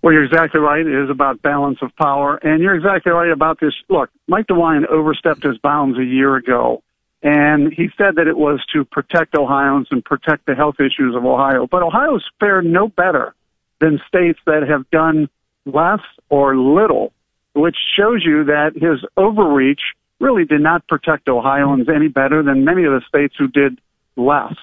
Well, 0.03 0.11
you're 0.11 0.25
exactly 0.25 0.59
right. 0.59 0.85
It 0.85 1.03
is 1.05 1.09
about 1.09 1.41
balance 1.41 1.77
of 1.81 1.95
power. 1.95 2.35
And 2.35 2.61
you're 2.61 2.75
exactly 2.75 3.13
right 3.13 3.31
about 3.31 3.61
this. 3.61 3.73
Look, 3.89 4.09
Mike 4.27 4.47
DeWine 4.47 4.85
overstepped 4.87 5.43
his 5.43 5.57
bounds 5.59 5.97
a 5.97 6.03
year 6.03 6.35
ago. 6.35 6.83
And 7.23 7.71
he 7.71 7.87
said 7.97 8.15
that 8.15 8.27
it 8.27 8.37
was 8.37 8.59
to 8.73 8.83
protect 8.83 9.33
Ohioans 9.33 9.87
and 9.91 10.03
protect 10.03 10.45
the 10.45 10.55
health 10.55 10.75
issues 10.81 11.15
of 11.15 11.23
Ohio. 11.23 11.67
But 11.71 11.83
Ohio's 11.83 12.29
fared 12.37 12.65
no 12.65 12.89
better 12.89 13.33
than 13.79 14.01
states 14.05 14.39
that 14.45 14.63
have 14.67 14.89
done 14.89 15.29
less 15.65 16.01
or 16.29 16.57
little, 16.57 17.13
which 17.55 17.77
shows 17.97 18.23
you 18.25 18.43
that 18.43 18.73
his 18.75 19.07
overreach 19.15 19.79
really 20.19 20.43
did 20.43 20.59
not 20.59 20.85
protect 20.89 21.29
Ohioans 21.29 21.87
any 21.87 22.09
better 22.09 22.43
than 22.43 22.65
many 22.65 22.83
of 22.83 22.91
the 22.91 23.01
states 23.07 23.35
who 23.39 23.47
did 23.47 23.79
less. 24.17 24.55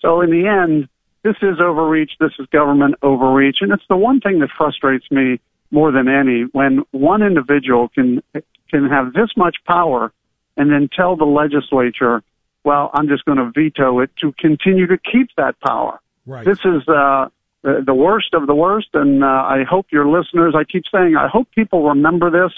So 0.00 0.22
in 0.22 0.30
the 0.30 0.48
end, 0.48 0.88
this 1.22 1.36
is 1.42 1.60
overreach. 1.60 2.12
This 2.20 2.32
is 2.38 2.46
government 2.46 2.96
overreach. 3.02 3.58
And 3.60 3.72
it's 3.72 3.84
the 3.88 3.96
one 3.96 4.20
thing 4.20 4.38
that 4.40 4.50
frustrates 4.56 5.10
me 5.10 5.40
more 5.70 5.92
than 5.92 6.08
any 6.08 6.42
when 6.52 6.84
one 6.92 7.22
individual 7.22 7.88
can, 7.88 8.22
can 8.70 8.88
have 8.88 9.12
this 9.12 9.30
much 9.36 9.56
power 9.66 10.12
and 10.56 10.70
then 10.70 10.88
tell 10.94 11.16
the 11.16 11.24
legislature, 11.24 12.22
well, 12.64 12.90
I'm 12.94 13.08
just 13.08 13.24
going 13.24 13.38
to 13.38 13.50
veto 13.50 14.00
it 14.00 14.10
to 14.20 14.32
continue 14.32 14.86
to 14.86 14.98
keep 14.98 15.28
that 15.36 15.58
power. 15.60 16.00
Right. 16.26 16.44
This 16.44 16.58
is, 16.60 16.86
uh, 16.88 17.28
the, 17.62 17.82
the 17.84 17.94
worst 17.94 18.34
of 18.34 18.46
the 18.46 18.54
worst. 18.54 18.88
And, 18.94 19.24
uh, 19.24 19.26
I 19.26 19.64
hope 19.68 19.86
your 19.90 20.08
listeners, 20.08 20.54
I 20.56 20.64
keep 20.64 20.84
saying, 20.92 21.16
I 21.16 21.28
hope 21.28 21.48
people 21.54 21.88
remember 21.88 22.30
this 22.30 22.52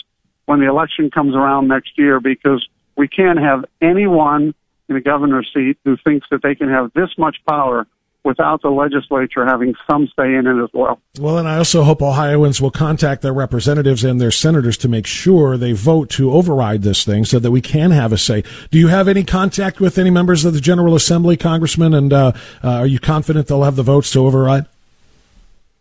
when 0.47 0.61
the 0.61 0.69
election 0.69 1.11
comes 1.11 1.35
around 1.35 1.69
next 1.69 1.97
year 1.97 2.21
because 2.21 2.67
we 2.97 3.09
can't 3.09 3.39
have 3.39 3.65
anyone 3.81 4.55
in 4.89 4.97
a 4.97 5.01
governor's 5.01 5.49
seat 5.55 5.79
who 5.85 5.97
thinks 5.97 6.27
that 6.31 6.43
they 6.43 6.55
can 6.55 6.69
have 6.69 6.93
this 6.93 7.11
much 7.17 7.37
power 7.49 7.87
without 8.25 8.63
the 8.63 8.71
legislature 8.71 9.45
having 9.47 9.75
some 9.91 10.07
say 10.17 10.35
in 10.35 10.47
it 10.47 10.63
as 10.63 10.71
well. 10.73 11.01
Well, 11.19 11.39
and 11.39 11.49
I 11.49 11.57
also 11.57 11.83
hope 11.83 12.03
Ohioans 12.03 12.61
will 12.61 12.71
contact 12.71 13.23
their 13.23 13.33
representatives 13.33 14.05
and 14.05 14.21
their 14.21 14.31
senators 14.31 14.77
to 14.79 14.89
make 14.89 15.07
sure 15.07 15.57
they 15.57 15.73
vote 15.73 16.11
to 16.11 16.33
override 16.33 16.83
this 16.83 17.05
thing 17.05 17.25
so 17.25 17.39
that 17.39 17.51
we 17.51 17.61
can 17.61 17.91
have 17.91 18.13
a 18.13 18.19
say. 18.19 18.45
Do 18.71 18.79
you 18.79 18.89
have 18.89 19.09
any 19.09 19.25
contact 19.25 19.81
with 19.81 19.99
any 19.99 20.11
members 20.11 20.45
of 20.45 20.55
the 20.55 20.61
General 20.61 20.95
Assembly, 20.95 21.37
Congressman, 21.37 21.95
and 21.95 22.13
uh, 22.13 22.33
uh, 22.63 22.71
are 22.71 22.87
you 22.87 22.99
confident 22.99 23.47
they'll 23.47 23.65
have 23.65 23.77
the 23.77 23.83
votes 23.83 24.11
to 24.13 24.27
override? 24.27 24.67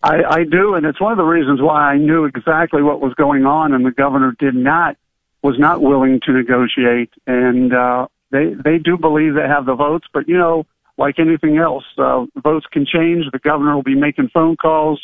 I, 0.01 0.23
I 0.23 0.43
do, 0.45 0.75
and 0.75 0.85
it's 0.85 1.01
one 1.01 1.11
of 1.11 1.17
the 1.17 1.25
reasons 1.25 1.61
why 1.61 1.91
I 1.91 1.97
knew 1.97 2.23
exactly 2.25 2.81
what 2.81 3.01
was 3.01 3.13
going 3.15 3.45
on, 3.45 3.73
and 3.73 3.85
the 3.85 3.91
governor 3.91 4.33
did 4.39 4.55
not 4.55 4.95
was 5.41 5.57
not 5.57 5.81
willing 5.81 6.19
to 6.25 6.33
negotiate, 6.33 7.11
and 7.27 7.73
uh, 7.73 8.07
they 8.31 8.53
they 8.53 8.77
do 8.77 8.97
believe 8.97 9.35
they 9.35 9.47
have 9.47 9.65
the 9.65 9.75
votes, 9.75 10.07
but 10.13 10.27
you 10.27 10.37
know, 10.37 10.65
like 10.99 11.17
anything 11.17 11.57
else, 11.57 11.85
uh, 11.97 12.25
votes 12.43 12.65
can 12.71 12.85
change. 12.85 13.25
The 13.31 13.39
governor 13.39 13.73
will 13.75 13.83
be 13.83 13.95
making 13.95 14.29
phone 14.33 14.57
calls. 14.57 15.01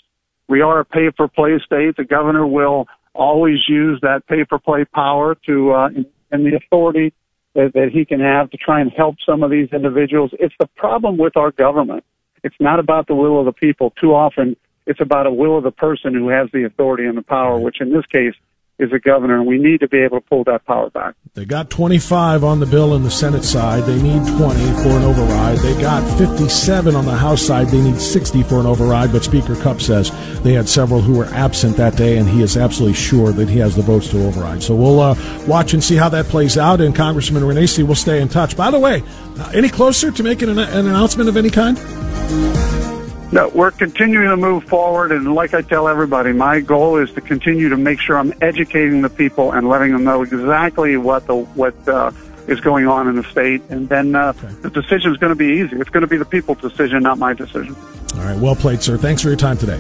We 0.48 0.62
are 0.62 0.82
a 0.82 0.86
pay 0.86 1.10
for 1.16 1.28
play 1.28 1.58
state. 1.66 1.96
The 1.96 2.04
governor 2.04 2.46
will 2.46 2.86
always 3.14 3.60
use 3.68 4.00
that 4.02 4.28
pay 4.28 4.44
for 4.48 4.60
play 4.60 4.84
power 4.84 5.36
to 5.48 5.72
uh, 5.72 5.90
and 6.32 6.46
the 6.46 6.58
authority 6.58 7.14
that, 7.54 7.72
that 7.74 7.90
he 7.94 8.04
can 8.04 8.20
have 8.20 8.50
to 8.52 8.58
try 8.58 8.82
and 8.82 8.92
help 8.92 9.16
some 9.26 9.42
of 9.42 9.50
these 9.50 9.70
individuals. 9.72 10.32
It's 10.34 10.54
the 10.60 10.68
problem 10.76 11.18
with 11.18 11.38
our 11.38 11.52
government. 11.52 12.04
It's 12.44 12.56
not 12.60 12.80
about 12.80 13.08
the 13.08 13.16
will 13.16 13.40
of 13.40 13.46
the 13.46 13.54
people. 13.54 13.94
Too 14.02 14.14
often 14.14 14.58
it's 14.86 15.00
about 15.00 15.26
a 15.26 15.32
will 15.32 15.58
of 15.58 15.64
the 15.64 15.72
person 15.72 16.14
who 16.14 16.28
has 16.28 16.50
the 16.52 16.66
authority 16.66 17.06
and 17.06 17.18
the 17.18 17.24
power, 17.24 17.58
which 17.58 17.80
in 17.80 17.92
this 17.94 18.06
case 18.08 18.36
is 18.78 18.92
a 18.92 19.00
governor, 19.00 19.38
and 19.38 19.48
we 19.48 19.58
need 19.58 19.80
to 19.80 19.88
be 19.88 20.00
able 20.00 20.20
to 20.20 20.28
pull 20.28 20.44
that 20.44 20.66
power 20.66 20.90
back. 20.90 21.16
They 21.34 21.46
got 21.46 21.70
25 21.70 22.44
on 22.44 22.60
the 22.60 22.66
bill 22.66 22.96
in 22.96 23.04
the 23.04 23.12
Senate 23.12 23.44
side. 23.44 23.84
They 23.84 24.02
need 24.02 24.26
20 24.38 24.38
for 24.84 24.90
an 24.90 25.04
override. 25.04 25.58
They 25.60 25.80
got 25.82 26.18
57 26.18 26.96
on 26.96 27.06
the 27.06 27.16
House 27.16 27.42
side. 27.42 27.68
They 27.68 27.82
need 27.82 28.00
60 28.00 28.44
for 28.44 28.60
an 28.60 28.66
override. 28.66 29.12
But 29.12 29.24
Speaker 29.24 29.56
Cupp 29.56 29.82
says 29.82 30.12
they 30.44 30.54
had 30.54 30.68
several 30.68 31.02
who 31.02 31.18
were 31.18 31.26
absent 31.26 31.78
that 31.78 31.96
day, 31.96 32.18
and 32.18 32.28
he 32.28 32.42
is 32.42 32.58
absolutely 32.58 32.96
sure 32.96 33.32
that 33.32 33.50
he 33.50 33.60
has 33.60 33.76
the 33.76 33.82
votes 33.82 34.10
to 34.10 34.26
override. 34.26 34.62
So 34.62 34.76
we'll 34.76 35.00
uh, 35.00 35.16
watch 35.48 35.74
and 35.74 35.84
see 35.84 35.96
how 35.96 36.10
that 36.10 36.26
plays 36.26 36.58
out. 36.58 36.82
And 36.82 36.96
Congressman 36.96 37.44
Renacci 37.44 37.86
will 37.86 37.96
stay 37.96 38.22
in 38.22 38.28
touch. 38.28 38.58
By 38.58 38.72
the 38.72 38.80
way, 38.80 39.04
uh, 39.40 39.52
any 39.54 39.70
closer 39.70 40.12
to 40.12 40.24
making 40.24 40.50
an, 40.50 40.60
an 40.60 40.88
announcement 40.88 41.30
of 41.30 41.38
any 41.38 41.50
kind? 41.50 42.85
No, 43.32 43.50
we're 43.50 43.72
continuing 43.72 44.30
to 44.30 44.38
move 44.38 44.64
forward, 44.66 45.12
and 45.12 45.34
like 45.34 45.54
I 45.54 45.62
tell 45.62 45.88
everybody, 45.88 46.32
my 46.32 46.60
goal 46.60 46.98
is 46.98 47.12
to 47.14 47.22
continue 47.22 47.70
to 47.70 47.78
make 47.78 48.00
sure 48.00 48.18
I'm 48.18 48.34
educating 48.42 49.02
the 49.02 49.10
people 49.10 49.52
and 49.52 49.68
letting 49.68 49.92
them 49.92 50.04
know 50.04 50.22
exactly 50.22 50.96
what 50.96 51.26
the 51.28 51.36
what 51.36 51.76
uh, 51.88 52.12
is 52.48 52.60
going 52.60 52.88
on 52.88 53.08
in 53.08 53.16
the 53.16 53.24
state, 53.24 53.62
and 53.70 53.90
then 53.90 54.16
uh, 54.16 54.34
okay. 54.38 54.54
the 54.62 54.70
decision 54.70 55.12
is 55.12 55.18
going 55.18 55.32
to 55.32 55.36
be 55.36 55.48
easy. 55.48 55.76
It's 55.78 55.90
going 55.90 56.02
to 56.02 56.08
be 56.08 56.18
the 56.18 56.26
people's 56.26 56.60
decision, 56.60 57.04
not 57.04 57.18
my 57.18 57.34
decision. 57.34 57.76
All 58.14 58.22
right, 58.22 58.38
well 58.38 58.56
played, 58.56 58.82
sir. 58.82 58.98
Thanks 58.98 59.22
for 59.22 59.30
your 59.30 59.38
time 59.38 59.58
today. 59.58 59.80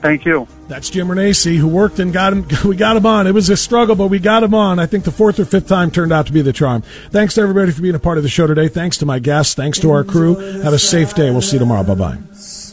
Thank 0.00 0.24
you. 0.24 0.46
That's 0.66 0.88
Jim 0.88 1.08
Renacci, 1.08 1.56
who 1.56 1.68
worked 1.68 1.98
and 1.98 2.12
got 2.12 2.32
him. 2.32 2.46
We 2.64 2.76
got 2.76 2.96
him 2.96 3.04
on. 3.04 3.26
It 3.26 3.34
was 3.34 3.50
a 3.50 3.56
struggle, 3.56 3.94
but 3.94 4.08
we 4.08 4.18
got 4.18 4.42
him 4.42 4.54
on. 4.54 4.78
I 4.78 4.86
think 4.86 5.04
the 5.04 5.10
fourth 5.12 5.38
or 5.38 5.44
fifth 5.44 5.68
time 5.68 5.90
turned 5.90 6.12
out 6.12 6.26
to 6.26 6.32
be 6.32 6.40
the 6.40 6.52
charm. 6.52 6.82
Thanks 7.10 7.34
to 7.34 7.42
everybody 7.42 7.72
for 7.72 7.82
being 7.82 7.94
a 7.94 7.98
part 7.98 8.16
of 8.16 8.22
the 8.22 8.30
show 8.30 8.46
today. 8.46 8.68
Thanks 8.68 8.96
to 8.98 9.06
my 9.06 9.18
guests. 9.18 9.54
Thanks 9.54 9.78
to 9.80 9.90
our 9.90 10.02
crew. 10.04 10.36
Have 10.62 10.72
a 10.72 10.78
safe 10.78 11.14
day. 11.14 11.30
We'll 11.30 11.42
see 11.42 11.56
you 11.56 11.60
tomorrow. 11.60 11.84
Bye 11.84 11.94
bye. 11.94 12.63